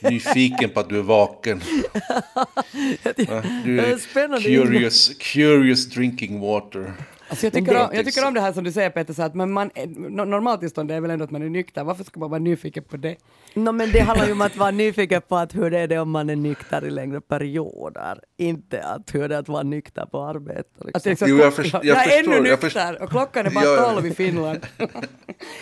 nyfiken 0.02 0.70
på 0.70 0.80
att 0.80 0.90
du 0.90 1.00
är 1.00 1.04
vaken. 1.04 1.62
Du 3.64 3.80
är 3.80 4.42
curious, 4.42 5.12
curious 5.20 5.86
drinking 5.86 6.40
water. 6.40 6.94
Alltså 7.32 7.46
jag, 7.46 7.54
tycker 7.54 7.72
om, 7.84 7.90
jag 7.94 8.06
tycker 8.06 8.28
om 8.28 8.34
det 8.34 8.42
här 8.42 8.54
som 8.54 8.64
du 8.64 8.72
säger 8.72 8.90
Peter, 8.90 9.14
så 9.14 9.24
att 9.24 9.36
men 9.36 9.52
man, 9.52 9.72
är- 9.76 9.86
no- 9.86 10.26
normaltillstånd 10.26 10.92
är 10.92 11.02
väl 11.02 11.12
ändå 11.12 11.26
att 11.26 11.32
man 11.32 11.42
är 11.42 11.50
nykter. 11.50 11.84
Varför 11.84 12.04
ska 12.04 12.20
man 12.20 12.30
vara 12.30 12.40
nyfiken 12.40 12.84
på 12.84 12.98
det? 12.98 13.16
No, 13.54 13.72
men 13.72 13.92
det 13.92 14.00
handlar 14.00 14.26
ju 14.26 14.32
om 14.32 14.42
att 14.42 14.58
vara 14.58 14.72
nyfiken 14.72 15.22
på 15.28 15.36
att 15.38 15.56
hur 15.56 15.72
det 15.72 15.80
är 15.80 15.88
det 15.88 16.00
om 16.00 16.12
man 16.12 16.30
är 16.30 16.36
nykter 16.36 16.86
i 16.86 16.90
längre 16.90 17.22
perioder. 17.22 18.20
Inte 18.38 18.84
att 18.84 19.16
hur 19.16 19.30
det 19.30 19.36
är 19.36 19.40
att 19.40 19.48
vara 19.50 19.64
nykter 19.64 20.06
på 20.06 20.24
arbetet. 20.24 20.66
Liksom. 20.76 20.92
Att 20.94 21.04
det 21.04 21.12
är 21.12 21.16
så- 21.16 21.26
Jo, 21.28 21.38
jag 21.38 21.54
jag 21.66 21.86
jag 21.86 22.14
är 22.14 22.20
ännu 22.20 22.58
förstår, 22.58 22.82
jag 22.82 22.92
nykter 22.92 23.04
och 23.04 23.10
klockan 23.10 23.46
är 23.46 23.50
bara 23.52 23.92
tolv 23.94 24.06
i 24.06 24.14
Finland. 24.14 24.60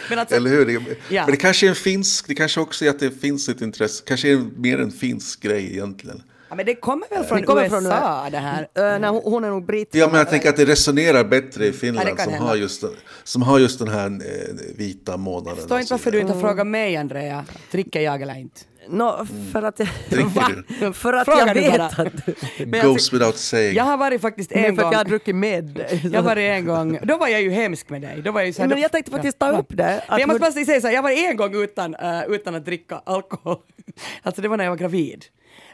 men 0.10 0.20
alltså, 0.20 0.36
Eller 0.36 0.50
hur? 0.50 0.66
Det, 0.66 0.74
Ja. 1.10 1.22
Men 1.26 1.32
det 1.32 1.38
kanske 1.38 1.66
är 1.66 1.70
en 1.70 1.76
finsk, 1.76 2.28
det 2.28 2.36
kanske 2.36 2.60
också 2.60 2.86
är 2.86 2.90
att 2.90 3.00
det 3.00 3.12
finns 3.12 3.50
ett 3.50 3.62
intresse, 3.62 4.04
kanske 4.08 4.32
är 4.34 4.42
mer 4.58 4.80
en 4.82 4.92
finsk 4.92 5.42
grej 5.44 5.72
egentligen. 5.72 6.24
Ja, 6.50 6.56
men 6.56 6.66
det 6.66 6.76
kommer 6.76 7.08
väl 7.10 7.24
från 7.24 7.38
Det 7.40 7.44
kommer 7.46 7.62
USA 7.64 7.70
från- 7.82 8.32
det 8.32 8.38
här? 8.38 8.62
Äh, 8.94 9.00
nej, 9.00 9.22
hon, 9.24 9.44
är 9.44 9.50
nog 9.50 9.66
britt. 9.66 9.90
Ja, 9.96 10.08
men 10.08 10.16
jag 10.18 10.30
tänker 10.30 10.50
att 10.50 10.58
det 10.58 10.66
resonerar 10.66 11.24
bättre 11.24 11.64
i 11.66 11.68
Ja, 11.68 11.74
Finland 11.74 12.08
kan 12.08 12.18
som, 12.18 12.34
hända. 12.34 12.48
har 12.48 12.56
just, 12.56 12.82
den- 12.82 12.92
som 13.24 13.42
har 13.42 13.60
just 13.60 13.80
den 13.80 13.88
här 13.88 14.06
eh, 14.08 14.56
vita 14.78 15.18
månaden. 15.18 15.56
Förstår 15.56 15.76
och 15.76 15.80
inte 15.80 15.88
så 15.88 15.94
varför 15.94 16.12
du 16.12 16.20
inte 16.20 16.34
har 16.34 16.42
frågat 16.42 16.68
mig 16.68 16.98
Andrea. 16.98 17.46
Dricker 17.72 18.00
jag 18.02 18.22
eller 18.22 18.38
inte? 18.40 18.62
No, 18.92 19.28
för 19.54 19.64
att 19.64 19.80
jag, 19.80 19.88
du? 20.10 20.94
för 20.94 21.14
att 21.14 21.26
Frågar 21.26 21.48
jag 21.48 21.56
vet 21.56 21.80
att 22.00 22.26
du... 22.26 22.34
Men 22.66 22.80
jag 22.80 22.88
goes 22.90 23.14
without 23.14 23.38
saying. 23.38 23.76
Jag 23.76 23.84
har 23.84 23.98
varit 23.98 24.22
faktiskt 24.22 24.52
Nej, 24.56 24.66
en 24.66 24.76
för 24.76 24.82
att 24.82 24.86
gång. 24.86 24.92
jag 24.92 25.00
har 25.00 25.06
druckit 25.06 25.36
med 25.36 25.64
dig. 25.64 26.10
Jag 26.14 26.24
var 26.24 26.36
en 26.36 26.66
gång, 26.66 27.00
då 27.04 27.18
var 27.18 27.28
jag 27.28 27.42
ju 27.42 27.50
hemsk 27.50 27.90
med 27.90 28.02
dig. 28.02 28.22
Då 28.22 28.32
var 28.32 28.40
jag, 28.42 28.48
ju 28.48 28.54
så 28.54 28.62
här, 28.62 28.70
Men 28.70 28.78
då- 28.78 28.82
jag 28.82 28.92
tänkte 28.92 29.12
faktiskt 29.12 29.40
ta 29.40 29.52
upp 29.60 29.66
det, 29.70 30.04
jag 30.10 30.28
måste 30.28 30.40
bara 30.40 30.52
säga 30.52 30.82
så 30.82 30.88
här, 30.88 30.94
jag 30.94 31.02
var 31.04 31.10
en 31.30 31.38
gång 31.38 31.64
utan, 31.64 31.96
eh, 31.96 32.22
utan 32.28 32.56
att 32.56 32.66
dricka 32.66 33.02
alkohol. 33.06 33.58
alltså 34.24 34.42
det 34.42 34.48
var 34.48 34.58
när 34.58 34.64
jag 34.64 34.72
var 34.72 34.78
gravid. 34.78 35.26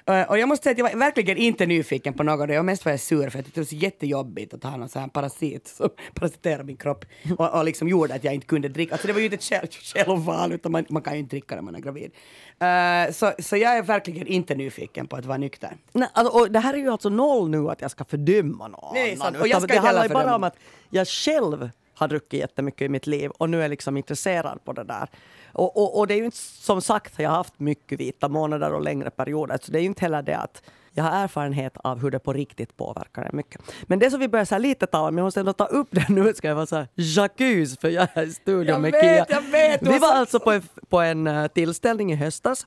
Eh, 0.08 0.30
och 0.30 0.38
jag 0.38 0.50
måste 0.50 0.64
säga 0.64 0.72
att 0.72 0.78
jag 0.78 0.90
var 0.92 1.00
verkligen 1.00 1.38
inte 1.38 1.66
nyfiken 1.66 2.14
på 2.14 2.24
något. 2.24 2.50
Jag 2.50 2.66
mest 2.66 2.86
var 2.86 2.92
jag 2.92 3.00
sur 3.00 3.30
för 3.30 3.40
att 3.40 3.46
det 3.46 3.58
var 3.58 3.66
så 3.66 3.76
jättejobbigt 3.76 4.54
att 4.54 4.64
ha 4.64 4.78
någon 4.78 4.90
sån 4.90 5.02
här 5.02 5.10
parasit 5.10 5.68
som 5.68 5.90
parasiterade 6.14 6.64
min 6.64 6.78
kropp 6.78 7.06
och, 7.38 7.58
och 7.58 7.66
liksom 7.66 7.88
gjorde 7.88 8.14
att 8.16 8.24
jag 8.24 8.34
inte 8.34 8.48
kunde 8.48 8.70
dricka. 8.70 8.94
Alltså 8.94 9.08
det 9.08 9.14
var 9.14 9.20
ju 9.20 9.26
inte 9.26 9.36
ett 9.36 9.44
själv, 9.44 9.68
självval 9.96 10.52
utan 10.52 10.72
man, 10.72 10.86
man 10.90 11.02
kan 11.02 11.14
ju 11.14 11.20
inte 11.20 11.36
dricka 11.36 11.56
när 11.56 11.62
man 11.62 11.76
är 11.76 11.80
gravid. 11.80 12.12
Eh, 12.60 13.14
så, 13.14 13.32
så 13.40 13.58
jag 13.58 13.78
är 13.78 13.82
verkligen 13.84 14.28
inte 14.28 14.56
nyfiken 14.56 15.08
på 15.08 15.16
att 15.16 15.26
vara 15.26 15.38
nykter. 15.38 15.78
Nej, 15.92 16.10
alltså, 16.14 16.40
och 16.40 16.52
det 16.52 16.60
här 16.60 16.74
är 16.74 16.78
ju 16.78 16.90
alltså 16.90 17.10
noll 17.10 17.50
nu 17.50 17.70
att 17.70 17.82
jag 17.82 17.92
ska 17.92 18.06
fördöma 18.06 18.68
någon 18.68 18.94
Nej, 18.94 19.18
annan. 19.20 19.42
Och 19.42 19.48
jag 19.48 19.62
ska 19.62 19.74
det 19.74 19.80
handlar 19.80 20.08
ju 20.08 20.14
bara 20.14 20.36
om 20.36 20.44
att 20.44 20.56
jag 20.90 21.08
själv 21.08 21.70
har 21.96 22.08
druckit 22.08 22.40
jättemycket 22.40 22.82
i 22.82 22.90
mitt 22.90 23.08
liv 23.08 23.30
och 23.30 23.50
nu 23.50 23.64
är 23.64 23.70
liksom 23.70 23.98
intresserad 23.98 24.64
på 24.64 24.74
det 24.74 24.84
där. 24.84 25.10
Och, 25.56 25.78
och, 25.78 26.00
och 26.00 26.08
det 26.08 26.14
är 26.14 26.18
ju 26.18 26.26
inte 26.26 26.38
som 26.38 26.82
sagt, 26.82 27.14
jag 27.20 27.30
har 27.30 27.38
haft 27.38 27.60
mycket 27.60 28.00
vita 28.00 28.30
månader 28.30 28.74
och 28.74 28.82
längre 28.82 29.10
perioder, 29.10 29.60
så 29.62 29.72
det 29.72 29.80
är 29.80 29.82
ju 29.82 29.88
inte 29.88 30.02
heller 30.02 30.22
det 30.22 30.38
att 30.38 30.62
jag 30.98 31.04
har 31.04 31.24
erfarenhet 31.24 31.78
av 31.84 32.02
hur 32.02 32.12
det 32.12 32.20
på 32.20 32.34
riktigt 32.34 32.78
påverkar 32.78 33.22
en 33.24 33.38
mycket. 33.38 33.62
Men 33.84 34.00
det 34.00 34.12
som 34.12 34.20
vi 34.20 34.28
börjar 34.28 34.46
så 34.46 34.58
lite 34.58 34.88
tala 34.88 35.08
om, 35.08 35.18
jag 35.18 35.26
måste 35.26 35.40
ändå 35.40 35.54
ta 35.54 35.66
upp 35.66 35.88
det 35.92 36.10
nu, 36.10 36.34
ska 36.34 36.48
jag 36.48 36.56
vara 36.56 36.66
så 36.66 36.76
här 36.76 36.88
Jacques, 36.96 37.78
för 37.78 37.90
jag 37.90 38.08
är 38.14 38.24
i 38.24 38.34
studion 38.34 38.68
Jag 38.68 38.82
med 38.82 38.92
vet, 38.92 39.02
Kia. 39.02 39.26
jag 39.30 39.42
vet, 39.42 39.82
vi 39.82 40.00
var 40.00 40.14
alltså 40.14 40.40
på 40.40 40.52
en, 40.52 40.64
på 40.90 41.00
en 41.00 41.28
eh, 41.28 41.48
tillställning 41.48 42.12
i 42.12 42.16
höstas. 42.16 42.66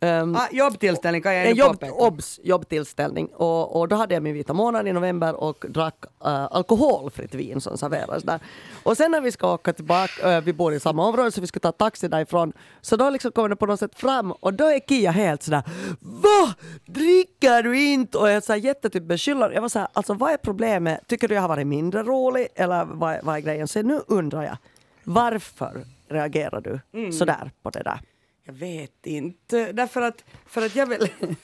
Ehm, 0.00 0.36
Ah, 0.36 0.48
jobbtillställning 0.52 1.22
kan 1.22 1.34
jag 1.34 1.42
en 1.44 1.50
ännu 1.50 1.58
jobb, 1.60 1.72
påpeka. 1.72 1.92
obs, 1.92 2.40
jobbtillställning. 2.42 3.26
Och, 3.26 3.80
och 3.80 3.88
då 3.88 3.96
hade 3.96 4.14
jag 4.14 4.22
min 4.22 4.34
vita 4.34 4.52
månad 4.52 4.88
i 4.88 4.92
november 4.92 5.34
och 5.34 5.64
drack 5.68 5.94
äh, 6.24 6.44
alkoholfritt 6.44 7.34
vin 7.34 7.60
som 7.60 7.78
serveras 7.78 8.22
där. 8.22 8.40
Och 8.82 8.96
sen 8.96 9.10
när 9.10 9.20
vi 9.20 9.32
ska 9.32 9.52
åka 9.54 9.72
tillbaka, 9.72 10.36
äh, 10.36 10.40
vi 10.44 10.52
bor 10.52 10.74
i 10.74 10.80
samma 10.80 11.06
område 11.06 11.32
så 11.32 11.40
vi 11.40 11.46
ska 11.46 11.60
ta 11.60 11.72
taxi 11.72 12.08
därifrån, 12.08 12.52
så 12.80 12.96
då 12.96 13.10
liksom 13.10 13.32
kommer 13.32 13.48
det 13.48 13.56
på 13.56 13.66
något 13.66 13.80
sätt 13.80 13.98
fram 13.98 14.32
och 14.32 14.54
då 14.54 14.64
är 14.64 14.80
Kia 14.88 15.10
helt 15.10 15.42
sådär 15.42 15.62
Va? 16.00 16.54
Dricker 16.86 17.62
du 17.62 17.80
inte? 17.82 18.18
Och 18.18 18.30
jag 18.30 18.42
så 18.44 18.52
här 18.52 18.60
jättetyp 18.60 19.02
beskyller. 19.02 19.50
Jag 19.50 19.62
var 19.62 19.68
såhär, 19.68 19.88
alltså 19.92 20.14
vad 20.14 20.32
är 20.32 20.36
problemet? 20.36 21.06
Tycker 21.06 21.28
du 21.28 21.34
jag 21.34 21.42
har 21.42 21.48
varit 21.48 21.66
mindre 21.66 22.02
rolig 22.02 22.48
eller 22.54 22.84
vad, 22.84 23.14
är- 23.14 23.20
vad 23.22 23.36
är 23.36 23.40
grejen? 23.40 23.68
Så 23.68 23.82
nu 23.82 24.00
undrar 24.06 24.42
jag, 24.42 24.56
varför 25.04 25.84
reagerar 26.08 26.60
du 26.60 26.80
Mm. 26.98 27.12
sådär 27.12 27.50
på 27.62 27.70
det 27.70 27.82
där? 27.82 28.00
Jag 28.46 28.52
vet 28.52 29.06
inte. 29.06 29.72
Därför 29.72 30.02
att, 30.02 30.24
för 30.46 30.66
att 30.66 30.76
jag 30.76 30.86
vill... 30.86 31.08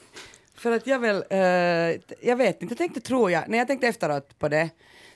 För 0.55 0.71
att 0.71 0.87
jag 0.87 0.99
vill... 0.99 1.23
Uh, 1.31 2.17
jag 2.21 2.35
vet 2.35 2.61
inte. 2.61 2.71
Jag 2.71 2.77
tänkte, 2.77 3.01
tror 3.01 3.31
jag, 3.31 3.49
när 3.49 3.57
jag 3.57 3.67
tänkte 3.67 3.87
efteråt 3.87 4.39
på 4.39 4.49
det 4.49 4.69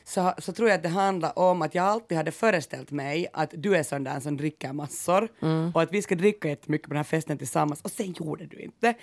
så, 0.08 0.34
så 0.38 0.54
tror 0.54 0.70
jag 0.70 0.76
att 0.76 0.84
det 0.84 0.90
handlar 0.90 1.40
om 1.40 1.62
att 1.62 1.76
jag 1.76 1.86
alltid 1.86 2.18
hade 2.18 2.32
föreställt 2.32 2.92
mig 2.92 3.28
att 3.34 3.54
du 3.54 3.76
är 3.76 3.84
sån 3.84 4.04
där 4.04 4.20
som 4.20 4.38
dricker 4.38 4.74
massor 4.74 5.28
och 5.74 5.82
att 5.82 5.92
vi 5.92 6.02
ska 6.02 6.16
dricka 6.16 6.48
jättemycket 6.48 6.88
på 6.88 6.94
den 6.94 6.98
här 6.98 7.04
festen 7.04 7.38
tillsammans 7.38 7.82
och 7.82 7.92
sen 7.92 8.16
gjorde 8.20 8.46
du 8.46 8.58
inte. 8.58 8.94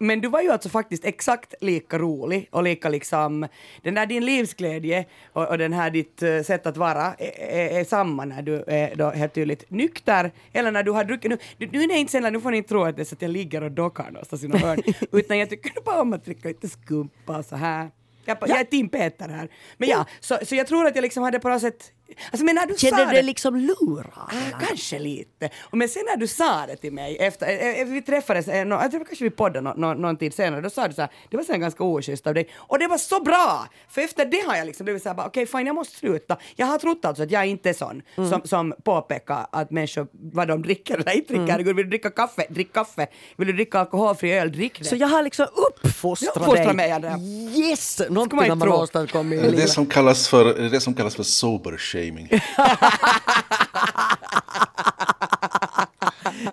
Men 0.00 0.20
du 0.20 0.28
var 0.28 0.40
ju 0.40 0.50
alltså 0.50 0.68
faktiskt 0.68 1.04
exakt 1.04 1.54
lika 1.60 1.98
rolig 1.98 2.48
och 2.50 2.62
lika 2.62 2.88
liksom 2.88 3.46
den 3.82 3.94
där 3.94 4.06
din 4.06 4.24
livsglädje 4.24 5.04
och, 5.32 5.48
och 5.48 5.58
den 5.58 5.72
här 5.72 5.90
ditt 5.90 6.22
eh, 6.22 6.42
sätt 6.42 6.66
att 6.66 6.76
vara 6.76 7.14
är, 7.14 7.40
är, 7.40 7.80
är 7.80 7.84
samma 7.84 8.24
när 8.24 8.42
du 8.42 8.64
är 8.66 8.96
då 8.96 9.10
helt 9.10 9.34
tydligt 9.34 9.70
nykter 9.70 10.32
eller 10.52 10.70
när 10.70 10.82
du 10.82 10.90
har 10.90 11.04
druckit. 11.04 11.30
Nu, 11.30 11.38
nu, 11.72 11.82
är 11.82 11.88
det 11.88 11.94
inte 11.94 12.12
sen, 12.12 12.32
nu 12.32 12.40
får 12.40 12.50
ni 12.50 12.56
inte 12.56 12.68
tro 12.68 12.82
att 12.82 12.96
det 12.96 13.02
är 13.02 13.04
så 13.04 13.14
att 13.14 13.22
jag 13.22 13.30
ligger 13.30 13.62
och 13.62 13.72
dockar 13.72 14.10
någonstans 14.10 14.44
i 14.44 14.48
något 14.48 14.60
hörn 14.60 14.82
utan 15.12 15.38
jag 15.38 15.50
tycker 15.50 15.82
bara 15.84 16.00
om 16.00 16.12
att 16.12 16.24
dricka 16.24 16.48
lite 16.48 16.68
skumpa 16.68 17.38
och 17.38 17.44
så 17.44 17.56
här. 17.56 17.90
Jag, 18.26 18.38
jag 18.40 18.60
är 18.60 18.64
Tim 18.64 18.88
Peter 18.88 19.28
här. 19.28 19.48
Men 19.76 19.88
ja, 19.88 20.06
så, 20.20 20.38
så 20.42 20.54
jag 20.54 20.66
tror 20.66 20.86
att 20.86 20.94
jag 20.94 21.02
liksom 21.02 21.22
hade 21.22 21.38
på 21.38 21.48
något 21.48 21.60
sätt... 21.60 21.92
Alltså 22.30 22.44
men 22.44 22.54
när 22.54 22.66
du 22.66 22.74
sa 22.74 22.78
Känner 22.86 22.98
du 23.04 23.10
det, 23.10 23.12
dig 23.16 23.22
liksom 23.22 23.56
lurad? 23.56 24.06
Ah, 24.16 24.58
kanske 24.68 24.98
lite. 24.98 25.50
Och 25.62 25.78
men 25.78 25.88
sen 25.88 26.02
när 26.06 26.16
du 26.16 26.26
sa 26.26 26.66
det 26.66 26.76
till 26.76 26.92
mig 26.92 27.16
efter, 27.16 27.46
eh, 27.48 27.80
eh, 27.80 27.86
vi 27.86 28.02
träffades, 28.02 28.48
eh, 28.48 28.64
nå- 28.66 28.78
jag 28.82 28.90
tror 28.90 29.04
kanske 29.04 29.24
vi 29.24 29.30
poddade 29.30 29.60
nå- 29.60 29.74
nå- 29.76 29.94
någon 29.94 30.16
tid 30.16 30.34
senare, 30.34 30.60
då 30.60 30.70
sa 30.70 30.88
du 30.88 30.94
så 30.94 31.00
här, 31.00 31.10
det 31.30 31.36
var 31.36 31.44
sen 31.44 31.60
ganska 31.60 31.84
oschysst 31.84 32.26
av 32.26 32.34
dig. 32.34 32.48
Och 32.56 32.78
det 32.78 32.86
var 32.86 32.98
så 32.98 33.20
bra! 33.22 33.66
För 33.88 34.00
efter 34.00 34.24
det 34.24 34.40
har 34.48 34.56
jag 34.56 34.66
liksom 34.66 34.84
blivit 34.84 35.02
så 35.02 35.08
här, 35.08 35.26
okej 35.26 35.46
fine 35.46 35.66
jag 35.66 35.74
måste 35.74 35.96
sluta. 35.98 36.36
Jag 36.56 36.66
har 36.66 36.78
trott 36.78 37.04
alltså 37.04 37.22
att 37.22 37.30
jag 37.30 37.46
inte 37.46 37.68
är 37.70 37.74
sån 37.74 38.02
som, 38.14 38.40
som 38.44 38.74
påpekar 38.84 39.46
att 39.52 39.70
människor, 39.70 40.06
vad 40.12 40.48
de 40.48 40.62
dricker 40.62 40.94
eller 40.98 41.12
inte 41.16 41.32
dricker. 41.34 41.52
Herregud, 41.52 41.76
Vill 41.76 41.84
du 41.84 41.90
dricka 41.90 42.10
kaffe, 42.10 42.46
drick 42.50 42.72
kaffe. 42.72 43.06
Vill 43.36 43.46
du 43.46 43.52
dricka 43.52 43.78
alkoholfri 43.78 44.32
öl, 44.32 44.52
drick 44.52 44.78
det. 44.78 44.84
Så 44.84 44.96
jag 44.96 45.08
har 45.08 45.22
liksom 45.22 45.46
uppfostrat 45.56 46.34
dig. 46.54 46.74
mig. 46.74 46.90
Yes! 47.70 48.00
Någonting 48.10 48.38
har 48.38 48.56
man 48.56 48.68
åstadkommit 48.68 49.40
i 49.44 49.50
Det 49.50 49.56
det 49.56 49.68
som 49.68 49.86
kallas 49.86 50.28
för, 50.28 50.44
det 50.44 50.64
är 50.66 50.70
det 50.70 50.80
som 50.80 50.94
kallas 50.94 51.16
för 51.16 51.22
sober 51.22 51.76
shaming. 51.96 52.28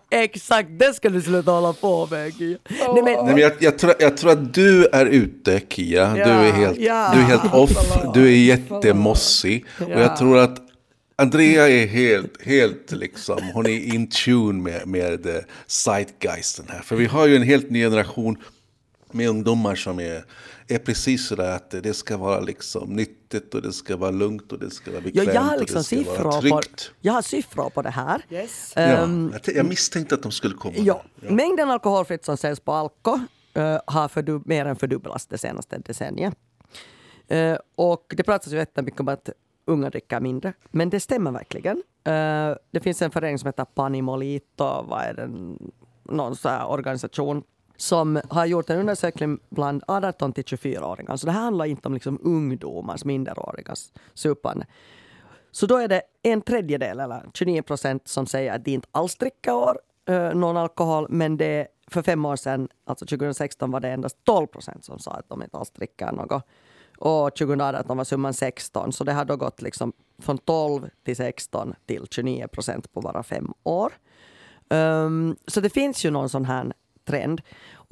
Exakt, 0.09 0.69
det 0.79 0.93
ska 0.93 1.09
du 1.09 1.21
sluta 1.21 1.51
hålla 1.51 1.73
på 1.73 2.07
med. 2.11 2.33
Kia. 2.33 2.57
Nej, 2.69 3.03
men, 3.03 3.03
Nej, 3.03 3.25
men 3.25 3.37
jag, 3.37 3.51
jag, 3.59 3.77
tror, 3.77 3.93
jag 3.99 4.17
tror 4.17 4.31
att 4.31 4.53
du 4.53 4.85
är 4.85 5.05
ute, 5.05 5.61
Kia. 5.69 6.17
Ja, 6.17 6.25
du, 6.25 6.31
är 6.31 6.51
helt, 6.51 6.79
ja. 6.79 7.11
du 7.13 7.19
är 7.19 7.23
helt 7.23 7.53
off. 7.53 7.71
Du 8.13 8.25
är 8.27 8.37
jättemossig. 8.37 9.65
Och 9.79 9.89
Ja. 9.89 9.99
jag 9.99 10.17
tror 10.17 10.37
att 10.37 10.57
Andrea 11.15 11.69
är 11.69 11.87
helt, 11.87 12.41
helt 12.45 12.91
liksom, 12.91 13.39
hon 13.53 13.65
är 13.65 13.93
in 13.95 14.07
tune 14.09 14.61
med, 14.61 14.87
med 14.87 15.43
zeitgeisten 15.67 16.65
här. 16.69 16.81
För 16.81 16.95
vi 16.95 17.05
har 17.05 17.27
ju 17.27 17.35
en 17.35 17.43
helt 17.43 17.69
ny 17.69 17.83
generation 17.83 18.37
med 19.11 19.29
ungdomar 19.29 19.75
som 19.75 19.99
är, 19.99 20.23
är 20.73 20.79
precis 20.79 21.27
sådär 21.27 21.55
att 21.55 21.69
det 21.71 21.93
ska 21.93 22.17
vara 22.17 22.39
liksom 22.39 22.89
nyttigt 22.95 23.53
och 23.53 23.61
det 23.61 23.73
ska 23.73 23.97
vara 23.97 24.11
lugnt 24.11 24.51
och 24.51 24.59
det 24.59 24.69
ska 24.69 24.91
vara 24.91 25.01
ja, 25.01 25.11
bekvämt 25.11 25.33
jag 25.35 25.41
har 25.41 25.53
och 25.55 25.59
liksom 25.59 25.77
det 25.77 25.83
ska 25.83 25.95
vara 25.95 26.05
siffror 26.05 26.31
på, 26.31 26.61
tryggt. 26.61 26.91
jag 27.01 27.13
har 27.13 27.21
siffror 27.21 27.69
på 27.69 27.81
det 27.81 27.89
här. 27.89 28.25
Yes. 28.29 28.73
Ja, 28.75 28.81
Ehm, 28.81 29.33
jag, 29.45 29.65
misstänkte 29.65 30.15
att 30.15 30.23
de 30.23 30.31
skulle 30.31 30.55
komma. 30.55 30.73
ja. 30.77 31.03
Mängden 31.15 31.69
alkoholfritt 31.69 32.25
som 32.25 32.37
säljs 32.37 32.59
på 32.59 32.71
Alko 32.71 33.19
eh, 33.53 33.79
har 33.87 34.07
fördub- 34.07 34.43
mer 34.45 34.65
än 34.65 34.75
fördubblats 34.75 35.25
det 35.27 35.37
senaste 35.37 35.77
decenniet. 35.77 36.35
Eh, 37.27 37.57
och 37.75 38.13
det 38.17 38.23
pratas 38.23 38.53
ju 38.53 38.57
jättemycket 38.57 38.99
om 38.99 39.07
att 39.07 39.29
unga 39.65 39.89
dricker 39.89 40.19
mindre, 40.19 40.53
men 40.71 40.89
det 40.89 40.99
stämmer 40.99 41.31
verkligen. 41.31 41.83
Eh, 42.03 42.55
det 42.71 42.79
finns 42.81 43.01
en 43.01 43.11
förening 43.11 43.39
som 43.39 43.47
heter 43.47 43.65
Panimolito, 43.65 44.85
vad 44.89 45.01
är 45.01 45.13
den, 45.13 45.57
någon 46.03 46.35
så 46.35 46.49
här 46.49 46.67
organisation 46.69 47.43
som 47.83 48.21
har 48.29 48.45
gjort 48.45 48.69
en 48.69 48.79
undersökning 48.79 49.39
bland 49.49 49.83
18 49.87 50.33
till 50.33 50.43
24-åringar. 50.43 51.17
Så 51.17 51.25
det 51.25 51.31
här 51.31 51.41
handlar 51.41 51.65
inte 51.65 51.87
om 51.87 51.93
liksom 51.93 52.19
ungdomars, 52.23 53.05
minderårigas 53.05 53.93
supande. 54.13 54.65
Så 55.51 55.65
då 55.65 55.77
är 55.77 55.87
det 55.87 56.01
en 56.21 56.41
tredjedel, 56.41 56.99
eller 56.99 57.25
29 57.33 57.61
procent, 57.61 58.07
som 58.07 58.25
säger 58.25 58.53
att 58.53 58.65
de 58.65 58.71
inte 58.71 58.87
alls 58.91 59.15
dricker 59.15 59.53
år, 59.53 59.79
eh, 60.05 60.33
någon 60.33 60.57
alkohol. 60.57 61.07
Men 61.09 61.37
det, 61.37 61.67
för 61.87 62.01
fem 62.01 62.25
år 62.25 62.35
sedan, 62.35 62.69
alltså 62.85 63.05
2016, 63.05 63.71
var 63.71 63.79
det 63.79 63.89
endast 63.89 64.17
12 64.23 64.47
procent 64.47 64.85
som 64.85 64.99
sa 64.99 65.11
att 65.11 65.29
de 65.29 65.43
inte 65.43 65.57
alls 65.57 65.71
dricker 65.71 66.11
något. 66.11 66.43
Och 66.97 67.35
2018 67.35 67.97
var 67.97 68.03
summan 68.03 68.33
16, 68.33 68.91
så 68.91 69.03
det 69.03 69.13
har 69.13 69.25
då 69.25 69.35
gått 69.35 69.61
liksom 69.61 69.93
från 70.21 70.37
12 70.37 70.89
till 71.05 71.15
16 71.15 71.73
till 71.85 72.07
29 72.11 72.47
procent 72.47 72.93
på 72.93 73.01
bara 73.01 73.23
fem 73.23 73.53
år. 73.63 73.93
Um, 74.69 75.35
så 75.47 75.61
det 75.61 75.69
finns 75.69 76.05
ju 76.05 76.11
någon 76.11 76.29
sån 76.29 76.45
här 76.45 76.73
trend. 77.05 77.41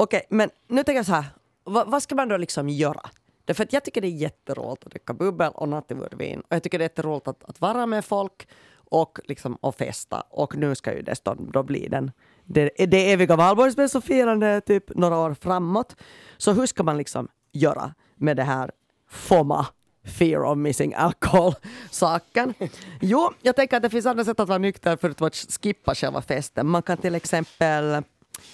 Okej, 0.02 0.22
men 0.30 0.50
nu 0.68 0.84
tänker 0.84 1.00
jag 1.00 1.06
så 1.06 1.14
här, 1.14 1.26
vad, 1.64 1.92
vad 1.92 2.04
ska 2.04 2.16
man 2.16 2.28
då 2.28 2.38
liksom 2.38 2.70
göra? 2.70 3.10
Därför 3.46 3.64
att 3.64 3.74
jag 3.74 3.84
tycker 3.84 4.02
det 4.02 4.08
är 4.08 4.10
jätteroligt 4.10 4.86
att 4.86 4.92
dricka 4.92 5.14
bubbel 5.14 5.52
och 5.56 5.70
nattvardvin. 5.70 6.40
Och 6.40 6.56
jag 6.56 6.64
tycker 6.64 6.80
det 6.80 6.82
är 6.82 6.86
jätteroligt 6.86 7.28
att, 7.28 7.44
att 7.44 7.62
vara 7.62 7.86
med 7.86 8.06
folk 8.06 8.48
och, 8.74 9.20
liksom, 9.24 9.56
och 9.56 9.76
festa. 9.76 10.24
Och 10.30 10.58
nu 10.58 10.76
ska 10.76 10.94
ju 10.94 11.02
dessutom 11.02 11.52
då 11.52 11.64
bli 11.64 11.88
den 11.88 12.12
det, 12.44 12.70
det 12.78 13.12
eviga 13.12 13.36
valborgsmässofirande 13.36 14.62
typ 14.62 14.96
några 14.96 15.18
år 15.18 15.34
framåt. 15.34 15.96
Så 16.38 16.52
hur 16.52 16.66
ska 16.66 16.84
man 16.84 16.98
liksom 16.98 17.28
göra 17.52 17.94
med 18.16 18.38
det 18.38 18.44
här 18.44 18.72
FOMA, 19.10 19.66
fear 20.06 20.44
of 20.44 20.58
missing 20.58 20.94
alcohol-saken? 20.94 22.54
Jo, 23.02 23.34
jag 23.42 23.56
tänker 23.56 23.78
att 23.78 23.84
det 23.84 23.90
finns 23.90 24.06
andra 24.06 24.26
sätt 24.26 24.40
att 24.40 24.48
vara 24.48 24.58
nykter 24.58 24.98
förutom 25.02 25.28
att 25.28 25.36
skippa 25.36 25.96
själva 25.96 26.22
festen. 26.22 26.68
Man 26.68 26.82
kan 26.82 26.98
till 26.98 27.16
exempel 27.16 28.04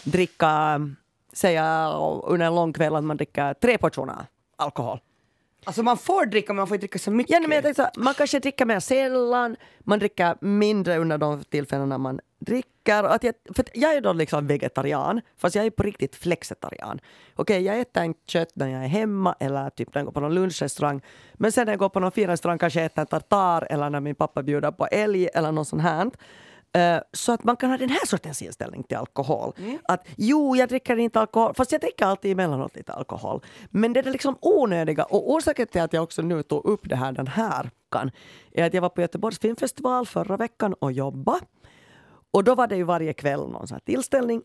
dricka, 0.04 0.82
säga 1.38 1.94
under 2.24 2.46
en 2.46 2.56
lång 2.56 2.74
kväll 2.74 2.96
att 2.96 3.04
man 3.04 3.18
dricker 3.18 3.54
tre 3.54 3.78
portioner 3.78 4.26
alkohol. 4.58 5.00
Alltså 5.66 5.84
man 5.84 5.98
får 5.98 6.26
dricka 6.26 6.54
men 6.54 6.56
man 6.56 6.68
får 6.68 6.76
inte 6.76 6.84
dricka 6.84 7.00
så 7.00 7.12
mycket. 7.12 7.34
Ja, 7.34 7.40
men 7.40 7.52
jag 7.52 7.64
tänkte 7.64 7.84
så, 7.94 8.02
man 8.02 8.14
kanske 8.14 8.40
dricker 8.40 8.66
mer 8.66 8.80
sällan, 8.80 9.56
man 9.80 10.00
dricker 10.00 10.38
mindre 10.42 10.98
under 10.98 11.18
de 11.18 11.44
tillfällen 11.44 11.90
när 11.90 11.98
man 11.98 12.20
dricker. 12.40 13.04
Att 13.04 13.24
jag, 13.24 13.34
för 13.56 13.66
jag 13.74 13.94
är 13.94 14.02
då 14.02 14.14
liksom 14.14 14.48
vegetarian, 14.48 15.22
fast 15.38 15.56
jag 15.56 15.66
är 15.66 15.70
på 15.70 15.84
riktigt 15.84 16.16
flexitarian. 16.16 17.00
Okej, 17.36 17.62
jag 17.62 17.80
äter 17.80 18.04
inte 18.04 18.20
kött 18.26 18.52
när 18.54 18.68
jag 18.68 18.84
är 18.84 18.88
hemma 18.88 19.36
eller 19.40 19.70
typ 19.70 19.94
när 19.94 20.00
jag 20.00 20.06
går 20.06 20.12
på 20.12 20.20
någon 20.20 20.36
lunchrestaurang. 20.36 21.02
Men 21.34 21.52
sen 21.52 21.66
när 21.66 21.74
jag 21.74 21.80
går 21.80 21.90
på 21.90 22.00
någon 22.00 22.12
fin 22.12 22.28
restaurang 22.28 22.58
kanske 22.58 22.80
jag 22.80 22.86
äter 22.86 23.02
en 23.02 23.08
tartar 23.08 23.68
eller 23.70 23.90
när 23.90 24.00
min 24.00 24.16
pappa 24.16 24.44
bjuder 24.44 24.72
på 24.72 24.88
älg 24.88 25.28
eller 25.34 25.52
något 25.52 25.68
sånt 25.68 25.82
här. 25.82 26.12
Eh, 26.74 27.00
Så 27.12 27.32
att 27.32 27.44
man 27.44 27.56
kan 27.56 27.70
ha 27.70 27.78
den 27.78 27.90
här 27.90 28.06
sortens 28.06 28.42
inställning 28.42 28.84
till 28.84 28.98
alkohol. 28.98 29.54
Att 29.84 30.08
jo, 30.16 30.56
jag 30.56 30.70
dricker 30.70 30.98
inte 30.98 31.20
alkohol, 31.20 31.54
fast 31.54 31.72
jag 31.72 31.82
dricker 31.82 32.06
alltid 32.06 32.32
emellanåt 32.32 32.76
lite 32.76 32.94
alkohol. 32.94 33.42
Men 33.70 33.94
det 33.94 34.00
är 34.00 34.12
liksom 34.12 34.38
onödiga. 34.42 35.04
Och 35.04 35.32
orsaken 35.32 35.68
till 35.68 35.82
att 35.82 35.94
jag 35.94 36.04
också 36.04 36.22
nu 36.22 36.44
tog 36.44 36.66
upp 36.66 36.90
det 36.90 36.96
här 36.96 37.12
den 37.12 37.28
här 37.28 37.64
veckan 37.64 38.12
är 38.52 38.66
att 38.66 38.74
jag 38.74 38.82
var 38.82 38.90
på 38.90 39.02
Göteborgs 39.02 39.40
filmfestival 39.40 40.06
förra 40.06 40.38
veckan 40.38 40.74
och 40.74 40.92
jobbade. 40.92 41.40
Och 42.32 42.44
då 42.44 42.56
var 42.56 42.68
det 42.68 42.76
ju 42.76 42.84
varje 42.84 43.14
kväll 43.14 43.40
någon 43.40 43.68
sån 43.68 43.80
tillställning. 43.80 44.42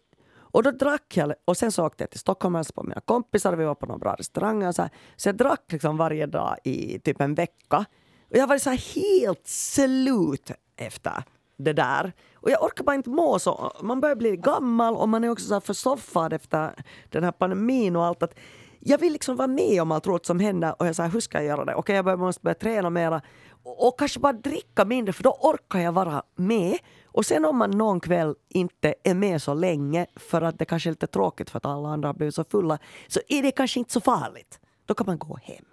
Och 0.53 0.63
då 0.63 0.71
drack 0.71 1.17
jag, 1.17 1.35
och 1.45 1.57
sen 1.57 1.73
så 1.73 1.87
åkte 1.87 2.03
jag 2.03 2.11
till 2.11 2.21
Stockholm 2.21 2.55
och 2.55 2.59
hälsade 2.59 2.75
på 2.75 2.83
mina 2.83 3.01
kompisar, 3.01 3.57
vi 3.57 3.65
var 3.65 3.75
på 3.75 3.87
några 3.87 3.99
bra 3.99 4.15
restauranger 4.19 4.69
och 4.69 4.75
så, 4.75 4.83
här. 4.83 4.91
så 5.17 5.29
jag 5.29 5.37
drack 5.37 5.73
liksom 5.73 5.97
varje 5.97 6.27
dag 6.27 6.57
i 6.65 6.99
typ 6.99 7.21
en 7.21 7.35
vecka. 7.35 7.85
Och 8.31 8.37
jag 8.37 8.47
var 8.47 8.59
så 8.59 8.71
helt 8.71 9.47
slut 9.47 10.51
efter 10.77 11.23
det 11.57 11.73
där. 11.73 12.13
Och 12.35 12.51
jag 12.51 12.63
orkar 12.63 12.85
bara 12.85 12.97
inte 12.97 13.11
må 13.11 13.39
så. 13.39 13.73
Man 13.83 14.01
börjar 14.01 14.17
bli 14.17 14.37
gammal 14.37 14.97
och 14.97 15.09
man 15.09 15.25
är 15.25 15.29
också 15.29 15.47
så 15.47 15.55
här 15.55 15.61
försoffad 15.61 16.33
efter 16.33 16.71
den 17.11 17.25
här 17.25 17.33
pandemin 17.33 17.97
och 17.97 18.05
allt. 18.05 18.23
Att 18.23 18.35
jag 18.81 18.99
vill 18.99 19.13
liksom 19.13 19.37
vara 19.37 19.49
med 19.49 19.83
om 19.83 19.93
allt 19.93 20.07
roligt 20.07 20.27
som 20.27 20.41
händer 20.41 20.75
och 20.79 20.87
jag 20.87 20.97
säger 20.97 21.11
hur 21.11 21.21
ska 21.21 21.39
jag 21.39 21.47
göra 21.47 21.65
det? 21.65 21.75
Okej, 21.75 21.97
jag 21.97 22.19
måste 22.19 22.43
börja 22.43 22.55
träna 22.55 22.91
mera 22.91 23.23
och, 23.63 23.87
och 23.87 23.99
kanske 23.99 24.21
bara 24.21 24.33
dricka 24.33 24.85
mindre 24.85 25.13
för 25.13 25.23
då 25.23 25.31
orkar 25.41 25.79
jag 25.79 25.93
vara 25.93 26.23
med. 26.35 26.79
Och 27.07 27.27
sen 27.27 27.45
om 27.45 27.57
man 27.57 27.71
någon 27.71 28.01
kväll 28.01 28.35
inte 28.49 28.95
är 29.03 29.15
med 29.15 29.43
så 29.43 29.55
länge 29.55 30.07
för 30.17 30.43
att 30.43 30.59
det 30.59 30.65
kanske 30.65 30.89
är 30.89 30.93
lite 30.93 31.07
tråkigt 31.07 31.51
för 31.51 31.57
att 31.57 31.67
alla 31.67 31.89
andra 31.89 32.09
har 32.09 32.15
blivit 32.15 32.35
så 32.35 32.45
fulla 32.45 32.79
så 33.09 33.21
är 33.29 33.43
det 33.43 33.51
kanske 33.51 33.79
inte 33.79 33.93
så 33.93 34.01
farligt. 34.01 34.61
Då 34.87 34.95
kan 34.95 35.07
man 35.07 35.19
gå 35.19 35.39
hem. 35.43 35.65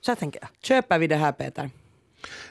Så 0.00 0.10
jag 0.10 0.18
tänker 0.18 0.40
jag. 0.40 0.48
Köper 0.62 0.98
vi 0.98 1.06
det 1.06 1.16
här 1.16 1.32
Peter? 1.32 1.70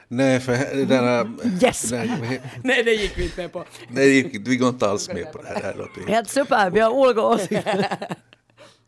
Nej, 0.08 0.40
för 0.40 0.52
det 0.52 0.86
där... 0.86 1.32
Yes! 1.64 1.82
Där 1.82 2.42
Nej 2.64 2.84
det 2.84 2.92
gick 2.94 3.18
vi 3.18 3.24
inte 3.24 3.42
med 3.42 3.52
på. 3.52 3.66
nej, 3.90 4.08
det 4.08 4.14
gick- 4.14 4.48
vi 4.48 4.58
går 4.58 4.70
inte 4.70 4.90
alls 4.90 5.08
med 5.08 5.32
på 5.32 5.42
det 5.42 5.48
här. 5.48 5.62
här 5.62 6.08
Helt 6.08 6.30
super, 6.30 6.70
vi 6.70 6.80
har 6.80 6.90
olika 6.92 7.22
åsikter. 7.22 7.86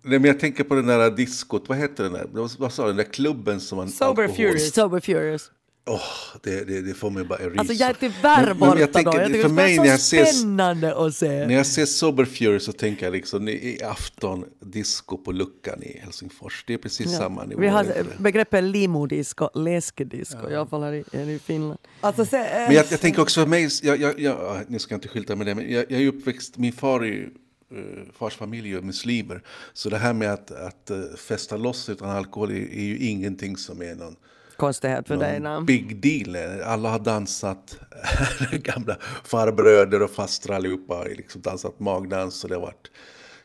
Nej, 0.06 0.20
men 0.20 0.24
jag 0.24 0.40
tänker 0.40 0.64
på 0.64 0.76
den 0.76 0.86
där 0.88 1.12
diskot, 1.12 1.64
vad 1.70 1.78
heter 1.78 2.04
den 2.04 2.14
där? 2.14 2.28
Vad 2.60 2.74
sa 2.74 2.82
du, 2.84 2.88
den 2.88 2.98
där 2.98 3.14
klubben 3.14 3.60
som 3.62 3.78
man... 3.78 3.90
Sober 3.90 4.28
Furious. 4.28 4.74
Sober 4.74 5.00
Furious. 5.00 5.52
Åh, 5.86 6.02
det, 6.44 6.64
det, 6.68 6.82
det 6.82 6.94
får 6.94 7.10
mig 7.10 7.24
bara 7.24 7.40
rysa. 7.40 7.60
Alltså 7.60 7.74
jag 7.74 7.90
är 7.90 7.94
tyvärr 7.94 8.46
Men- 8.46 8.58
borta 8.60 8.72
men 8.72 8.80
jag 8.80 8.90
då. 8.90 8.94
tänker, 8.94 9.20
Jag 9.20 9.28
tycker 9.28 9.42
för 9.42 9.50
det 9.50 9.56
mig 9.56 9.74
ska 9.74 9.82
när 9.84 9.88
vara 9.90 9.94
jag 9.94 10.00
så 10.00 10.06
ser 10.06 10.26
spännande 10.26 10.96
att 11.06 11.16
se. 11.16 11.48
När 11.48 11.54
jag 11.56 11.66
ser 11.66 11.86
Sober 11.86 12.26
Furious 12.26 12.66
så 12.66 12.72
tänker 12.72 13.06
jag 13.06 13.14
liksom 13.14 13.48
i 13.50 13.80
afton 13.84 14.46
disco 14.60 15.18
på 15.18 15.32
luckan 15.32 15.84
i 15.84 16.00
Helsingfors. 16.04 16.64
Det 16.68 16.74
är 16.74 16.78
precis 16.78 17.18
samma 17.18 17.44
nivå. 17.46 17.62
Vi 17.62 17.68
har 17.68 17.84
är 17.84 18.00
inte 18.00 18.06
begreppet 18.18 18.64
limodisco, 18.64 19.50
läskedisco, 19.54 20.50
i 20.50 20.56
alla 20.56 20.66
fall 20.68 20.84
här 20.84 20.94
i, 20.94 21.40
Finland. 21.40 21.80
Alltså, 22.02 22.26
se, 22.26 22.38
eh, 22.38 22.44
Men 22.44 22.76
jag, 22.76 22.86
jag 22.90 23.00
tänker 23.02 23.22
också 23.22 23.40
för 23.42 23.48
mig, 23.48 23.70
jag, 23.84 24.00
jag, 24.02 24.20
jag, 24.20 24.62
nu 24.68 24.80
ska 24.80 24.94
jag 24.94 24.98
inte 24.98 25.08
skylta 25.08 25.36
med 25.36 25.48
det, 25.48 25.56
men 25.56 25.72
jag, 25.72 25.86
jag 25.92 26.02
är 26.02 26.08
uppväxt, 26.08 26.58
min 26.58 26.74
far 26.74 27.00
är 27.00 27.06
ju, 27.06 27.30
eh, 27.72 27.78
fars 28.18 28.36
familj 28.36 28.74
är 28.74 28.82
muslimer. 28.82 29.42
Så 29.74 29.90
det 29.90 29.98
här 29.98 30.14
med 30.14 30.34
att, 30.34 30.52
att 30.52 30.90
eh, 30.90 30.98
festa 31.18 31.58
loss 31.58 31.90
utan 31.90 32.10
alkohol 32.10 32.52
är, 32.52 32.56
är 32.56 32.84
ju 32.84 32.98
ingenting 32.98 33.58
som 33.58 33.82
är 33.82 33.96
någon 33.96 34.16
Konstighet 34.64 35.08
för 35.08 35.18
dig. 35.18 35.40
nej. 35.40 35.62
big 35.62 36.02
deal. 36.02 36.62
Alla 36.64 36.90
har 36.90 37.00
dansat, 37.00 37.78
gamla 38.52 38.98
farbröder 39.24 40.02
och 40.02 40.12
fastrar 40.12 40.56
allihopa 40.56 40.94
har 40.96 41.06
liksom 41.06 41.42
dansat 41.42 41.80
magdans 41.80 42.44
och 42.44 42.50
det 42.50 42.56
har 42.56 42.62
varit 42.62 42.92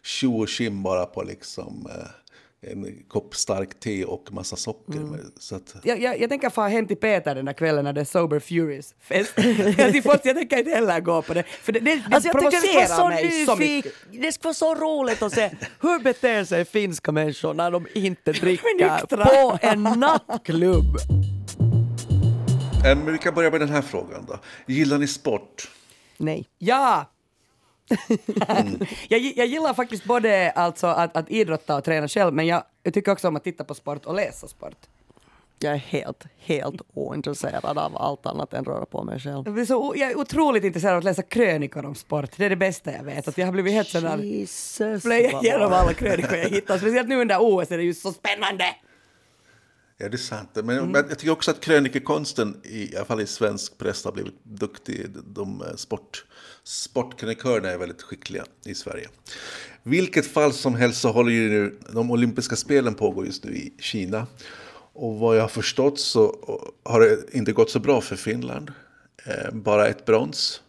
tjo 0.02 0.42
och 0.42 0.48
bara 0.82 1.06
på 1.06 1.22
liksom 1.22 1.88
eh, 1.90 2.06
en 2.60 3.04
kopp 3.08 3.34
stark 3.34 3.80
te 3.80 4.04
och 4.04 4.32
massa 4.32 4.56
socker. 4.56 5.20
Så 5.38 5.56
att, 5.56 5.76
jag, 5.82 6.00
jag, 6.00 6.20
jag 6.20 6.30
tänker 6.30 6.50
fara 6.50 6.68
hem 6.68 6.86
till 6.86 6.96
Peter 6.96 7.34
den 7.34 7.44
där 7.44 7.52
kvällen 7.52 7.84
när 7.84 7.92
det 7.92 8.00
är 8.00 8.04
Sober 8.04 8.40
Furious-fest. 8.40 9.32
jag, 9.36 10.22
tänker 10.22 10.58
inte 10.58 10.70
heller 10.70 11.00
gå 11.00 11.22
på 11.22 11.34
det. 11.34 11.42
För 11.42 11.72
det, 11.72 11.80
det, 11.80 11.94
det 11.94 12.14
Alltså 12.14 12.30
provocerar 12.30 13.08
mig 13.08 13.46
så 13.46 13.52
så 13.52 13.58
mycket. 13.58 13.92
Det 14.12 14.32
skulle 14.32 14.46
vara 14.46 14.54
så 14.54 14.74
roligt 14.74 15.22
att 15.22 15.32
se 15.32 15.50
hur 15.80 15.98
beter 16.02 16.44
sig 16.44 16.64
finska 16.64 17.12
människor 17.12 17.54
när 17.54 17.70
de 17.70 17.86
inte 17.94 18.32
dricker 18.40 19.06
på 19.16 19.58
en 19.62 19.82
nattklubb. 19.82 20.96
Eh, 22.84 22.96
Men 22.98 23.12
vi 23.12 23.18
kan 23.18 23.34
börja 23.34 23.50
med 23.50 23.60
den 23.60 23.68
här 23.68 23.82
frågan 23.82 24.26
då. 24.28 24.38
Gillar 24.66 24.98
ni 24.98 25.06
sport? 25.06 25.70
Nej. 26.16 26.46
Ja! 26.58 27.06
jag, 29.08 29.20
gi- 29.20 29.34
jag 29.36 29.46
gillar 29.46 29.74
faktiskt 29.74 30.04
både 30.04 30.50
alltså 30.50 30.86
att, 30.86 31.16
att 31.16 31.30
idrotta 31.30 31.76
och 31.76 31.84
träna 31.84 32.08
själv, 32.08 32.34
men 32.34 32.46
jag, 32.46 32.62
jag 32.82 32.94
tycker 32.94 33.12
också 33.12 33.28
om 33.28 33.36
att 33.36 33.44
titta 33.44 33.64
på 33.64 33.74
sport 33.74 34.06
och 34.06 34.14
läsa 34.14 34.48
sport. 34.48 34.76
Jag 35.60 35.72
är 35.72 35.78
helt, 35.78 36.24
helt 36.38 36.82
ointresserad 36.94 37.78
av 37.78 37.96
allt 37.96 38.26
annat 38.26 38.54
än 38.54 38.64
röra 38.64 38.86
på 38.86 39.04
mig 39.04 39.20
själv. 39.20 39.42
Jag, 39.44 39.54
blir 39.54 39.64
så, 39.64 39.94
jag 39.96 40.10
är 40.10 40.18
otroligt 40.18 40.64
intresserad 40.64 40.92
av 40.92 40.98
att 40.98 41.04
läsa 41.04 41.22
krönikor 41.22 41.84
om 41.84 41.94
sport. 41.94 42.30
Det 42.36 42.44
är 42.44 42.50
det 42.50 42.56
bästa 42.56 42.92
jag 42.92 43.02
vet. 43.04 43.28
Att 43.28 43.38
jag 43.38 43.46
har 43.46 43.52
blivit 43.52 43.72
helt 43.72 43.88
sån 43.88 44.02
där... 44.02 44.18
Jesus. 44.18 45.04
Igenom 45.06 45.68
bra. 45.68 45.78
alla 45.78 45.94
krönikor 45.94 46.36
jag 46.36 46.48
hittar. 46.48 46.78
Speciellt 46.78 47.08
nu 47.08 47.20
under 47.20 47.38
OS 47.40 47.70
är 47.70 47.76
det 47.76 47.84
ju 47.84 47.94
så 47.94 48.12
spännande! 48.12 48.64
Ja, 50.00 50.08
det 50.08 50.14
är 50.14 50.18
sant. 50.18 50.50
Men, 50.54 50.64
men 50.64 50.94
jag 51.08 51.18
tycker 51.18 51.32
också 51.32 51.50
att 51.50 51.60
krönikekonsten, 51.60 52.60
i, 52.64 52.96
alla 52.96 53.04
fall 53.04 53.20
i 53.20 53.26
svensk 53.26 53.78
press, 53.78 54.04
har 54.04 54.12
blivit 54.12 54.44
duktig. 54.44 55.06
De 55.26 55.62
eh, 55.62 55.76
sport, 55.76 56.24
sportkrönikörerna 56.68 57.68
är 57.70 57.78
väldigt 57.78 58.02
skickliga 58.02 58.44
i 58.64 58.74
Sverige. 58.74 59.08
Vilket 59.82 60.26
fall 60.26 60.52
som 60.52 60.74
helst 60.74 61.00
så 61.00 61.12
håller 61.12 61.32
ju 61.32 61.48
nu, 61.48 61.78
de 61.92 62.10
olympiska 62.10 62.56
spelen 62.56 62.94
pågår 62.94 63.26
just 63.26 63.44
nu 63.44 63.52
i 63.56 63.72
Kina. 63.78 64.26
Och 64.92 65.18
vad 65.18 65.36
jag 65.36 65.40
har 65.42 65.48
förstått 65.48 66.00
så 66.00 66.36
har 66.84 67.00
det 67.00 67.18
inte 67.32 67.52
gått 67.52 67.70
så 67.70 67.78
bra 67.78 68.00
för 68.00 68.16
Finland. 68.16 68.72
Eh, 69.26 69.54
bara 69.54 69.86
ett 69.88 70.04
brons. 70.06 70.62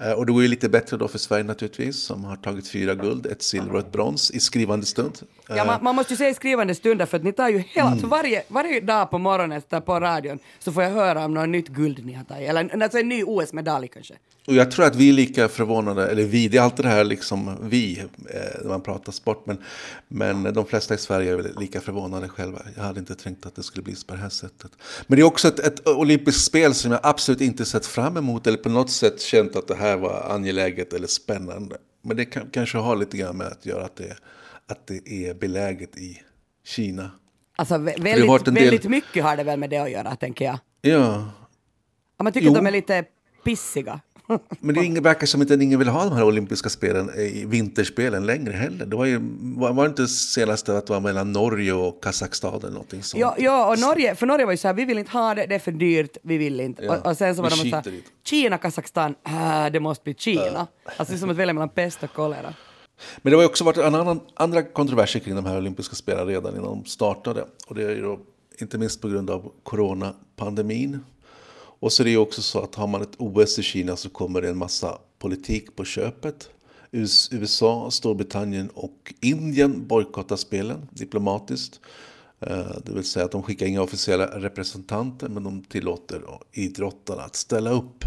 Eh, 0.00 0.12
Och 0.12 0.26
det 0.26 0.32
går 0.32 0.42
ju 0.42 0.48
lite 0.48 0.68
bättre 0.68 0.96
då 0.96 1.08
för 1.08 1.18
Sverige 1.18 1.44
naturligtvis, 1.44 1.96
som 1.96 2.24
har 2.24 2.36
tagit 2.36 2.68
fyra 2.68 2.94
guld, 2.94 3.26
ett 3.26 3.42
silver 3.42 3.72
och 3.74 3.80
ett 3.80 3.92
brons 3.92 4.30
i 4.30 4.40
skrivande 4.40 4.86
stund. 4.86 5.18
Ja, 5.48 5.64
man, 5.64 5.84
man 5.84 5.94
måste 5.94 6.12
ju 6.12 6.16
säga 6.16 6.30
i 6.30 6.34
skrivande 6.34 6.74
stunder 6.74 7.06
för 7.06 7.16
att 7.16 7.24
ni 7.24 7.32
tar 7.32 7.48
ju 7.48 7.58
hela, 7.58 7.96
så 7.96 8.06
varje, 8.06 8.42
varje 8.48 8.80
dag 8.80 9.10
på 9.10 9.18
morgonen 9.18 9.62
där 9.68 9.80
på 9.80 10.00
radion 10.00 10.38
så 10.58 10.72
får 10.72 10.82
jag 10.82 10.90
höra 10.90 11.24
om 11.24 11.34
något 11.34 11.48
nytt 11.48 11.68
guld 11.68 12.06
ni 12.06 12.12
har 12.12 12.24
tagit, 12.24 12.48
eller 12.48 12.82
alltså 12.82 12.98
en 12.98 13.08
ny 13.08 13.24
OS-medalj 13.24 13.88
kanske. 13.88 14.14
Och 14.46 14.54
jag 14.54 14.70
tror 14.70 14.84
att 14.84 14.96
vi 14.96 15.08
är 15.08 15.12
lika 15.12 15.48
förvånade, 15.48 16.08
eller 16.08 16.24
vi, 16.24 16.48
det 16.48 16.58
är 16.58 16.62
alltid 16.62 16.84
det 16.84 16.88
här 16.88 17.04
liksom 17.04 17.56
vi, 17.62 17.98
eh, 17.98 18.06
när 18.62 18.68
man 18.68 18.80
pratar 18.80 19.12
sport, 19.12 19.46
men, 19.46 19.58
men 20.08 20.54
de 20.54 20.66
flesta 20.66 20.94
i 20.94 20.98
Sverige 20.98 21.32
är 21.32 21.36
väl 21.36 21.58
lika 21.60 21.80
förvånade 21.80 22.28
själva. 22.28 22.62
Jag 22.76 22.82
hade 22.82 23.00
inte 23.00 23.14
tänkt 23.14 23.46
att 23.46 23.54
det 23.54 23.62
skulle 23.62 23.82
bli 23.82 23.94
på 24.06 24.14
det 24.14 24.20
här 24.20 24.28
sättet. 24.28 24.72
Men 25.06 25.16
det 25.16 25.22
är 25.22 25.26
också 25.26 25.48
ett, 25.48 25.58
ett 25.58 25.88
olympiskt 25.88 26.44
spel 26.44 26.74
som 26.74 26.92
jag 26.92 27.00
absolut 27.02 27.40
inte 27.40 27.64
sett 27.64 27.86
fram 27.86 28.16
emot, 28.16 28.46
eller 28.46 28.58
på 28.58 28.68
något 28.68 28.90
sätt 28.90 29.20
känt 29.20 29.56
att 29.56 29.68
det 29.68 29.76
här 29.76 29.96
var 29.96 30.26
angeläget 30.30 30.92
eller 30.92 31.06
spännande. 31.06 31.76
Men 32.02 32.16
det 32.16 32.24
kan, 32.24 32.50
kanske 32.50 32.78
har 32.78 32.96
lite 32.96 33.16
grann 33.16 33.36
med 33.36 33.46
att 33.46 33.66
göra 33.66 33.84
att 33.84 33.96
det, 33.96 34.16
att 34.72 34.86
det 34.86 35.08
är 35.28 35.34
beläget 35.34 35.98
i 35.98 36.20
Kina. 36.66 37.10
Alltså 37.56 37.78
väldigt, 37.78 38.04
del- 38.04 38.54
väldigt 38.54 38.84
mycket 38.84 39.24
har 39.24 39.36
det 39.36 39.44
väl 39.44 39.58
med 39.58 39.70
det 39.70 39.76
att 39.78 39.90
göra, 39.90 40.16
tänker 40.16 40.44
jag. 40.44 40.58
Ja, 40.82 41.28
Ja, 42.18 42.24
man 42.24 42.32
tycker 42.32 42.46
Jo. 42.46 42.52
att 42.52 42.58
de 42.58 42.66
är 42.66 42.70
lite 42.70 43.04
pissiga. 43.44 44.00
Men 44.60 44.94
det 44.94 45.00
verkar 45.00 45.26
som 45.26 45.42
att 45.42 45.50
ingen 45.50 45.78
vill 45.78 45.88
ha 45.88 46.04
de 46.04 46.12
här 46.16 46.24
olympiska 46.24 46.68
spelen 46.68 47.10
vinterspelen 47.46 48.26
längre 48.26 48.52
heller. 48.52 48.86
Det 48.86 48.96
var 48.96 49.04
ju 49.04 49.18
var, 49.56 49.84
det 49.84 49.90
inte 49.90 50.06
senast 50.08 50.68
att 50.68 50.86
det 50.86 50.92
var 50.92 51.00
mellan 51.00 51.32
Norge 51.32 51.72
och 51.72 52.02
Kazakstan 52.02 52.54
eller 52.60 52.70
någonting 52.70 53.02
sånt? 53.02 53.20
Ja, 53.20 53.34
ja, 53.38 53.70
och 53.72 53.78
Norge, 53.78 54.14
för 54.14 54.26
Norge 54.26 54.44
var 54.44 54.52
ju 54.52 54.56
så 54.56 54.68
här, 54.68 54.74
vi 54.74 54.84
vill 54.84 54.98
inte 54.98 55.10
ha 55.10 55.34
det, 55.34 55.46
det 55.46 55.54
är 55.54 55.58
för 55.58 55.72
dyrt, 55.72 56.16
vi 56.22 56.38
vill 56.38 56.60
inte. 56.60 56.84
Ja, 56.84 56.96
Och, 56.98 57.06
och 57.06 57.16
sen 57.16 57.36
så 57.36 57.42
var 57.42 57.50
de 57.50 57.56
så 57.56 57.76
här. 57.76 57.84
Kina, 58.24 58.58
Kazakstan, 58.58 59.14
äh, 59.26 59.66
det 59.72 59.80
måste 59.80 60.04
bli 60.04 60.14
Kina. 60.14 60.66
Alltså 60.96 61.12
det 61.12 61.16
är 61.16 61.18
som 61.18 61.30
att 61.30 61.36
välja 61.36 61.54
mellan 61.54 61.68
pest 61.68 62.02
och 62.02 62.12
kolera. 62.12 62.54
Men 63.22 63.30
det 63.30 63.36
har 63.36 63.44
också 63.44 63.64
varit 63.64 63.76
en 63.76 63.94
annan, 63.94 64.20
andra 64.34 64.62
kontroverser 64.62 65.20
kring 65.20 65.34
de 65.34 65.46
här 65.46 65.58
olympiska 65.58 65.94
spelen 65.94 66.26
redan 66.26 66.52
innan 66.52 66.64
de 66.64 66.84
startade. 66.84 67.44
Och 67.66 67.74
det 67.74 67.82
är 67.82 67.90
ju 67.90 68.02
då 68.02 68.18
inte 68.58 68.78
minst 68.78 69.00
på 69.00 69.08
grund 69.08 69.30
av 69.30 69.52
coronapandemin. 69.62 70.98
Och 71.54 71.92
så 71.92 72.02
är 72.02 72.04
det 72.04 72.10
ju 72.10 72.16
också 72.16 72.42
så 72.42 72.58
att 72.58 72.74
har 72.74 72.86
man 72.86 73.02
ett 73.02 73.16
OS 73.18 73.58
i 73.58 73.62
Kina 73.62 73.96
så 73.96 74.08
kommer 74.08 74.42
det 74.42 74.48
en 74.48 74.58
massa 74.58 74.98
politik 75.18 75.76
på 75.76 75.84
köpet. 75.84 76.48
USA, 77.30 77.90
Storbritannien 77.90 78.68
och 78.74 79.14
Indien 79.20 79.86
bojkottar 79.86 80.36
spelen 80.36 80.88
diplomatiskt. 80.90 81.80
Eh, 82.40 82.76
det 82.84 82.92
vill 82.92 83.04
säga 83.04 83.24
att 83.24 83.32
de 83.32 83.42
skickar 83.42 83.66
inga 83.66 83.82
officiella 83.82 84.26
representanter 84.26 85.28
men 85.28 85.44
de 85.44 85.62
tillåter 85.62 86.22
idrottarna 86.52 87.22
att 87.22 87.36
ställa 87.36 87.70
upp. 87.70 88.04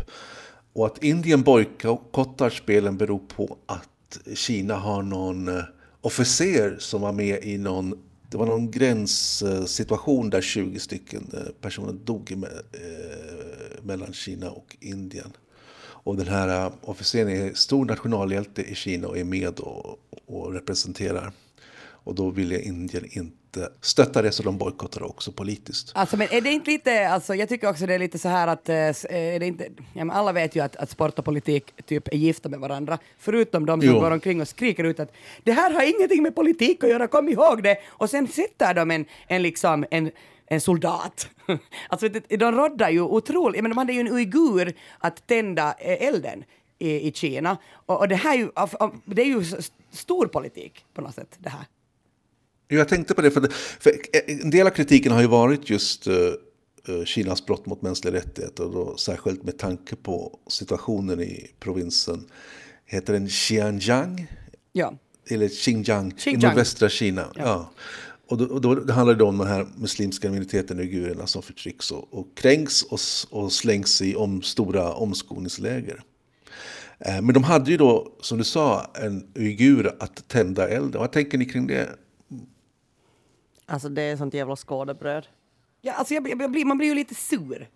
Och 0.73 0.85
att 0.85 1.03
Indien 1.03 1.41
bojkottar 1.41 2.49
spelen 2.49 2.97
beror 2.97 3.19
på 3.35 3.57
att 3.65 3.89
Kina 4.35 4.75
har 4.75 5.03
någon 5.03 5.47
eh, 5.47 5.63
officer 6.01 6.75
som 6.79 7.01
var 7.01 7.11
med 7.13 7.43
i 7.43 7.57
någon 7.57 7.95
det 8.29 8.37
var 8.37 8.45
någon 8.45 8.71
gränssituation 8.71 10.29
där 10.29 10.41
20 10.41 10.79
stycken 10.79 11.31
eh, 11.33 11.51
personer 11.61 11.93
dog 11.93 12.31
i 12.31 12.35
me- 12.35 12.61
eh, 12.73 13.83
mellan 13.83 14.13
Kina 14.13 14.51
och 14.51 14.77
Indien. 14.79 15.31
Och 15.77 16.17
den 16.17 16.27
här 16.27 16.65
eh, 16.65 16.73
officeren 16.81 17.29
är 17.29 17.53
stor 17.53 17.85
nationalhjälte 17.85 18.61
i 18.63 18.75
Kina 18.75 19.07
och 19.07 19.17
är 19.17 19.23
med 19.23 19.59
och, 19.59 19.99
och 20.25 20.53
representerar. 20.53 21.31
Och 21.77 22.15
då 22.15 22.29
ville 22.29 22.61
Indien 22.61 23.05
inte 23.11 23.44
stötta 23.81 24.21
det 24.21 24.31
så 24.31 24.43
de 24.43 24.57
bojkottade 24.57 25.05
också 25.05 25.31
politiskt. 25.31 25.91
Alltså, 25.95 26.17
men 26.17 26.27
är 26.31 26.41
det 26.41 26.51
inte 26.51 26.71
lite, 26.71 27.09
alltså, 27.09 27.35
jag 27.35 27.49
tycker 27.49 27.69
också 27.69 27.85
det 27.85 27.93
är 27.93 27.99
lite 27.99 28.19
så 28.19 28.29
här 28.29 28.47
att, 28.47 28.69
eh, 28.69 28.75
s- 28.75 29.05
är 29.09 29.39
det 29.39 29.45
inte, 29.47 29.67
ja, 29.93 30.11
alla 30.11 30.31
vet 30.31 30.55
ju 30.55 30.59
att, 30.63 30.75
att 30.75 30.89
sport 30.89 31.19
och 31.19 31.25
politik 31.25 31.73
typ 31.85 32.07
är 32.07 32.17
gifta 32.17 32.49
med 32.49 32.59
varandra, 32.59 32.97
förutom 33.19 33.65
de 33.65 33.81
som 33.81 33.89
Jo. 33.89 33.99
går 33.99 34.11
omkring 34.11 34.41
och 34.41 34.47
skriker 34.47 34.83
ut 34.83 34.99
att 34.99 35.11
det 35.43 35.51
här 35.51 35.71
har 35.73 35.81
ingenting 35.97 36.23
med 36.23 36.35
politik 36.35 36.83
att 36.83 36.89
göra, 36.89 37.07
kom 37.07 37.29
ihåg 37.29 37.63
det! 37.63 37.77
Och 37.87 38.09
sen 38.09 38.27
sitter 38.27 38.73
de 38.73 38.91
en, 38.91 39.05
en 39.27 39.41
liksom, 39.41 39.85
en, 39.91 40.11
en 40.47 40.61
soldat. 40.61 41.27
alltså 41.89 42.09
det- 42.09 42.37
de 42.37 42.51
roddar 42.51 42.89
ju 42.89 43.01
otroligt, 43.01 43.61
men 43.61 43.71
de 43.71 43.77
hade 43.77 43.93
ju 43.93 43.99
en 43.99 44.07
uigur 44.13 44.73
att 44.99 45.27
tända 45.27 45.75
eh, 45.79 46.07
elden 46.07 46.43
i, 46.79 47.07
i 47.07 47.11
Kina. 47.11 47.57
Och, 47.85 47.99
och 47.99 48.07
det 48.07 48.15
här 48.15 48.33
är 48.33 48.37
ju, 48.37 48.49
det 49.05 49.21
är 49.21 49.25
ju 49.25 49.43
stor 49.91 50.27
politik 50.27 50.85
på 50.93 51.01
något 51.01 51.15
sätt, 51.15 51.35
det 51.37 51.49
här. 51.49 51.61
Jag 52.67 52.87
tänkte 52.87 53.13
på 53.13 53.21
det, 53.21 53.31
för, 53.31 53.47
för 53.79 53.91
en 54.27 54.49
del 54.49 54.67
av 54.67 54.71
kritiken 54.71 55.11
har 55.11 55.21
ju 55.21 55.27
varit 55.27 55.69
just 55.69 56.07
eh, 56.07 56.15
eh, 56.87 57.03
Kinas 57.05 57.45
brott 57.45 57.65
mot 57.65 57.81
mänskliga 57.81 58.13
rättigheter, 58.13 58.63
och 58.63 58.71
då 58.71 58.97
särskilt 58.97 59.43
med 59.43 59.57
tanke 59.57 59.95
på 59.95 60.39
situationen 60.47 61.21
i 61.21 61.51
provinsen, 61.59 62.25
heter 62.85 63.13
den 63.13 63.29
Xinjiang? 63.29 64.27
Ja. 64.73 64.93
Eller 65.29 65.49
Xinjiang, 65.49 66.11
i 66.11 66.19
Xinjiang. 66.19 66.41
nordvästra 66.41 66.89
Kina. 66.89 67.31
Ja. 67.35 67.71
Och 68.27 68.37
då, 68.37 68.45
och 68.45 68.61
då 68.61 68.75
det 68.75 68.93
handlar 68.93 69.15
det 69.15 69.23
om 69.23 69.37
den 69.37 69.47
här 69.47 69.67
muslimska 69.77 70.29
minoriteten 70.29 70.79
uigurerna 70.79 71.27
som 71.27 71.41
förtrycks 71.41 71.91
och, 71.91 72.13
och 72.13 72.27
kränks 72.37 72.83
och, 72.83 72.99
och 73.29 73.51
slängs 73.51 74.01
i 74.01 74.15
om, 74.15 74.41
stora 74.41 74.93
omskolningsläger. 74.93 76.01
Eh, 76.99 77.21
Men 77.21 77.33
de 77.33 77.43
hade 77.43 77.71
ju 77.71 77.77
då, 77.77 78.17
som 78.21 78.37
du 78.37 78.43
sa, 78.43 78.91
en 78.95 79.27
uigur 79.35 79.95
att 79.99 80.27
tända 80.27 80.69
elden. 80.69 81.01
Vad 81.01 81.11
tänker 81.11 81.37
ni 81.37 81.45
kring 81.45 81.67
det? 81.67 81.89
Alltså 83.65 83.89
det 83.89 84.01
är 84.01 84.17
sånt 84.17 84.33
jävla 84.33 84.55
skådebröd. 84.55 85.27
Ja, 85.81 85.93
alltså 85.93 86.13
jag, 86.13 86.41
jag, 86.41 86.51
blir, 86.51 86.65
man 86.65 86.77
blir 86.77 86.87
ju 86.87 86.95
lite 86.95 87.15
sur. 87.15 87.69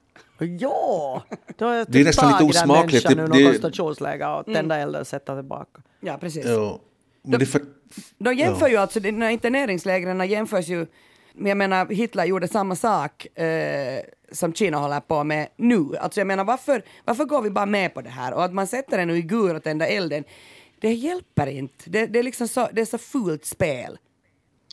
Ja! 0.59 1.23
Jag 1.57 1.69
Det 1.69 1.79
är 1.79 1.85
typ 1.85 2.05
nästan 2.05 2.27
lite 2.31 2.39
den 2.39 2.49
osmakligt. 2.49 3.03
människan 3.05 3.15
Det- 3.17 3.23
ur 3.23 3.27
det- 3.27 3.43
något 3.43 3.53
koncentrationsläger 3.53 4.39
och 4.39 4.45
tända 4.45 4.77
elden 4.77 5.01
och 5.01 5.07
sätta 5.07 5.35
tillbaka. 5.35 5.81
Ja, 5.99 6.17
precis. 6.17 6.45
Ja, 6.45 6.79
men 7.23 7.39
det 7.39 7.43
är 7.43 7.47
för, 7.47 7.61
De 8.17 8.33
jämför 8.35 8.67
ju 8.67 8.77
alltså, 8.77 8.99
de 8.99 9.21
här 9.21 9.29
interneringslägren 9.29 10.27
jämförs 10.29 10.67
ju, 10.67 10.85
men 11.33 11.45
jag 11.49 11.57
menar 11.57 11.85
Hitler 11.85 12.25
gjorde 12.25 12.47
samma 12.47 12.75
sak 12.75 13.37
eh, 13.39 14.01
som 14.31 14.53
Kina 14.53 14.77
håller 14.77 14.99
på 14.99 15.23
med 15.23 15.47
nu. 15.57 15.97
Alltså 15.99 16.19
jag 16.19 16.27
menar 16.27 16.43
varför, 16.43 16.81
varför 17.05 17.25
går 17.25 17.41
vi 17.41 17.49
bara 17.49 17.65
med 17.65 17.93
på 17.93 18.01
det 18.01 18.09
här? 18.09 18.33
Och 18.33 18.43
att 18.43 18.53
man 18.53 18.67
sätter 18.67 18.99
en 18.99 19.09
uigur 19.09 19.55
och 19.55 19.63
tänder 19.63 19.87
elden, 19.87 20.23
det 20.79 20.93
hjälper 20.93 21.47
inte. 21.47 21.89
Det, 21.89 22.05
det, 22.05 22.19
är 22.19 22.23
liksom 22.23 22.47
så, 22.47 22.69
det 22.73 22.81
är 22.81 22.85
så 22.85 22.97
fult 22.97 23.45
spel. 23.45 23.97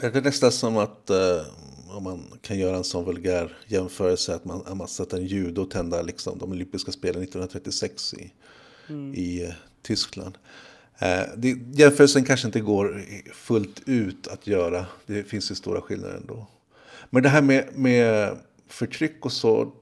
Är 0.03 0.11
det 0.11 0.21
nästan 0.21 0.53
som 0.53 0.77
att 0.77 1.11
eh, 1.11 1.43
om 1.89 2.05
man 2.05 2.39
kan 2.43 2.59
göra 2.59 2.77
en 2.77 2.85
sån 2.85 3.05
vulgär 3.05 3.57
jämförelse 3.67 4.35
att 4.35 4.45
man, 4.45 4.63
att 4.67 4.77
man 4.77 4.89
sätter 4.89 5.17
en 5.17 5.27
judo 5.27 5.63
och 5.63 5.71
tänder 5.71 6.03
liksom, 6.03 6.39
de 6.39 6.51
olympiska 6.51 6.93
spelen 6.93 7.23
1936 7.23 8.15
i, 8.15 8.33
i 9.15 9.45
eh, 9.45 9.55
Tyskland. 9.83 10.39
Eh, 10.99 11.23
det, 11.37 11.59
jämförelsen 11.73 12.25
kanske 12.25 12.47
inte 12.47 12.61
går 12.61 13.05
fullt 13.35 13.83
ut 13.87 14.27
att 14.27 14.47
göra. 14.47 14.87
Det 15.07 15.25
finns 15.25 15.51
ju 15.51 15.55
stora 15.55 15.81
skillnader 15.81 16.15
ändå. 16.15 16.47
Men 17.11 17.23
det 17.23 17.29
här 17.29 17.43
med, 17.43 17.69
med 17.75 18.37
förtryck 18.69 19.25
och 19.25 19.33
så, 19.33 19.73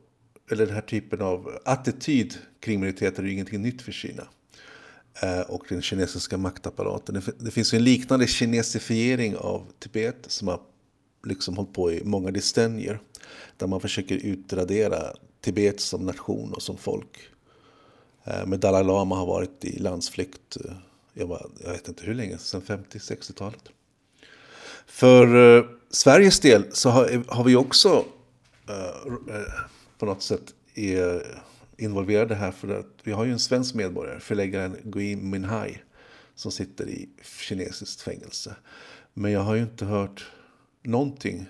eller 0.50 0.66
den 0.66 0.74
här 0.74 0.82
typen 0.82 1.22
av 1.22 1.58
attityd 1.64 2.34
kring 2.60 2.80
minoriteter 2.80 3.22
är 3.22 3.26
ju 3.26 3.32
ingenting 3.32 3.62
nytt 3.62 3.82
för 3.82 3.92
Kina. 3.92 4.22
Eh, 5.22 5.40
och 5.40 5.64
den 5.68 5.82
kinesiska 5.82 6.36
maktapparaten. 6.36 7.22
Det, 7.38 7.50
finns 7.50 7.74
en 7.74 7.84
liknande 7.84 8.26
kinesifiering 8.26 9.36
av 9.36 9.66
Tibet 9.78 10.24
som 10.26 10.48
har 10.48 10.60
liksom 11.24 11.56
hållit 11.56 11.72
på 11.72 11.92
i 11.92 12.04
många 12.04 12.30
decennier. 12.30 13.00
Där 13.56 13.66
man 13.66 13.80
försöker 13.80 14.14
utradera 14.14 14.98
Tibet 15.40 15.80
som 15.80 16.06
nation 16.06 16.52
och 16.52 16.62
som 16.62 16.76
folk. 16.76 17.18
Eh, 18.24 18.46
men 18.46 18.60
Dalai 18.60 18.84
Lama 18.84 19.16
har 19.16 19.26
varit 19.26 19.64
i 19.64 19.78
landsflykt, 19.78 20.56
eh, 20.64 20.72
jag, 21.12 21.26
var, 21.26 21.50
jag 21.64 21.72
vet 21.72 21.88
inte 21.88 22.04
hur 22.04 22.14
länge, 22.14 22.38
sedan 22.38 22.62
50-60-talet. 22.62 23.62
För 24.86 25.56
eh, 25.58 25.64
Sveriges 25.90 26.40
del 26.40 26.64
så 26.72 26.90
har, 26.90 27.24
har 27.34 27.44
vi 27.44 27.56
också 27.56 28.04
eh, 28.68 29.52
på 29.98 30.06
något 30.06 30.22
sätt 30.22 30.54
är 30.74 31.40
involverade 31.78 32.34
här 32.34 32.50
för 32.50 32.68
att 32.68 33.00
vi 33.02 33.12
har 33.12 33.24
ju 33.24 33.32
en 33.32 33.38
svensk 33.38 33.74
medborgare, 33.74 34.20
förläggaren 34.20 34.76
Gui 34.84 35.16
Minhai, 35.16 35.78
som 36.34 36.52
sitter 36.52 36.88
i 36.88 37.08
kinesiskt 37.40 38.00
fängelse. 38.00 38.56
Men 39.14 39.32
jag 39.32 39.40
har 39.40 39.54
ju 39.54 39.62
inte 39.62 39.84
hört 39.84 40.26
någonting 40.82 41.46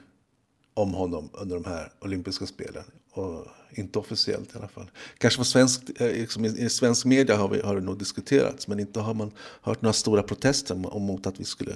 om 0.75 0.95
honom 0.95 1.31
under 1.33 1.57
de 1.57 1.65
här 1.65 1.93
olympiska 2.01 2.47
spelen. 2.47 2.85
Och 3.11 3.47
inte 3.71 3.99
officiellt 3.99 4.55
i 4.55 4.59
alla 4.59 4.69
fall. 4.69 4.91
Kanske 5.19 5.39
på 5.39 5.45
svensk, 5.45 6.01
eh, 6.01 6.07
liksom 6.07 6.45
i, 6.45 6.69
svensk 6.69 7.05
media 7.05 7.37
har, 7.37 7.49
vi, 7.49 7.61
har 7.61 7.75
det 7.75 7.81
nog 7.81 7.99
diskuterats, 7.99 8.69
men 8.69 8.81
inte 8.81 9.01
har 9.01 9.15
man 9.15 9.33
hört 9.63 9.83
några 9.83 9.93
stora 9.93 10.23
protester 10.23 10.75
mot 10.75 11.27
att 11.27 11.41
vi 11.41 11.45
skulle 11.45 11.75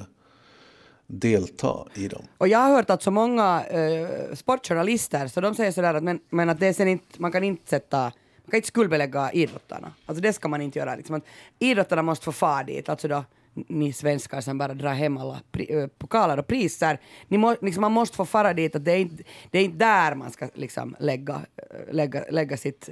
delta 1.07 1.87
i 1.95 2.09
dem. 2.09 2.25
Och 2.39 2.49
jag 2.49 2.59
har 2.59 2.71
hört 2.71 2.91
att 2.91 3.03
så 3.03 3.11
många 3.11 3.65
eh, 3.65 4.35
sportjournalister, 4.35 5.29
så 5.29 5.41
de 5.41 5.55
säger 5.55 5.73
sådär 5.73 5.95
att, 5.95 6.03
men, 6.03 6.21
men 6.31 6.49
att 6.49 6.61
det 6.61 6.67
är 6.67 6.73
sen 6.73 6.89
inte, 6.89 7.21
man 7.23 7.33
kan 7.33 7.45
inte 7.45 7.71
sätta 7.71 8.13
man 8.49 8.51
kan 8.51 8.59
inte 8.59 8.69
skuldbelägga 8.69 9.33
idrottarna. 9.33 9.93
Alltså 10.07 10.23
det 10.23 10.33
ska 10.33 10.49
man 10.49 10.61
inte 10.61 10.79
göra. 10.79 10.97
Liksom 10.97 11.17
att 11.17 11.25
idrottarna 11.59 12.03
måste 12.03 12.25
få 12.25 12.33
fara 12.33 12.63
dit, 12.65 12.89
alltså 12.89 13.09
då 13.09 13.25
ni 13.55 13.93
svenskar 13.93 14.41
som 14.41 14.59
bara 14.59 14.75
drar 14.75 14.93
hem 14.93 15.19
alla 15.19 15.41
pri, 15.53 15.73
ö, 15.73 15.89
pokaler 15.99 16.39
och 16.39 16.47
priser. 16.47 17.01
Ni 17.29 17.39
må, 17.39 17.57
liksom 17.61 17.81
man 17.81 17.93
måste 17.93 18.17
få 18.17 18.25
fara 18.25 18.55
dit, 18.55 18.77
att 18.77 18.85
det 18.85 18.93
är 18.93 18.99
inte, 18.99 19.23
det 19.51 19.59
är 19.59 19.65
inte 19.65 19.79
där 19.79 20.15
man 20.15 20.31
ska 20.31 20.49
liksom 20.55 20.97
lägga, 20.99 21.35
eh, 21.35 21.95
lägga, 21.95 22.25
lägga 22.31 22.57
sitt, 22.57 22.89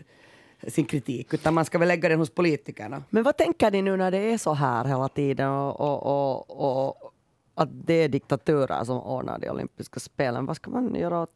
sin 0.68 0.84
kritik, 0.84 1.34
utan 1.34 1.54
man 1.54 1.64
ska 1.64 1.78
väl 1.78 1.88
lägga 1.88 2.08
den 2.08 2.18
hos 2.18 2.30
politikerna. 2.30 3.02
Men 3.10 3.22
vad 3.22 3.36
tänker 3.36 3.70
ni 3.70 3.82
nu 3.82 3.96
när 3.96 4.10
det 4.10 4.18
är 4.18 4.38
så 4.38 4.54
här 4.54 4.84
hela 4.84 5.08
tiden 5.08 5.50
och, 5.50 5.80
och, 5.80 6.50
och, 6.50 7.02
och 7.02 7.12
att 7.54 7.68
det 7.72 7.94
är 7.94 8.08
diktaturer 8.08 8.84
som 8.84 9.00
ordnar 9.00 9.38
de 9.38 9.50
olympiska 9.50 10.00
spelen? 10.00 10.46
Vad 10.46 10.56
ska 10.56 10.70
man 10.70 10.94
göra 10.94 11.22
åt... 11.22 11.30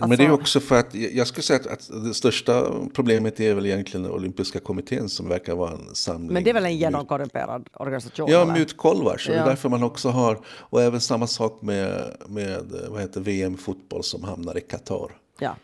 Men 0.00 0.08
det 0.10 0.14
är 0.14 0.18
alltså- 0.28 0.34
också 0.40 0.60
för 0.60 0.78
att 0.78 0.94
jag 0.94 1.26
skulle 1.26 1.42
säga 1.42 1.58
att, 1.60 1.66
att 1.66 2.04
det 2.04 2.14
största 2.14 2.72
problemet 2.94 3.40
är 3.40 3.54
väl 3.54 3.66
egentligen 3.66 4.10
olympiska 4.10 4.60
kommittén 4.60 5.08
som 5.08 5.28
verkar 5.28 5.54
vara 5.54 5.70
en 5.72 5.94
samling. 5.94 6.32
Men 6.32 6.44
det 6.44 6.50
är 6.50 6.54
väl 6.54 6.64
en 6.64 6.76
genomkorrumperad 6.76 7.68
organisation? 7.72 8.30
Ja, 8.30 8.44
mutkolvar. 8.44 9.16
Så 9.18 9.30
det 9.30 9.36
Ja. 9.36 9.42
är 9.42 9.48
därför 9.48 9.68
man 9.68 9.82
också 9.82 10.08
har, 10.08 10.38
och 10.46 10.82
även 10.82 11.00
samma 11.00 11.26
sak 11.26 11.62
med, 11.62 12.16
med 12.28 12.64
vad 12.88 13.00
heter 13.00 13.20
VM 13.20 13.56
fotboll 13.56 14.02
som 14.04 14.24
hamnar 14.24 14.58
i 14.58 14.60
Qatar. 14.60 15.10
Ja, 15.38 15.56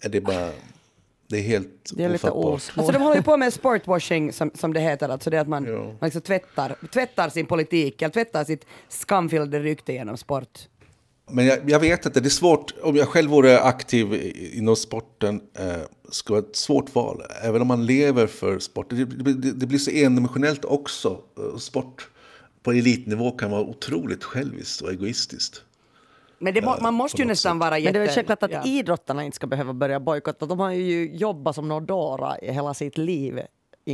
Är 0.00 0.08
det 0.08 0.20
bara, 0.20 0.50
det 1.28 1.36
är 1.38 1.42
helt 1.42 1.90
det 1.94 2.04
är 2.04 2.08
lite. 2.08 2.28
Alltså 2.30 2.92
de 2.92 3.02
håller 3.02 3.16
ju 3.16 3.22
på 3.22 3.36
med 3.36 3.52
sportwashing 3.54 4.32
som, 4.32 4.50
som 4.54 4.72
det 4.72 4.80
heter, 4.80 5.08
alltså 5.08 5.30
det 5.30 5.36
är 5.36 5.40
att 5.40 5.48
man, 5.48 5.64
Ja. 5.64 5.78
man 5.84 5.96
liksom 6.02 6.22
tvättar, 6.22 6.76
tvättar 6.92 7.28
sin 7.28 7.46
politik, 7.46 8.02
eller 8.02 8.12
tvättar 8.12 8.44
sitt 8.44 8.64
skamfyllda 8.88 9.58
rykte 9.58 9.92
genom 9.92 10.16
sport. 10.16 10.58
Men 11.30 11.46
jag, 11.46 11.70
jag 11.70 11.80
vet 11.80 12.06
inte, 12.06 12.20
det 12.20 12.28
är 12.28 12.30
svårt. 12.30 12.74
Om 12.82 12.96
jag 12.96 13.08
själv 13.08 13.30
vore 13.30 13.60
aktiv 13.60 14.14
i- 14.14 14.58
inom 14.58 14.76
sporten 14.76 15.40
eh, 15.58 15.66
skulle 16.10 16.40
vara 16.40 16.48
ett 16.50 16.56
svårt 16.56 16.94
val. 16.94 17.22
Även 17.42 17.62
om 17.62 17.68
man 17.68 17.86
lever 17.86 18.26
för 18.26 18.58
sport. 18.58 18.90
Det, 18.90 19.04
det, 19.04 19.52
det 19.52 19.66
blir 19.66 19.78
så 19.78 19.90
endimensionellt 19.90 20.64
också. 20.64 21.20
Eh, 21.38 21.58
Sport 21.58 22.08
på 22.62 22.72
elitnivå 22.72 23.30
kan 23.30 23.50
vara 23.50 23.62
otroligt 23.62 24.24
själviskt 24.24 24.80
och 24.80 24.90
egoistiskt. 24.90 25.62
Men 26.38 26.54
det, 26.54 26.62
må- 26.62 26.76
man 26.80 26.94
måste 26.94 27.22
ju 27.22 27.28
nästan 27.28 27.58
vara 27.58 27.70
Men 27.70 27.82
jätte... 27.82 27.92
det 27.92 27.98
är 27.98 28.06
väl 28.06 28.14
självklart 28.14 28.42
att 28.42 28.50
ja. 28.52 28.64
idrottarna 28.64 29.24
inte 29.24 29.36
ska 29.36 29.46
behöva 29.46 29.72
börja 29.72 30.00
bojkotta. 30.00 30.46
De 30.46 30.60
har 30.60 30.72
ju 30.72 31.16
jobbat 31.16 31.54
som 31.54 31.68
Nordora 31.68 32.38
i 32.38 32.52
hela 32.52 32.74
sitt 32.74 32.98
liv. 32.98 33.40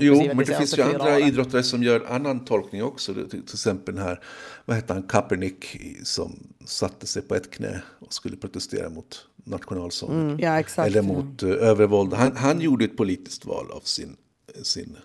Jo, 0.02 0.16
men 0.26 0.36
de 0.36 0.44
det 0.44 0.56
finns 0.58 0.78
ju 0.78 0.82
andra 0.82 1.20
idrottare 1.20 1.62
som 1.62 1.82
gör 1.82 2.06
annan 2.08 2.44
tolkning 2.44 2.82
också. 2.82 3.14
Till 3.14 3.42
exempel 3.42 3.94
den 3.94 4.04
här, 4.04 4.20
vad 4.64 4.76
heter 4.76 4.94
han, 4.94 5.02
Kaepernick 5.02 5.76
som 6.02 6.54
satte 6.64 7.06
sig 7.06 7.22
på 7.22 7.34
ett 7.34 7.50
knä 7.50 7.82
och 7.98 8.14
skulle 8.14 8.36
protestera 8.36 8.90
mot 8.90 9.26
nationalsången. 9.44 10.38
Ja, 10.40 10.60
exakt. 10.60 10.86
Eller 10.86 11.02
mot 11.02 11.42
uh, 11.42 11.50
övervåld. 11.50 12.14
Han, 12.14 12.36
han 12.36 12.60
gjorde 12.60 12.84
ett 12.84 12.96
politiskt 12.96 13.46
val 13.46 13.70
av 13.70 13.80
sin, 13.80 14.16
sin 14.62 14.96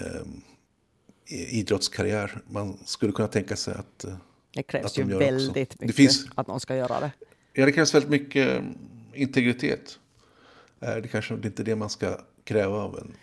um, 0.00 0.42
idrottskarriär. 1.50 2.42
Man 2.50 2.78
skulle 2.84 3.12
kunna 3.12 3.28
tänka 3.28 3.56
sig 3.56 3.74
att, 3.74 4.04
uh, 4.08 4.14
Det 4.54 4.60
att 4.60 4.66
krävs 4.66 4.92
de 4.92 5.02
ju 5.02 5.10
gör 5.10 5.18
väldigt 5.18 5.48
också. 5.48 5.58
mycket 5.58 5.86
Det 5.86 5.92
finns, 5.92 6.26
att 6.34 6.46
någon 6.46 6.60
ska 6.60 6.76
göra 6.76 7.00
det. 7.00 7.10
ja, 7.52 7.66
det 7.66 7.72
krävs 7.72 7.94
väldigt 7.94 8.10
mycket 8.10 8.58
um, 8.58 8.78
integritet. 9.14 9.98
Det 10.78 11.08
kanske 11.10 11.34
är 11.34 11.46
inte 11.46 11.62
det 11.62 11.76
man 11.76 11.90
ska 11.90 12.20
kräva 12.44 12.76
av 12.76 12.98
en, 12.98 13.14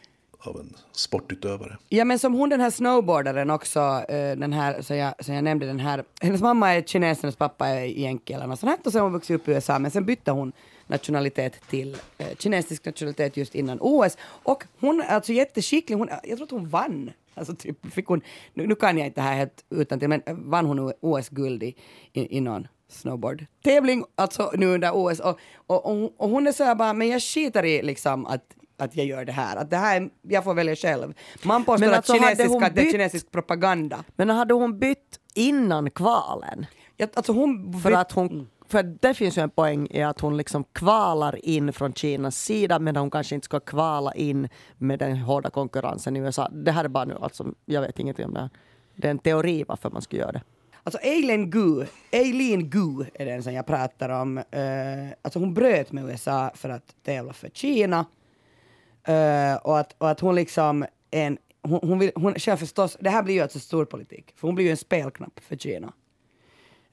av 0.48 0.60
en 0.60 0.76
sportutövare. 0.92 1.78
Ja 1.90 2.06
men 2.06 2.20
som 2.20 2.34
hon 2.34 2.50
den 2.50 2.62
här 2.62 2.70
snowboardaren 2.70 3.50
också, 3.50 3.80
eh, 4.10 4.36
den 4.38 4.54
här 4.54 4.82
som 4.82 4.98
jag, 4.98 5.26
som 5.26 5.36
jag 5.36 5.44
nämnde, 5.44 5.66
den 5.66 5.80
här, 5.80 6.04
hennes 6.22 6.42
mamma 6.42 6.74
är 6.74 6.82
kines, 6.82 7.22
hennes 7.22 7.36
pappa 7.36 7.68
är 7.68 7.86
jänke 7.86 8.36
eller 8.36 8.48
något 8.48 8.60
sånt 8.60 8.70
här 8.70 8.80
och 8.86 8.92
sen 8.92 9.02
har 9.02 9.06
hon 9.06 9.14
vuxit 9.14 9.36
upp 9.36 9.48
i 9.48 9.52
USA 9.52 9.80
men 9.80 9.92
sen 9.92 10.06
bytte 10.06 10.32
hon 10.32 10.52
nationalitet 10.88 11.68
till 11.70 11.98
eh, 12.18 12.28
kinesisk 12.40 12.86
nationalitet 12.86 13.38
just 13.38 13.56
innan 13.56 13.78
OS 13.82 14.18
och 14.44 14.64
hon 14.80 15.02
är 15.02 15.16
alltså 15.16 15.34
jätteskicklig, 15.34 15.98
hon, 15.98 16.10
jag 16.24 16.38
tror 16.38 16.44
att 16.44 16.52
hon 16.52 16.70
vann. 16.70 17.12
Alltså 17.36 17.56
typ 17.56 17.94
fick 17.94 18.06
hon, 18.06 18.22
nu, 18.54 18.68
nu 18.68 18.76
kan 18.76 18.98
jag 18.98 19.08
inte 19.08 19.22
det 19.22 19.26
här 19.26 19.36
helt 19.36 19.66
utan 19.70 20.00
till 20.00 20.10
men 20.10 20.22
vann 20.28 20.66
hon 20.66 20.94
OS-guld 21.00 21.64
i, 21.64 21.76
i, 22.14 22.38
i 22.38 22.42
någon 22.42 22.68
snowboard-tävling, 22.88 24.04
alltså 24.16 24.52
nu 24.56 24.66
under 24.66 24.92
OS 24.94 25.20
och, 25.20 25.40
och, 25.56 25.86
och, 25.86 26.14
och 26.18 26.30
hon 26.30 26.48
är 26.48 26.52
så 26.52 26.64
här 26.64 26.76
bara, 26.76 26.94
men 26.94 27.08
jag 27.08 27.22
skiter 27.22 27.66
i 27.66 27.82
liksom 27.82 28.26
att 28.26 28.56
att 28.78 28.96
jag 28.96 29.06
gör 29.06 29.26
det 29.26 29.32
här. 29.32 29.56
Att 29.56 29.70
det 29.70 29.78
här 29.78 30.02
är, 30.02 30.10
jag 30.22 30.44
får 30.44 30.54
välja 30.54 30.76
själv. 30.76 31.14
Man 31.44 31.64
påstår 31.64 31.86
Men 31.88 31.90
att, 31.90 31.96
alltså, 31.98 32.14
hade 32.14 32.36
kinesiska, 32.36 32.66
att 32.68 32.76
det 32.76 32.82
är 32.82 32.86
bytt- 32.86 32.92
kinesisk 32.92 33.32
propaganda. 33.32 34.04
Men 34.16 34.30
hade 34.30 34.54
hon 34.54 34.80
bytt 34.80 35.20
innan 35.34 35.92
kvalen? 35.92 36.66
Jag, 36.98 37.10
alltså 37.14 37.34
hon, 37.34 37.82
För 37.82 37.92
att 37.92 38.12
hon 38.12 38.48
för 38.68 38.84
det 38.84 39.14
finns 39.14 39.38
ju 39.38 39.42
en 39.42 39.50
poäng 39.50 39.88
i 39.92 40.04
att 40.04 40.20
hon 40.20 40.38
liksom 40.38 40.64
kvalar 40.64 41.46
in 41.46 41.74
från 41.74 41.94
Kinas 41.94 42.38
sida 42.38 42.80
men 42.80 42.96
hon 42.96 43.12
kanske 43.12 43.36
inte 43.36 43.46
ska 43.46 43.60
kvala 43.60 44.14
in 44.14 44.50
med 44.78 45.00
den 45.00 45.18
hårda 45.18 45.50
konkurrensen 45.50 46.16
i 46.16 46.20
USA. 46.20 46.50
Det 46.52 46.72
här 46.72 46.84
är 46.84 46.88
bara 46.90 47.06
nu, 47.06 47.18
alltså, 47.22 47.46
jag 47.66 47.82
vet 47.82 48.00
ingenting 48.00 48.26
om 48.26 48.34
det 48.34 48.40
här. 48.40 48.50
Det 48.96 49.08
är 49.08 49.12
en 49.12 49.20
teori 49.20 49.66
varför 49.68 49.90
man 49.90 50.02
skulle 50.02 50.22
göra 50.22 50.32
det. 50.32 50.42
Alltså 50.84 51.00
Eileen 51.02 51.50
Gu, 51.50 51.86
Eileen 52.12 52.70
Gu 52.70 53.06
är 53.14 53.26
den 53.26 53.44
som 53.44 53.54
jag 53.54 53.66
pratar 53.66 54.10
om. 54.10 54.38
Uh, 54.38 54.44
alltså 55.22 55.40
hon 55.40 55.54
bröt 55.54 55.92
med 55.92 56.06
USA 56.06 56.52
för 56.56 56.70
att 56.70 56.96
tävla 57.06 57.34
för 57.34 57.50
Kina. 57.50 58.06
Eh, 59.04 59.56
och, 59.56 59.80
att, 59.80 59.96
och 59.98 60.10
att 60.10 60.20
hon 60.20 60.36
liksom 60.36 60.86
en, 61.12 61.38
hon, 61.62 61.80
hon, 61.84 62.00
vill, 62.00 62.12
hon 62.16 62.34
själv 62.34 62.58
förstås, 62.58 62.98
det 63.00 63.10
här 63.10 63.24
blir 63.24 63.36
ju 63.36 63.42
alltså 63.42 63.60
storpolitik, 63.60 64.34
för 64.36 64.48
hon 64.48 64.56
blir 64.56 64.66
ju 64.66 64.72
en 64.72 64.78
spelknapp 64.78 65.40
för 65.40 65.56
Kina. 65.56 65.94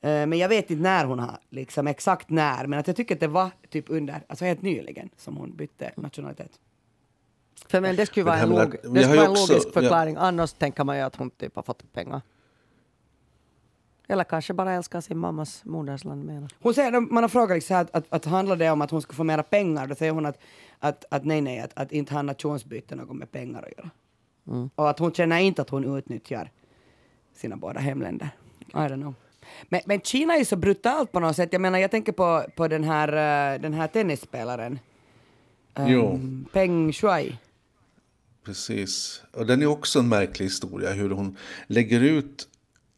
Eh, 0.01 0.27
men 0.27 0.39
jag 0.39 0.49
vet 0.49 0.71
inte 0.71 0.83
när 0.83 1.05
hon 1.05 1.19
har, 1.19 1.39
liksom 1.51 1.87
exakt 1.87 2.31
när, 2.31 2.67
men 2.67 2.79
att 2.79 2.87
jag 2.87 2.97
tycker 2.97 3.15
att 3.15 3.21
det 3.21 3.27
var 3.27 3.51
typ 3.69 3.85
under, 3.89 4.23
alltså 4.29 4.45
helt 4.45 4.63
nyligen 4.63 5.11
som 5.17 5.37
hon 5.37 5.57
bytte 5.57 5.93
nationalitet. 5.97 6.51
För 7.67 7.81
men 7.81 7.97
det 7.97 8.07
skulle 8.07 8.27
vara 8.27 8.39
en, 8.39 8.49
log, 8.49 8.71
det 8.71 9.03
skulle 9.03 9.07
vara 9.07 9.27
en 9.27 9.35
logisk 9.35 9.73
förklaring. 9.73 10.17
Annars 10.19 10.53
tänker 10.53 10.85
man 10.85 10.97
ju 10.97 11.03
att 11.03 11.17
hon 11.17 11.31
typ 11.31 11.57
har 11.57 11.63
fått 11.63 11.93
pengar. 11.93 12.21
Eller 14.11 14.25
kanske 14.25 14.53
bara 14.53 14.73
älskar 14.73 15.01
sin 15.01 15.19
mammas 15.19 15.65
modersland 15.65 16.25
mer. 16.25 16.49
Hon 16.61 16.75
säger, 16.75 17.01
man 17.01 17.25
har 17.25 17.29
frågat 17.29 17.57
liksom 17.57 17.77
att, 17.77 17.95
att, 17.95 18.07
att 18.09 18.25
handlar 18.25 18.57
det 18.57 18.71
om 18.71 18.83
att 18.83 18.91
hon 18.91 19.03
ska 19.03 19.13
få 19.13 19.25
mera 19.25 19.43
pengar, 19.43 19.87
då 19.87 19.95
säger 19.95 20.13
hon 20.13 20.27
att, 20.27 20.39
att, 20.79 21.05
att 21.11 21.25
nej, 21.25 21.41
nej, 21.41 21.61
att, 21.61 21.73
att 21.75 21.93
inte 21.93 22.15
har 22.15 22.23
nationsbyte 22.23 22.95
något 22.97 23.17
med 23.17 23.33
pengar 23.33 23.63
att 23.63 23.79
göra. 23.79 23.91
Och 24.75 24.91
att 24.91 24.99
hon 24.99 25.13
känner 25.13 25.39
inte 25.39 25.63
att 25.63 25.71
hon 25.71 25.97
utnyttjar 25.99 26.51
sina 27.35 27.57
båda 27.57 27.81
hemländer. 27.81 28.31
I 28.61 28.73
don't 28.73 29.01
know. 29.01 29.15
Men, 29.69 29.81
men 29.87 30.01
Kina 30.01 30.37
är 30.37 30.45
så 30.45 30.57
brutalt 30.57 31.13
på 31.13 31.21
något 31.21 31.37
sätt. 31.37 31.49
Jag 31.53 31.61
menar, 31.61 31.79
jag 31.79 31.91
tänker 31.91 32.13
på, 32.13 32.45
på 32.57 32.69
den, 32.69 32.85
här, 32.85 33.09
eh, 33.09 33.61
den 33.61 33.75
här 33.75 33.89
tennisspelaren. 33.89 34.79
Jo. 35.79 36.07
Um, 36.07 36.47
Peng 36.53 36.93
Shuai. 36.93 37.39
Precis. 38.45 39.23
Och 39.33 39.47
den 39.47 39.63
är 39.63 39.67
också 39.67 39.99
en 39.99 40.09
märklig 40.09 40.47
historia. 40.47 40.93
Hur 40.93 41.11
hon 41.11 41.37
lägger 41.67 42.01
ut 42.01 42.50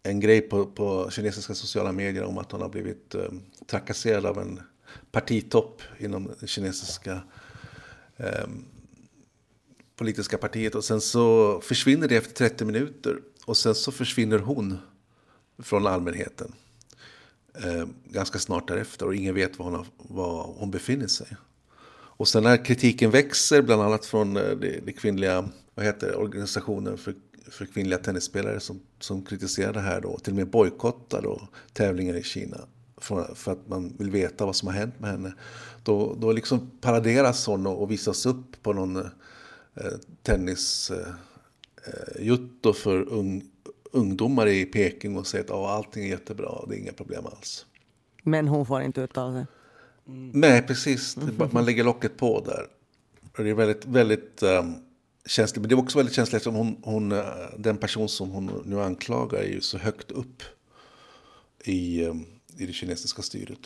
en 0.03 0.20
grej 0.20 0.40
på, 0.40 0.66
på 0.66 1.11
kinesiska 1.11 1.55
sociala 1.55 1.92
medier 1.92 2.24
om 2.24 2.38
att 2.38 2.53
hon 2.53 2.61
har 2.61 2.68
blivit 2.68 3.14
eh, 3.14 3.30
trakasserad 3.66 4.26
av 4.26 4.38
en 4.38 4.61
partitopp 5.11 5.82
inom 5.98 6.30
det 6.40 6.46
kinesiska 6.46 7.20
eh, 8.16 8.46
politiska 9.96 10.38
partiet. 10.38 10.74
Och 10.74 10.84
sen 10.84 11.00
så 11.00 11.61
försvinner 11.61 12.09
det 12.09 12.16
efter 12.16 12.34
30 12.34 12.64
minuter. 12.64 13.18
Och 13.44 13.57
sen 13.57 13.74
så 13.74 13.92
försvinner 13.92 14.38
hon 14.38 14.78
från 15.59 15.86
allmänheten. 15.86 16.53
Eh, 17.55 17.86
ganska 18.05 18.38
snart 18.38 18.68
därefter. 18.68 19.07
Och 19.07 19.14
ingen 19.14 19.34
vet 19.34 19.59
var 19.59 19.64
hon, 19.64 19.74
har, 19.74 19.86
var 19.96 20.55
hon 20.59 20.70
befinner 20.70 21.07
sig. 21.07 21.36
Och 22.22 22.28
sen 22.28 22.42
när 22.42 22.64
kritiken 22.64 23.11
växer, 23.11 23.62
bland 23.62 23.82
annat 23.82 24.07
från 24.07 24.36
eh, 24.36 24.42
det, 24.42 24.80
det 24.86 24.92
kvinnliga, 24.92 25.48
vad 25.74 25.86
heter 25.86 26.07
det, 26.07 26.16
organisationen 26.16 26.98
för, 26.98 27.14
för 27.53 27.66
kvinnliga 27.66 27.98
tennisspelare 27.98 28.61
som, 28.61 28.80
som 29.00 29.22
kritiserar 29.24 29.72
det 29.72 29.80
här 29.80 30.00
då, 30.00 30.18
till 30.18 30.32
och 30.32 30.36
med 30.36 30.50
bojkottar 30.50 31.22
då 31.22 31.48
tävlingar 31.72 32.14
i 32.14 32.22
Kina 32.22 32.59
för, 32.96 33.34
för 33.34 33.53
att 33.53 33.68
man 33.68 33.96
vill 33.98 34.11
veta 34.11 34.46
vad 34.46 34.57
som 34.57 34.68
har 34.68 34.74
hänt 34.74 35.00
med 35.00 35.11
henne. 35.11 35.34
Då, 35.82 36.16
då 36.20 36.32
liksom 36.32 36.70
paraderas 36.80 37.46
hon 37.46 37.66
och, 37.66 37.82
och 37.82 37.90
visas 37.90 38.26
upp 38.26 38.62
på 38.62 38.72
någon 38.72 38.96
eh, 38.96 39.05
tennis 40.22 40.90
eh, 40.90 42.28
eh, 42.28 42.72
för 42.74 43.09
ung, 43.09 43.44
ungdomar 43.92 44.46
i 44.46 44.64
Peking 44.64 45.16
och 45.16 45.26
säger 45.26 45.44
att 45.44 45.50
oh, 45.50 45.70
allting 45.70 46.05
är 46.05 46.09
jättebra, 46.09 46.64
det 46.68 46.74
är 46.74 46.78
inga 46.78 46.92
problem 46.92 47.26
alls. 47.26 47.66
Men 48.22 48.48
hon 48.48 48.66
får 48.66 48.82
inte 48.82 49.00
uttala 49.00 49.32
sig. 49.32 49.46
Nej, 50.32 50.62
precis. 50.62 51.16
Man 51.50 51.64
lägger 51.64 51.84
locket 51.84 52.16
på 52.16 52.40
där. 52.40 52.66
Det 53.44 53.50
är 53.50 53.55
väldigt, 53.55 53.86
väldigt 53.86 54.42
um, 54.42 54.74
känsligt. 55.26 55.60
Men 55.60 55.68
det 55.68 55.74
är 55.74 55.78
också 55.78 55.98
väldigt 55.98 56.14
känsligt 56.14 56.34
eftersom 56.34 56.54
hon, 56.54 56.76
hon, 56.82 57.12
eh, 57.12 57.24
den 57.58 57.76
person 57.76 58.08
som 58.08 58.30
hon 58.30 58.62
nu 58.66 58.80
anklagar 58.80 59.38
är 59.38 59.48
ju 59.48 59.60
så 59.60 59.78
högt 59.78 60.10
upp 60.10 60.42
i, 61.64 62.04
um, 62.04 62.26
i 62.56 62.66
det 62.66 62.72
kinesiska 62.72 63.22
styret. 63.22 63.58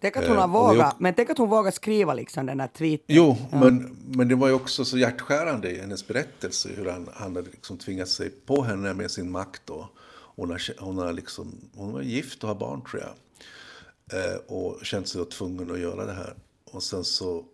Tänk 0.00 0.16
att 0.16 0.24
hon 0.26 0.36
Eh, 0.36 0.40
har 0.40 0.48
är 0.48 0.52
vågat, 0.52 0.86
också- 0.92 1.02
men 1.02 1.14
tänk 1.14 1.30
att 1.30 1.38
hon 1.38 1.48
vågar 1.50 1.70
skriva 1.70 2.14
liksom 2.14 2.46
den 2.46 2.60
här 2.60 2.68
tweeten. 2.68 3.04
Jo, 3.16 3.36
men, 3.52 3.96
men 4.06 4.28
det 4.28 4.34
var 4.34 4.48
ju 4.48 4.54
också 4.54 4.84
så 4.84 4.98
hjärtskärande 4.98 5.70
i 5.70 5.80
hennes 5.80 6.06
berättelse 6.06 6.68
hur 6.76 6.90
han, 6.90 7.08
han 7.14 7.36
hade 7.36 7.50
liksom 7.50 7.78
tvingat 7.78 8.08
sig 8.08 8.30
på 8.30 8.62
henne 8.62 8.94
med 8.94 9.10
sin 9.10 9.30
makt. 9.30 9.62
Då. 9.64 9.88
Hon, 10.36 10.50
har, 10.50 10.80
hon, 10.80 10.98
har 10.98 11.12
liksom, 11.12 11.70
hon 11.74 11.92
var 11.92 12.02
gift 12.02 12.42
och 12.42 12.48
har 12.48 12.56
barn 12.56 12.82
tror 12.90 13.02
jag. 13.02 13.12
Eh, 14.12 14.36
och 14.46 14.78
känt 14.82 15.08
sig 15.08 15.24
tvungen 15.24 15.70
att 15.70 15.80
göra 15.80 16.06
det 16.06 16.12
här. 16.12 16.34
Och 16.72 16.82
sen 16.82 17.04
så, 17.04 17.44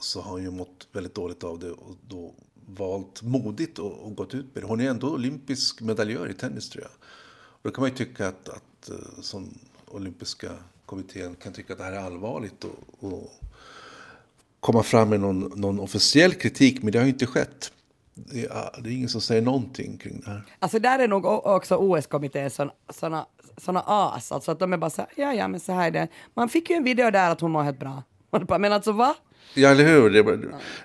så 0.00 0.20
har 0.20 0.30
hon 0.30 0.42
ju 0.42 0.50
mått 0.50 0.88
väldigt 0.92 1.14
dåligt 1.14 1.44
av 1.44 1.58
det 1.58 1.70
och 1.70 1.96
då 2.08 2.34
valt 2.66 3.22
modigt 3.22 3.78
och, 3.78 4.06
och 4.06 4.14
gått 4.14 4.34
ut 4.34 4.54
med 4.54 4.62
det. 4.62 4.66
Hon 4.66 4.80
är 4.80 4.90
ändå 4.90 5.14
olympisk 5.14 5.80
medaljör 5.80 6.30
i 6.30 6.34
tennis 6.34 6.70
tror 6.70 6.84
jag. 6.84 6.92
Och 7.32 7.60
då 7.62 7.70
kan 7.70 7.82
man 7.82 7.90
ju 7.90 7.96
tycka 7.96 8.28
att, 8.28 8.48
att 8.48 8.88
eh, 8.90 9.22
som 9.22 9.58
olympiska 9.88 10.50
kommittén 10.86 11.34
kan 11.34 11.52
tycka 11.52 11.72
att 11.72 11.78
det 11.78 11.84
här 11.84 11.92
är 11.92 12.00
allvarligt 12.00 12.64
och, 12.64 13.10
och 13.12 13.32
komma 14.60 14.82
fram 14.82 15.08
med 15.08 15.20
någon, 15.20 15.52
någon 15.56 15.80
officiell 15.80 16.34
kritik, 16.34 16.82
men 16.82 16.92
det 16.92 16.98
har 16.98 17.04
ju 17.04 17.12
inte 17.12 17.26
skett. 17.26 17.72
Det 18.14 18.44
är, 18.44 18.52
ah, 18.52 18.80
det 18.80 18.88
är 18.88 18.92
ingen 18.92 19.08
som 19.08 19.20
säger 19.20 19.42
någonting 19.42 19.98
kring 19.98 20.20
det 20.20 20.30
här. 20.30 20.42
Alltså 20.58 20.78
där 20.78 20.98
är 20.98 21.08
nog 21.08 21.24
också 21.26 21.76
OS-kommittén 21.76 22.50
såna, 22.50 23.26
såna 23.56 23.82
as, 23.86 24.32
alltså 24.32 24.50
att 24.50 24.58
de 24.58 24.72
är 24.72 24.76
bara 24.76 24.90
så 24.90 25.02
här, 25.02 25.10
ja 25.16 25.34
ja 25.34 25.48
men 25.48 25.60
så 25.60 25.72
här 25.72 25.86
är 25.86 25.90
det. 25.90 26.08
Man 26.34 26.48
fick 26.48 26.70
ju 26.70 26.76
en 26.76 26.84
video 26.84 27.10
där 27.10 27.30
att 27.30 27.40
hon 27.40 27.50
mår 27.50 27.62
helt 27.62 27.78
bra. 27.78 28.02
Men 28.58 28.72
alltså 28.72 28.92
va? 28.92 29.14
Ja, 29.54 29.68
eller 29.68 29.84
hur? 29.84 30.10
Det 30.10 30.22
var, 30.22 30.38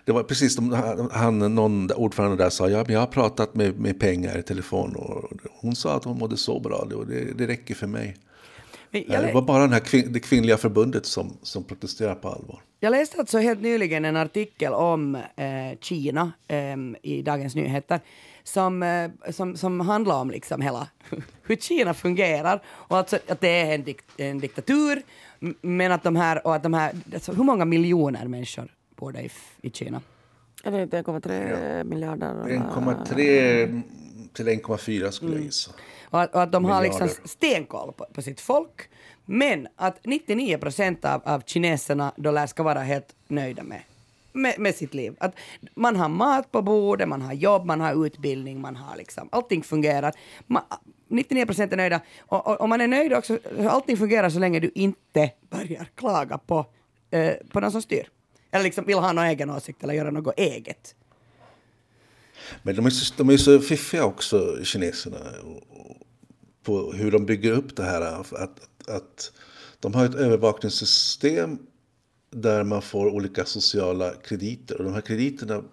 det 0.05 0.11
var 0.11 0.23
precis, 0.23 0.55
de, 0.55 0.71
han, 1.11 1.39
någon 1.39 1.91
ordförande 1.91 2.43
där 2.43 2.49
sa, 2.49 2.69
ja, 2.69 2.83
men 2.85 2.93
jag 2.93 2.99
har 2.99 3.07
pratat 3.07 3.55
med, 3.55 3.79
med 3.79 3.99
pengar 3.99 4.37
i 4.37 4.43
telefon 4.43 4.95
och 4.95 5.31
hon 5.51 5.75
sa 5.75 5.95
att 5.95 6.03
hon 6.03 6.17
mådde 6.17 6.37
så 6.37 6.59
bra 6.59 6.87
och 6.95 7.07
det, 7.07 7.37
det 7.37 7.47
räcker 7.47 7.75
för 7.75 7.87
mig. 7.87 8.15
Jag, 8.91 9.23
Det 9.23 9.33
var 9.33 9.41
bara 9.41 9.61
den 9.61 9.73
här 9.73 9.79
kvin, 9.79 10.13
det 10.13 10.19
kvinnliga 10.19 10.57
förbundet 10.57 11.05
som, 11.05 11.37
som 11.41 11.63
protesterade 11.63 12.15
på 12.15 12.27
allvar. 12.27 12.59
jag 12.79 12.91
läste 12.91 13.17
alltså 13.17 13.37
helt 13.37 13.61
nyligen 13.61 14.05
en 14.05 14.17
artikel 14.17 14.73
om 14.73 15.15
eh, 15.15 15.79
Kina 15.81 16.31
em, 16.47 16.95
i 17.01 17.21
Dagens 17.21 17.55
Nyheter 17.55 17.99
som, 18.43 18.83
eh, 18.83 19.31
som, 19.31 19.57
som 19.57 19.79
handlar 19.79 20.15
om 20.15 20.31
liksom 20.31 20.61
hela 20.61 20.87
hur 21.43 21.55
Kina 21.55 21.93
fungerar 21.93 22.61
och 22.67 22.97
alltså 22.97 23.19
att 23.27 23.41
det 23.41 23.49
är 23.49 23.75
en, 23.75 23.83
dik, 23.83 23.99
en 24.17 24.39
diktatur 24.39 25.01
men 25.61 25.91
att 25.91 26.03
de 26.03 26.15
här, 26.15 26.47
och 26.47 26.55
att 26.55 26.63
de 26.63 26.73
här, 26.73 26.91
alltså 27.13 27.33
hur 27.33 27.43
många 27.43 27.65
miljoner 27.65 28.27
människor 28.27 28.67
bor 28.95 29.11
det 29.11 29.21
i, 29.21 29.31
i 29.61 29.69
Kina? 29.71 30.01
Är 30.63 30.71
det 30.71 30.83
inte 30.83 31.01
1,3 31.01 31.83
miljarder? 31.83 32.33
1,3 32.33 33.81
till 34.33 34.47
1,4 34.47 35.11
skulle 35.11 35.33
jag 35.33 35.43
gissa. 35.43 35.71
Och 36.03 36.21
att, 36.21 36.35
och 36.35 36.41
att 36.41 36.51
de 36.51 36.65
har 36.65 36.81
liksom 36.83 37.01
Miljarder. 37.01 37.27
stenkoll 37.27 37.93
på, 37.93 38.05
på 38.13 38.21
sitt 38.21 38.41
folk. 38.41 38.89
Men 39.25 39.67
att 39.75 39.99
99 40.03 40.57
procent 40.57 41.05
av, 41.05 41.21
av 41.25 41.41
kineserna 41.45 42.11
då 42.15 42.31
lär 42.31 42.47
ska 42.47 42.63
vara 42.63 42.79
helt 42.79 43.15
nöjda 43.27 43.63
med, 43.63 43.81
med, 44.33 44.59
med 44.59 44.75
sitt 44.75 44.93
liv. 44.93 45.15
Att 45.19 45.35
man 45.75 45.95
har 45.95 46.09
mat 46.09 46.51
på 46.51 46.61
bordet, 46.61 47.07
man 47.07 47.21
har 47.21 47.33
jobb, 47.33 47.65
man 47.65 47.81
har 47.81 48.05
utbildning, 48.05 48.61
man 48.61 48.75
har 48.75 48.97
liksom, 48.97 49.29
allting 49.31 49.63
fungerar. 49.63 50.13
Man, 50.47 50.63
99 51.07 51.45
procent 51.45 51.73
är 51.73 51.77
nöjda. 51.77 52.01
Och, 52.19 52.47
och, 52.47 52.61
och 52.61 52.69
man 52.69 52.81
är 52.81 52.87
nöjd 52.87 53.13
också, 53.13 53.39
allting 53.69 53.97
fungerar 53.97 54.29
så 54.29 54.39
länge 54.39 54.59
du 54.59 54.71
inte 54.75 55.31
börjar 55.49 55.87
klaga 55.95 56.37
på 56.37 56.65
eh, 57.11 57.33
på 57.51 57.59
någon 57.59 57.71
som 57.71 57.81
styr. 57.81 58.09
Eller 58.51 58.63
liksom 58.63 58.85
vill 58.85 58.97
ha 58.97 59.11
någon 59.11 59.25
egen 59.25 59.49
åsikt 59.49 59.83
eller 59.83 59.93
göra 59.93 60.11
något 60.11 60.39
eget. 60.39 60.95
Men 62.63 62.75
de 62.75 62.85
är, 62.85 62.89
så, 62.89 63.13
de 63.17 63.29
är 63.29 63.37
så 63.37 63.59
fiffiga 63.59 64.05
också, 64.05 64.63
kineserna. 64.63 65.17
På 66.63 66.91
hur 66.91 67.11
de 67.11 67.25
bygger 67.25 67.51
upp 67.51 67.75
det 67.75 67.83
här. 67.83 68.01
Att, 68.01 68.33
att, 68.33 68.89
att 68.89 69.31
de 69.79 69.93
har 69.93 70.05
ett 70.05 70.15
övervakningssystem 70.15 71.59
där 72.31 72.63
man 72.63 72.81
får 72.81 73.07
olika 73.09 73.45
sociala 73.45 74.13
krediter. 74.13 74.77
Och 74.77 74.83
de 74.83 74.93
här 74.93 75.01
krediterna 75.01 75.63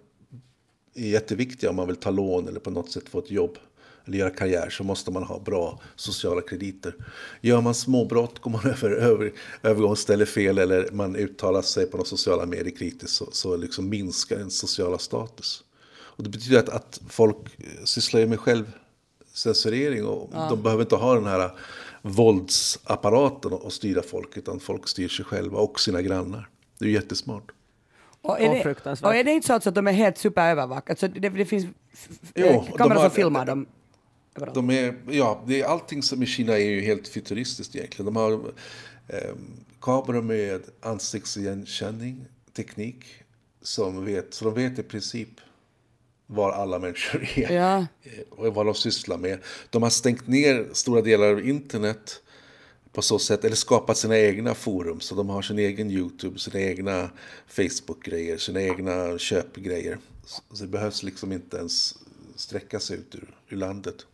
är 0.95 1.09
jätteviktiga 1.09 1.71
om 1.71 1.77
man 1.77 1.87
vill 1.87 1.97
ta 1.97 2.11
lån 2.11 2.49
eller 2.49 2.61
på 2.61 2.71
något 2.71 2.91
sätt 2.91 3.09
få 3.09 3.19
ett 3.19 3.31
jobb 3.31 3.59
eller 4.07 4.19
göra 4.19 4.31
karriär 4.31 4.71
så 4.71 4.85
måste 4.85 5.11
man 5.11 5.23
ha 5.23 5.39
bra 5.39 5.81
sociala 5.97 6.41
krediter. 6.41 6.95
Gör 7.41 7.61
man 7.61 7.75
småbrott, 7.75 8.39
går 8.39 8.51
man 8.51 8.67
över, 8.71 8.91
över 8.91 9.33
övergångsställe 9.63 10.27
fel 10.27 10.59
eller 10.59 10.89
man 10.93 11.17
uttalar 11.17 11.63
sig 11.63 11.87
på 11.87 11.97
de 11.97 12.07
sociala 12.07 12.47
medier 12.47 12.77
kritiskt 12.77 13.15
så, 13.15 13.29
så 13.33 13.57
liksom 13.57 13.89
minskar 13.89 14.39
ens 14.39 14.59
sociala 14.59 14.99
status. 14.99 15.65
Och 15.89 16.23
det 16.23 16.31
betyder 16.31 16.59
att, 16.59 16.69
att 16.69 17.01
folk 17.09 17.37
sysslar 17.85 18.27
med 18.27 18.41
självcensurering 18.41 20.07
och 20.07 20.31
ja. 20.33 20.47
de 20.51 20.63
behöver 20.63 20.83
inte 20.83 20.97
ha 20.97 21.15
den 21.15 21.27
här 21.27 21.51
våldsapparaten 22.07 23.53
att 23.53 23.73
styra 23.73 24.03
folk 24.03 24.37
utan 24.37 24.61
folk 24.61 24.89
styr 24.89 25.09
sig 25.09 25.25
själva 25.25 25.59
och 25.59 25.81
sina 25.81 26.03
grannar. 26.03 26.49
Det 26.79 26.85
är 26.85 26.91
jättesmart. 26.91 27.53
Och 28.23 28.41
är, 28.41 28.65
det, 28.65 29.07
och 29.07 29.15
är 29.15 29.25
det 29.25 29.31
inte 29.31 29.47
så 29.47 29.53
att 29.53 29.75
de 29.75 29.87
är 29.87 29.93
helt 29.93 30.19
superövervakade? 30.19 30.93
Alltså 30.93 31.09
det, 31.09 31.29
det 31.29 31.45
finns 31.45 31.67
jo, 32.35 32.65
kameror 32.77 32.79
de 32.79 32.91
har, 32.91 33.03
som 33.03 33.11
filmar 33.11 33.47
dem 33.47 33.67
överallt? 34.37 34.55
De 34.55 34.71
är, 34.71 34.95
ja, 35.11 35.45
det 35.47 35.61
är, 35.61 35.67
allting 35.67 36.03
som 36.03 36.23
i 36.23 36.27
Kina 36.27 36.53
är 36.53 36.71
ju 36.71 36.81
helt 36.81 37.09
futuristiskt 37.09 37.77
egentligen. 37.77 38.15
De 38.15 38.17
har 38.17 38.33
eh, 39.09 39.35
kameror 39.81 40.23
med 40.23 40.63
ansiktsigenkänning, 40.81 42.25
teknik, 42.57 43.05
som 43.63 44.05
vet, 44.05 44.35
så 44.35 44.45
de 44.45 44.55
vet 44.55 44.79
i 44.79 44.83
princip 44.83 45.41
var 46.27 46.53
alla 46.53 46.79
människor 46.79 47.29
är 47.35 47.53
ja. 47.53 47.87
och 48.31 48.55
vad 48.55 48.67
de 48.67 48.75
sysslar 48.75 49.19
med. 49.19 49.39
De 49.71 49.83
har 49.83 49.91
stängt 49.91 50.27
ner 50.27 50.69
stora 50.73 51.03
delar 51.03 51.31
av 51.31 51.49
internet 51.49 52.23
på 52.93 53.03
så 53.03 53.19
sätt, 53.19 53.45
eller 53.45 53.57
skapat 53.57 53.97
sina 53.97 54.19
egna 54.19 54.55
forum. 54.55 55.01
Så 55.01 55.15
de 55.15 55.29
har 55.29 55.43
sin 55.43 55.59
egen 55.59 55.91
YouTube, 55.91 56.39
sina 56.39 56.61
egna 56.61 57.11
Facebook-grejer, 57.47 58.37
sina 58.37 58.63
egna 58.63 59.19
köpgrejer. 59.19 59.99
Så 60.53 60.65
det 60.65 60.71
behövs 60.71 61.03
liksom 61.03 61.33
inte 61.33 61.57
ens 61.57 61.95
sträcka 62.37 62.81
sig 62.81 62.97
ut 62.97 63.15
ur, 63.15 63.35
ur 63.49 63.57
landet. 63.57 64.07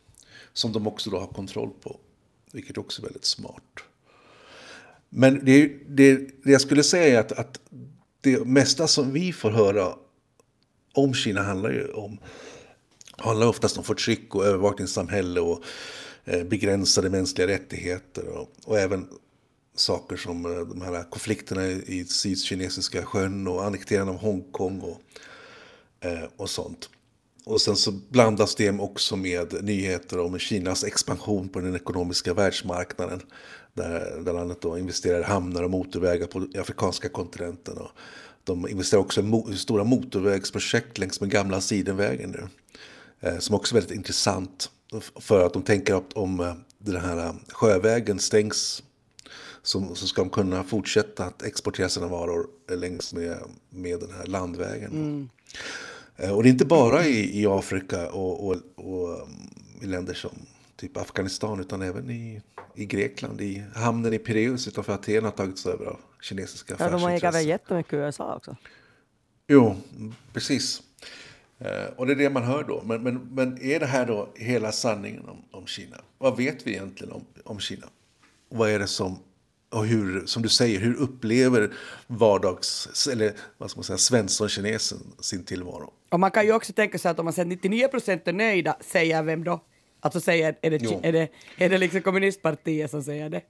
Som 0.52 0.72
de 0.72 0.86
också 0.86 1.10
då 1.10 1.18
har 1.18 1.26
kontroll 1.26 1.70
på, 1.82 1.96
vilket 2.52 2.78
också 2.78 3.02
är 3.02 3.04
väldigt 3.04 3.24
smart. 3.24 3.80
Men 5.08 5.44
det, 5.44 5.72
det, 5.88 6.16
det 6.16 6.50
jag 6.50 6.60
skulle 6.60 6.82
säga 6.82 7.18
är 7.18 7.20
att, 7.20 7.32
att 7.32 7.60
det 8.20 8.46
mesta 8.46 8.88
som 8.88 9.12
vi 9.12 9.32
får 9.32 9.50
höra 9.50 9.94
om 10.92 11.14
Kina 11.14 11.42
handlar 11.42 11.70
ju 11.70 11.92
om 11.92 12.18
handlar 13.16 13.46
oftast 13.46 13.78
om 13.78 13.84
förtryck 13.84 14.34
och 14.34 14.46
övervakningssamhälle 14.46 15.40
och 15.40 15.64
eh, 16.24 16.44
begränsade 16.44 17.10
mänskliga 17.10 17.46
rättigheter 17.46 18.28
och, 18.28 18.48
och 18.64 18.78
även 18.78 19.08
saker 19.74 20.16
som 20.16 20.46
eh, 20.46 20.60
de 20.60 20.82
här 20.82 21.10
konflikterna 21.10 21.66
i 21.66 22.04
Sydkinesiska 22.04 23.02
sjön 23.04 23.46
och 23.46 23.64
annekteringen 23.64 24.08
av 24.08 24.16
Hongkong 24.20 24.80
och, 24.80 25.00
eh, 26.06 26.24
och 26.36 26.50
sånt. 26.50 26.90
Och 27.44 27.60
sen 27.60 27.76
så 27.76 27.92
blandas 27.92 28.54
det 28.54 28.70
också 28.70 29.16
med 29.16 29.64
nyheter 29.64 30.18
om 30.18 30.38
Kinas 30.38 30.84
expansion 30.84 31.48
på 31.48 31.60
den 31.60 31.76
ekonomiska 31.76 32.34
världsmarknaden. 32.34 33.20
Där, 33.74 34.20
där 34.24 34.32
landet 34.32 34.60
då 34.60 34.78
investerar 34.78 35.20
i 35.20 35.22
hamnar 35.22 35.62
och 35.62 35.70
motorvägar 35.70 36.26
på 36.26 36.38
den 36.38 36.60
afrikanska 36.60 37.08
kontinenten. 37.08 37.78
Och 37.78 37.90
de 38.44 38.68
investerar 38.68 39.00
också 39.00 39.20
i 39.20 39.24
mo 39.24 39.52
stora 39.52 39.84
motorvägsprojekt 39.84 40.98
längs 40.98 41.20
med 41.20 41.30
gamla 41.30 41.60
Sidenvägen 41.60 42.30
nu. 42.30 42.48
Eh, 43.20 43.38
som 43.38 43.54
också 43.54 43.74
är 43.74 43.80
väldigt 43.80 43.96
intressant. 43.96 44.70
För 45.16 45.46
att 45.46 45.52
de 45.52 45.62
tänker 45.62 45.94
att 45.94 46.12
om 46.12 46.40
eh, 46.40 46.54
den 46.78 47.00
här 47.00 47.34
sjövägen 47.48 48.18
stängs 48.18 48.82
så, 49.62 49.94
så 49.94 50.06
ska 50.06 50.22
de 50.22 50.30
kunna 50.30 50.64
fortsätta 50.64 51.24
att 51.24 51.42
exportera 51.42 51.88
sina 51.88 52.08
varor 52.08 52.46
längs 52.76 53.14
med, 53.14 53.38
med 53.70 54.00
den 54.00 54.12
här 54.12 54.26
landvägen. 54.26 54.92
Mm. 54.92 55.28
Eh, 56.16 56.36
och 56.36 56.42
det 56.42 56.48
är 56.48 56.50
inte 56.50 56.64
bara 56.64 57.06
i, 57.06 57.40
i 57.42 57.46
Afrika 57.46 58.10
och, 58.10 58.46
och, 58.46 58.56
och 58.76 59.28
i 59.80 59.86
länder 59.86 60.14
som 60.14 60.30
typ 60.76 60.96
Afghanistan 60.96 61.60
utan 61.60 61.82
även 61.82 62.10
i, 62.10 62.42
i 62.74 62.86
Grekland. 62.86 63.40
I 63.40 63.64
hamnen 63.74 64.12
i 64.14 64.18
Pireus 64.18 64.68
utanför 64.68 64.92
Aten 64.92 65.24
har 65.24 65.30
tagits 65.30 65.66
över 65.66 65.86
av 65.86 66.00
kinesiska 66.22 66.76
Ja, 66.78 66.88
de 66.88 67.04
ägat 67.04 67.34
väl 67.34 67.46
jättemycket 67.46 67.92
i 67.92 67.96
USA 67.96 68.34
också. 68.34 68.56
Jo, 69.48 69.76
precis. 70.32 70.82
Eh, 71.58 71.94
och 71.96 72.06
det 72.06 72.12
är 72.12 72.16
det 72.16 72.30
man 72.30 72.42
hör 72.42 72.64
då. 72.64 72.82
Men, 72.84 73.02
men, 73.02 73.28
men 73.30 73.62
är 73.62 73.80
det 73.80 73.86
här 73.86 74.06
då 74.06 74.28
hela 74.34 74.72
sanningen 74.72 75.28
om, 75.28 75.44
om 75.50 75.66
Kina? 75.66 75.96
Vad 76.18 76.36
vet 76.36 76.66
vi 76.66 76.70
egentligen 76.70 77.12
om, 77.12 77.24
om 77.44 77.60
Kina? 77.60 77.86
Vad 78.48 78.70
är 78.70 78.78
det 78.78 78.86
som 78.86 79.18
och 79.72 79.86
hur, 79.86 80.26
som 80.26 80.42
du 80.42 80.48
säger, 80.48 80.80
hur 80.80 80.94
upplever 80.94 81.72
vardags, 82.06 83.08
eller 83.12 83.32
vad 83.58 83.70
ska 83.70 83.78
man 83.78 83.84
säga, 83.84 83.98
svensson-kinesen 83.98 84.98
sin 85.20 85.44
tillvaro? 85.44 85.92
Och 86.08 86.20
man 86.20 86.30
kan 86.30 86.46
ju 86.46 86.52
också 86.52 86.72
tänka 86.72 86.98
sig 86.98 87.10
att 87.10 87.18
om 87.18 87.24
man 87.24 87.32
säger 87.32 87.46
99 87.46 87.88
procent 87.88 88.28
är 88.28 88.32
nöjda, 88.32 88.76
säger 88.80 89.22
vem 89.22 89.44
då? 89.44 89.60
Alltså 90.00 90.20
säger, 90.20 90.58
är 90.62 90.70
det, 90.70 91.06
är 91.08 91.12
det, 91.12 91.28
är 91.56 91.68
det 91.68 91.78
liksom 91.78 92.02
kommunistpartiet 92.02 92.90
som 92.90 93.02
säger 93.02 93.30
det? 93.30 93.42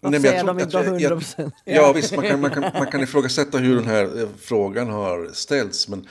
Nej, 0.00 0.20
säger 0.20 0.44
de 0.44 0.58
inte 0.58 0.78
100 0.78 1.08
procent? 1.08 1.54
Ja, 1.64 1.92
visst, 1.92 2.16
man 2.16 2.24
kan, 2.24 2.40
man, 2.40 2.50
kan, 2.50 2.62
man 2.62 2.86
kan 2.86 3.02
ifrågasätta 3.02 3.58
hur 3.58 3.76
den 3.76 3.86
här 3.86 4.22
eh, 4.22 4.28
frågan 4.38 4.90
har 4.90 5.30
ställts. 5.32 5.88
Men, 5.88 6.06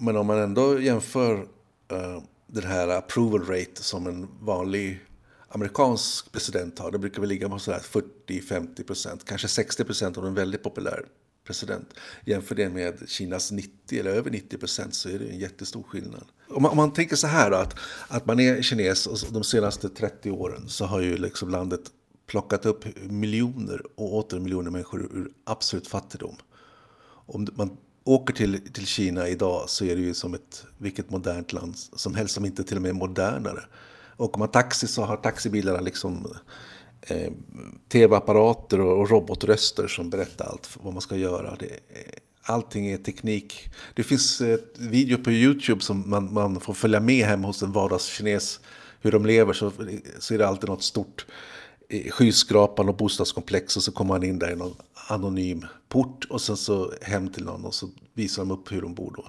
men 0.00 0.16
om 0.16 0.26
man 0.26 0.38
ändå 0.38 0.80
jämför 0.80 1.34
uh, 1.34 2.22
den 2.46 2.64
här 2.64 2.88
approval 2.88 3.46
rate 3.46 3.82
som 3.82 4.06
en 4.06 4.28
vanlig 4.40 5.00
amerikansk 5.48 6.32
president 6.32 6.78
har. 6.78 6.90
Det 6.90 6.98
brukar 6.98 7.20
väl 7.20 7.28
ligga 7.28 7.48
på 7.48 7.56
40-50 7.56 8.86
procent, 8.86 9.24
kanske 9.24 9.48
60 9.48 9.84
procent 9.84 10.16
om 10.16 10.24
en 10.24 10.34
väldigt 10.34 10.62
populär 10.62 11.04
president. 11.46 11.88
Jämför 12.24 12.54
det 12.54 12.68
med 12.68 13.08
Kinas 13.08 13.52
90 13.52 14.00
eller 14.00 14.10
över 14.10 14.30
90 14.30 14.58
procent 14.58 14.94
så 14.94 15.08
är 15.08 15.18
det 15.18 15.28
en 15.28 15.38
jättestor 15.38 15.82
skillnad. 15.82 16.24
Om 16.48 16.62
man, 16.62 16.70
om 16.70 16.76
man 16.76 16.92
tänker 16.92 17.16
så 17.16 17.26
här 17.26 17.50
då, 17.50 17.56
att, 17.56 17.74
att 18.08 18.26
man 18.26 18.40
är 18.40 18.62
kines 18.62 19.06
och 19.06 19.18
de 19.32 19.44
senaste 19.44 19.88
30 19.88 20.30
åren 20.30 20.68
så 20.68 20.84
har 20.84 21.00
ju 21.00 21.16
liksom 21.16 21.48
landet 21.48 21.80
plockat 22.32 22.66
upp 22.66 22.84
miljoner 23.10 23.82
och 23.94 24.14
åter 24.14 24.38
miljoner 24.38 24.70
människor 24.70 25.02
ur 25.02 25.30
absolut 25.44 25.88
fattigdom. 25.88 26.36
Om 27.26 27.46
man 27.54 27.76
åker 28.04 28.34
till, 28.34 28.72
till 28.72 28.86
Kina 28.86 29.28
idag 29.28 29.64
så 29.68 29.84
är 29.84 29.96
det 29.96 30.02
ju 30.02 30.14
som 30.14 30.34
ett 30.34 30.64
vilket 30.78 31.10
modernt 31.10 31.52
land 31.52 31.76
som 31.76 32.14
helst, 32.14 32.34
som 32.34 32.44
inte 32.44 32.64
till 32.64 32.76
och 32.76 32.82
med 32.82 32.88
är 32.88 32.94
modernare. 32.94 33.60
Åker 34.16 34.38
man 34.38 34.48
taxi 34.48 34.86
så 34.86 35.02
har 35.02 35.16
taxibilarna 35.16 35.80
liksom 35.80 36.26
eh, 37.02 37.32
tv-apparater 37.88 38.80
och, 38.80 39.00
och 39.00 39.10
robotröster 39.10 39.86
som 39.88 40.10
berättar 40.10 40.44
allt 40.44 40.78
vad 40.82 40.92
man 40.92 41.02
ska 41.02 41.16
göra. 41.16 41.56
Det, 41.58 41.80
allting 42.42 42.86
är 42.86 42.96
teknik. 42.96 43.70
Det 43.94 44.02
finns 44.02 44.40
ett 44.40 44.74
video 44.78 45.18
på 45.18 45.30
YouTube 45.30 45.80
som 45.80 46.10
man, 46.10 46.32
man 46.32 46.60
får 46.60 46.74
följa 46.74 47.00
med 47.00 47.26
hem 47.26 47.44
hos 47.44 47.62
en 47.62 47.72
vardagskines. 47.72 48.60
Hur 49.00 49.12
de 49.12 49.26
lever 49.26 49.52
så, 49.52 49.72
så 50.18 50.34
är 50.34 50.38
det 50.38 50.48
alltid 50.48 50.68
något 50.68 50.82
stort 50.82 51.26
skyskrapan 52.10 52.88
och 52.88 52.96
bostadskomplex 52.96 53.76
och 53.76 53.82
så 53.82 53.92
kommer 53.92 54.14
han 54.14 54.22
in 54.22 54.38
där 54.38 54.52
i 54.52 54.56
någon 54.56 54.74
anonym 55.08 55.66
port 55.88 56.24
och 56.30 56.40
sen 56.40 56.56
så 56.56 56.92
hem 57.02 57.28
till 57.28 57.44
någon 57.44 57.64
och 57.64 57.74
så 57.74 57.88
visar 58.14 58.42
de 58.42 58.50
upp 58.50 58.72
hur 58.72 58.82
de 58.82 58.94
bor 58.94 59.12
då. 59.16 59.24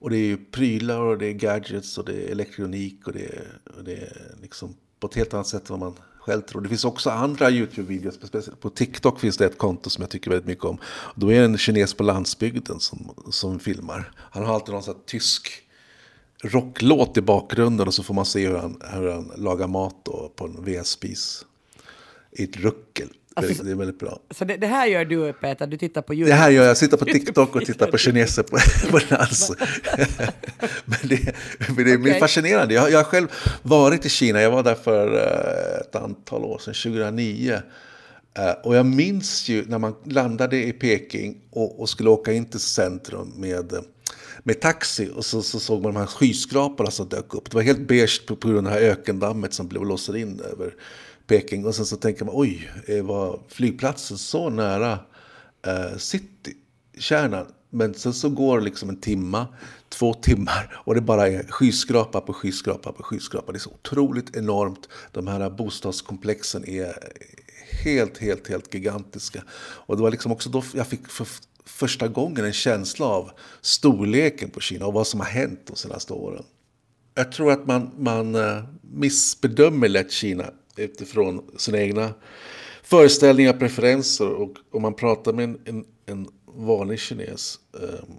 Och 0.00 0.10
det 0.10 0.16
är 0.16 0.36
prylar 0.36 1.00
och 1.00 1.18
det 1.18 1.26
är 1.26 1.32
gadgets 1.32 1.98
och 1.98 2.04
det 2.04 2.12
är 2.12 2.32
elektronik 2.32 3.06
och 3.06 3.12
det 3.12 3.24
är, 3.24 3.60
och 3.76 3.84
det 3.84 3.96
är 3.96 4.34
liksom 4.42 4.74
på 5.00 5.06
ett 5.06 5.14
helt 5.14 5.34
annat 5.34 5.46
sätt 5.46 5.70
än 5.70 5.80
vad 5.80 5.92
man 5.92 5.98
själv 6.18 6.42
tror. 6.42 6.62
Det 6.62 6.68
finns 6.68 6.84
också 6.84 7.10
andra 7.10 7.50
YouTube-videos. 7.50 8.50
På 8.60 8.70
TikTok 8.70 9.20
finns 9.20 9.36
det 9.36 9.46
ett 9.46 9.58
konto 9.58 9.90
som 9.90 10.02
jag 10.02 10.10
tycker 10.10 10.30
väldigt 10.30 10.46
mycket 10.46 10.64
om. 10.64 10.78
Då 11.14 11.32
är 11.32 11.38
det 11.38 11.44
en 11.44 11.58
kines 11.58 11.94
på 11.94 12.02
landsbygden 12.02 12.80
som, 12.80 13.10
som 13.30 13.58
filmar. 13.58 14.12
Han 14.16 14.44
har 14.44 14.54
alltid 14.54 14.74
någon 14.74 14.82
sån 14.82 14.94
här 14.94 15.02
tysk 15.06 15.50
rocklåt 16.42 17.16
i 17.16 17.20
bakgrunden 17.20 17.86
och 17.86 17.94
så 17.94 18.02
får 18.02 18.14
man 18.14 18.26
se 18.26 18.48
hur 18.48 18.56
han, 18.56 18.82
hur 18.92 19.10
han 19.10 19.32
lagar 19.36 19.68
mat 19.68 19.96
då 20.04 20.32
på 20.36 20.44
en 20.44 20.64
vedspis 20.64 21.44
i 22.32 22.44
ett 22.44 22.56
ruckel. 22.56 23.08
Alltså, 23.34 23.62
det 23.62 23.70
är 23.70 23.74
väldigt 23.74 23.98
bra. 23.98 24.20
Så 24.30 24.44
det, 24.44 24.56
det, 24.56 24.66
här 24.66 24.86
gör 24.86 25.04
du 25.04 25.32
Peter, 25.32 25.66
du 25.66 25.76
tittar 25.76 26.02
på 26.02 26.14
YouTube? 26.14 26.32
Det 26.32 26.36
här 26.36 26.50
gör 26.50 26.62
jag, 26.62 26.70
jag 26.70 26.76
sitter 26.76 26.96
på 26.96 27.04
TikTok 27.04 27.56
och 27.56 27.64
tittar 27.64 27.86
på 27.86 27.98
kineser 27.98 28.42
på, 28.42 28.58
på 28.90 29.00
dans. 29.08 29.52
men 30.84 30.98
det, 31.02 31.34
men 31.76 31.84
det 31.84 31.92
är 31.92 32.00
okay. 32.00 32.20
fascinerande. 32.20 32.74
Jag, 32.74 32.90
jag 32.90 32.98
har 32.98 33.04
själv 33.04 33.28
varit 33.62 34.06
i 34.06 34.08
Kina, 34.08 34.42
jag 34.42 34.50
var 34.50 34.62
där 34.62 34.74
för 34.74 35.14
uh, 35.14 35.80
ett 35.80 35.96
antal 35.96 36.44
år 36.44 36.58
sedan, 36.58 36.74
2009. 36.74 37.52
Uh, 38.38 38.44
eh, 38.44 38.52
och 38.64 38.76
jag 38.76 38.86
minns 38.86 39.48
ju 39.48 39.64
när 39.66 39.78
man 39.78 39.94
landade 40.04 40.64
i 40.64 40.72
Peking 40.72 41.40
och, 41.50 41.80
och 41.80 41.88
skulle 41.88 42.10
åka 42.10 42.32
in 42.32 42.44
till 42.44 42.60
centrum 42.60 43.32
med 43.36 43.72
med 44.42 44.60
taxi 44.60 45.10
och 45.14 45.24
så, 45.24 45.42
så 45.42 45.60
såg 45.60 45.82
man 45.82 45.94
de 45.94 46.00
här 46.00 46.06
skyskraporna 46.06 46.90
som 46.90 47.08
dök 47.08 47.34
upp. 47.34 47.50
Det 47.50 47.54
var 47.54 47.62
helt 47.62 47.88
beige 47.88 48.26
på, 48.26 48.36
på 48.36 48.48
grund 48.48 48.66
av 48.66 48.72
det 48.74 48.80
här 48.80 48.86
ökendammet 48.86 49.54
som 49.54 49.68
blev 49.68 49.84
låser 49.84 50.16
in 50.16 50.40
över 50.52 50.74
Peking 51.28 51.66
och 51.66 51.74
sen 51.74 51.86
så 51.86 51.96
tänker 51.96 52.24
man 52.24 52.34
oj, 52.36 52.70
var 53.02 53.40
flygplatsen 53.48 54.18
så 54.18 54.50
nära 54.50 54.98
eh, 55.66 55.96
citykärnan? 55.96 57.46
Men 57.70 57.94
sen 57.94 58.14
så 58.14 58.28
går 58.28 58.58
det 58.58 58.64
liksom 58.64 58.88
en 58.88 59.00
timma, 59.00 59.46
två 59.88 60.14
timmar 60.14 60.80
och 60.84 60.94
det 60.94 61.00
bara 61.00 61.28
är 61.28 61.42
skyskrapa 61.42 62.20
på 62.20 62.32
skyskrapa 62.32 62.92
på 62.92 63.02
skyskrapa. 63.02 63.52
Det 63.52 63.58
är 63.58 63.60
så 63.60 63.70
otroligt 63.70 64.36
enormt. 64.36 64.88
De 65.12 65.26
här 65.26 65.50
bostadskomplexen 65.50 66.68
är 66.68 66.94
helt, 67.84 68.18
helt, 68.18 68.48
helt 68.48 68.74
gigantiska. 68.74 69.42
Och 69.58 69.96
det 69.96 70.02
var 70.02 70.10
liksom 70.10 70.32
också 70.32 70.50
då 70.50 70.64
jag 70.74 70.86
fick 70.86 71.08
för 71.08 71.26
första 71.64 72.08
gången 72.08 72.44
en 72.44 72.52
känsla 72.52 73.06
av 73.06 73.30
storleken 73.60 74.50
på 74.50 74.60
Kina 74.60 74.86
och 74.86 74.92
vad 74.92 75.06
som 75.06 75.20
har 75.20 75.26
hänt 75.26 75.60
de 75.66 75.76
senaste 75.76 76.12
åren. 76.12 76.44
Jag 77.14 77.32
tror 77.32 77.52
att 77.52 77.66
man, 77.66 77.90
man 77.98 78.34
eh, 78.34 78.64
missbedömer 78.82 79.88
lätt 79.88 80.10
Kina 80.10 80.44
utifrån 80.78 81.42
sina 81.56 81.78
egna 81.78 82.14
föreställningar, 82.82 83.52
preferenser. 83.52 84.28
Och 84.28 84.56
om 84.70 84.82
man 84.82 84.94
pratar 84.94 85.32
med 85.32 85.44
en, 85.44 85.58
en, 85.64 85.84
en 86.06 86.28
vanlig 86.46 86.98
kines 86.98 87.58
um, 87.72 88.16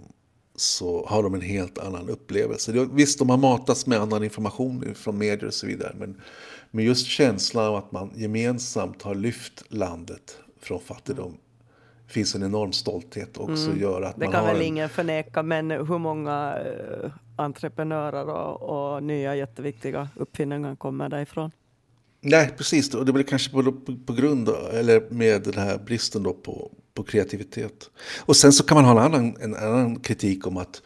så 0.56 1.06
har 1.06 1.22
de 1.22 1.34
en 1.34 1.40
helt 1.40 1.78
annan 1.78 2.08
upplevelse. 2.08 2.88
Visst, 2.92 3.18
de 3.18 3.30
har 3.30 3.36
matats 3.36 3.86
med 3.86 4.00
annan 4.00 4.24
information 4.24 4.94
från 4.94 5.18
medier 5.18 5.46
och 5.46 5.54
så 5.54 5.66
vidare. 5.66 5.94
Men, 5.98 6.20
men 6.70 6.84
just 6.84 7.06
känslan 7.06 7.66
av 7.66 7.76
att 7.76 7.92
man 7.92 8.12
gemensamt 8.14 9.02
har 9.02 9.14
lyft 9.14 9.64
landet 9.68 10.38
från 10.60 10.80
fattigdom 10.80 11.36
finns 12.10 12.34
en 12.34 12.42
enorm 12.42 12.72
stolthet 12.72 13.38
också 13.38 13.66
mm. 13.66 13.80
gör 13.80 14.02
att 14.02 14.16
det 14.16 14.24
man 14.24 14.32
kan 14.32 14.44
har 14.44 14.52
väl 14.52 14.62
en... 14.62 14.66
ingen 14.66 14.88
förneka, 14.88 15.42
men 15.42 15.70
hur 15.70 15.98
många 15.98 16.58
eh, 16.58 17.10
entreprenörer 17.36 18.28
och, 18.28 18.94
och 18.94 19.02
nya 19.02 19.36
jätteviktiga 19.36 20.08
uppfinningar 20.16 20.76
kommer 20.76 21.08
därifrån? 21.08 21.50
Nej, 22.20 22.54
precis. 22.56 22.94
Och 22.94 23.06
det 23.06 23.12
blir 23.12 23.24
kanske 23.24 23.50
på, 23.50 23.72
på, 24.06 24.12
grund 24.12 24.48
av, 24.48 24.74
eller 24.74 25.10
med 25.10 25.42
den 25.42 25.54
här 25.54 25.78
bristen 25.78 26.22
då 26.22 26.32
på, 26.32 26.70
på 26.94 27.02
kreativitet. 27.02 27.90
Och 28.18 28.36
sen 28.36 28.52
så 28.52 28.64
kan 28.64 28.74
man 28.74 28.84
ha 28.84 28.92
en 28.92 29.14
annan, 29.14 29.36
en 29.40 29.54
annan 29.54 30.00
kritik 30.00 30.46
om 30.46 30.56
att, 30.56 30.82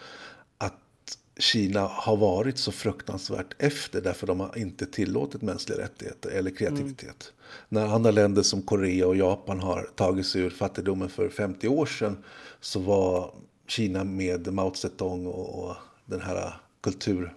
att 0.59 1.19
Kina 1.39 1.81
har 1.81 2.17
varit 2.17 2.59
så 2.59 2.73
fruktansvärt 2.73 3.55
efter 3.59 4.01
därför 4.01 4.27
de 4.27 4.41
har 4.41 4.59
inte 4.59 4.87
tillåtit 4.87 5.43
mänskliga 5.43 5.79
rättigheter 5.79 6.31
eller 6.31 6.51
kreativitet. 6.51 7.33
Mm. 7.33 7.35
När 7.69 7.95
andra 7.95 8.11
länder 8.11 8.43
som 8.43 8.63
Korea 8.63 9.07
och 9.07 9.17
Japan 9.17 9.61
har 9.61 9.91
tagit 9.95 10.27
sig 10.27 10.41
ur 10.41 10.51
fattigdomen 10.51 11.09
för 11.09 11.29
50 11.29 11.69
år 11.69 11.87
sedan 11.87 12.25
så 12.61 12.81
var 12.81 13.35
Kina 13.67 14.05
med 14.05 14.53
Mao 14.53 14.75
Zedong 14.75 15.27
och, 15.27 15.65
och 15.65 15.77
den 16.07 16.21
här 16.21 16.55
kultur 16.81 17.35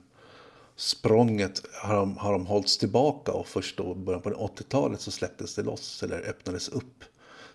språnget 0.78 1.62
har 1.74 1.96
de, 1.96 2.18
har 2.18 2.32
de 2.32 2.46
hållits 2.46 2.78
tillbaka 2.78 3.32
och 3.32 3.48
först 3.48 3.78
då 3.78 3.94
början 3.94 4.22
på 4.22 4.30
80-talet 4.30 5.02
så 5.02 5.12
släpptes 5.12 5.56
det 5.56 5.64
loss 5.64 6.04
eller 6.04 6.30
öppnades 6.30 6.70
upp. 6.70 7.04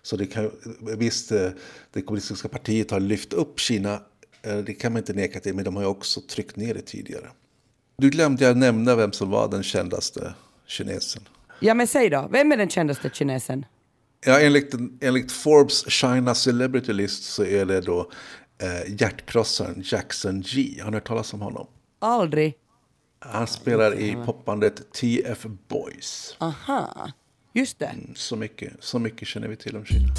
Så 0.01 0.17
det 0.17 0.25
kan, 0.25 0.51
visst, 0.97 1.31
eh, 1.31 1.49
det 1.93 2.01
kommunistiska 2.01 2.47
partiet 2.47 2.91
har 2.91 2.99
lyft 2.99 3.33
upp 3.33 3.59
Kina, 3.59 4.01
eh, 4.41 4.57
det 4.57 4.73
kan 4.73 4.93
man 4.93 4.99
inte 4.99 5.13
neka 5.13 5.39
till, 5.39 5.55
men 5.55 5.65
de 5.65 5.75
har 5.75 5.83
ju 5.83 5.89
också 5.89 6.21
tryckt 6.21 6.55
ner 6.55 6.73
det 6.73 6.81
tidigare. 6.81 7.27
Du 7.97 8.09
glömde 8.09 8.45
jag 8.45 8.57
nämna 8.57 8.95
vem 8.95 9.11
som 9.11 9.29
var 9.29 9.47
den 9.47 9.63
kändaste 9.63 10.33
kinesen. 10.67 11.23
Ja, 11.59 11.73
men 11.73 11.87
säg 11.87 12.09
då, 12.09 12.27
vem 12.31 12.51
är 12.51 12.57
den 12.57 12.69
kändaste 12.69 13.09
kinesen? 13.09 13.65
Ja, 14.25 14.39
enligt, 14.39 14.73
enligt 15.01 15.31
Forbes 15.31 15.89
China 15.89 16.35
Celebrity 16.35 16.93
List 16.93 17.23
så 17.23 17.45
är 17.45 17.65
det 17.65 17.81
då 17.81 18.11
eh, 18.57 19.01
hjärtkrossaren 19.01 19.83
Jackson 19.85 20.41
G. 20.41 20.79
Har 20.81 20.91
ni 20.91 20.97
hört 20.97 21.07
talas 21.07 21.33
om 21.33 21.41
honom? 21.41 21.67
Aldrig. 21.99 22.57
Han 23.31 23.47
spelar 23.47 23.99
i 23.99 24.17
popbandet 24.25 24.93
TF 24.93 25.45
Boys. 25.67 26.37
Aha, 26.39 27.11
just 27.53 27.79
det. 27.79 27.85
Mm, 27.85 28.15
så 28.15 28.35
mycket, 28.35 28.73
så 28.79 28.99
mycket 28.99 29.27
känner 29.27 29.47
vi 29.47 29.55
till 29.55 29.77
om 29.77 29.85
Kina. 29.85 30.13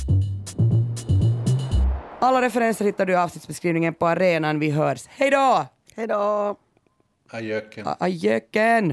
Alla 2.20 2.42
referenser 2.42 2.84
hittar 2.84 3.06
du 3.06 3.12
i 3.12 3.16
avsnittsbeskrivningen 3.16 3.94
på 3.94 4.06
arenan. 4.06 4.58
Vi 4.58 4.70
hörs. 4.70 5.04
Hej 5.08 5.30
då! 5.30 5.66
Hej 5.96 6.06
då! 6.06 6.56
Ajöken. 7.30 7.86
Ajöken! 7.98 8.92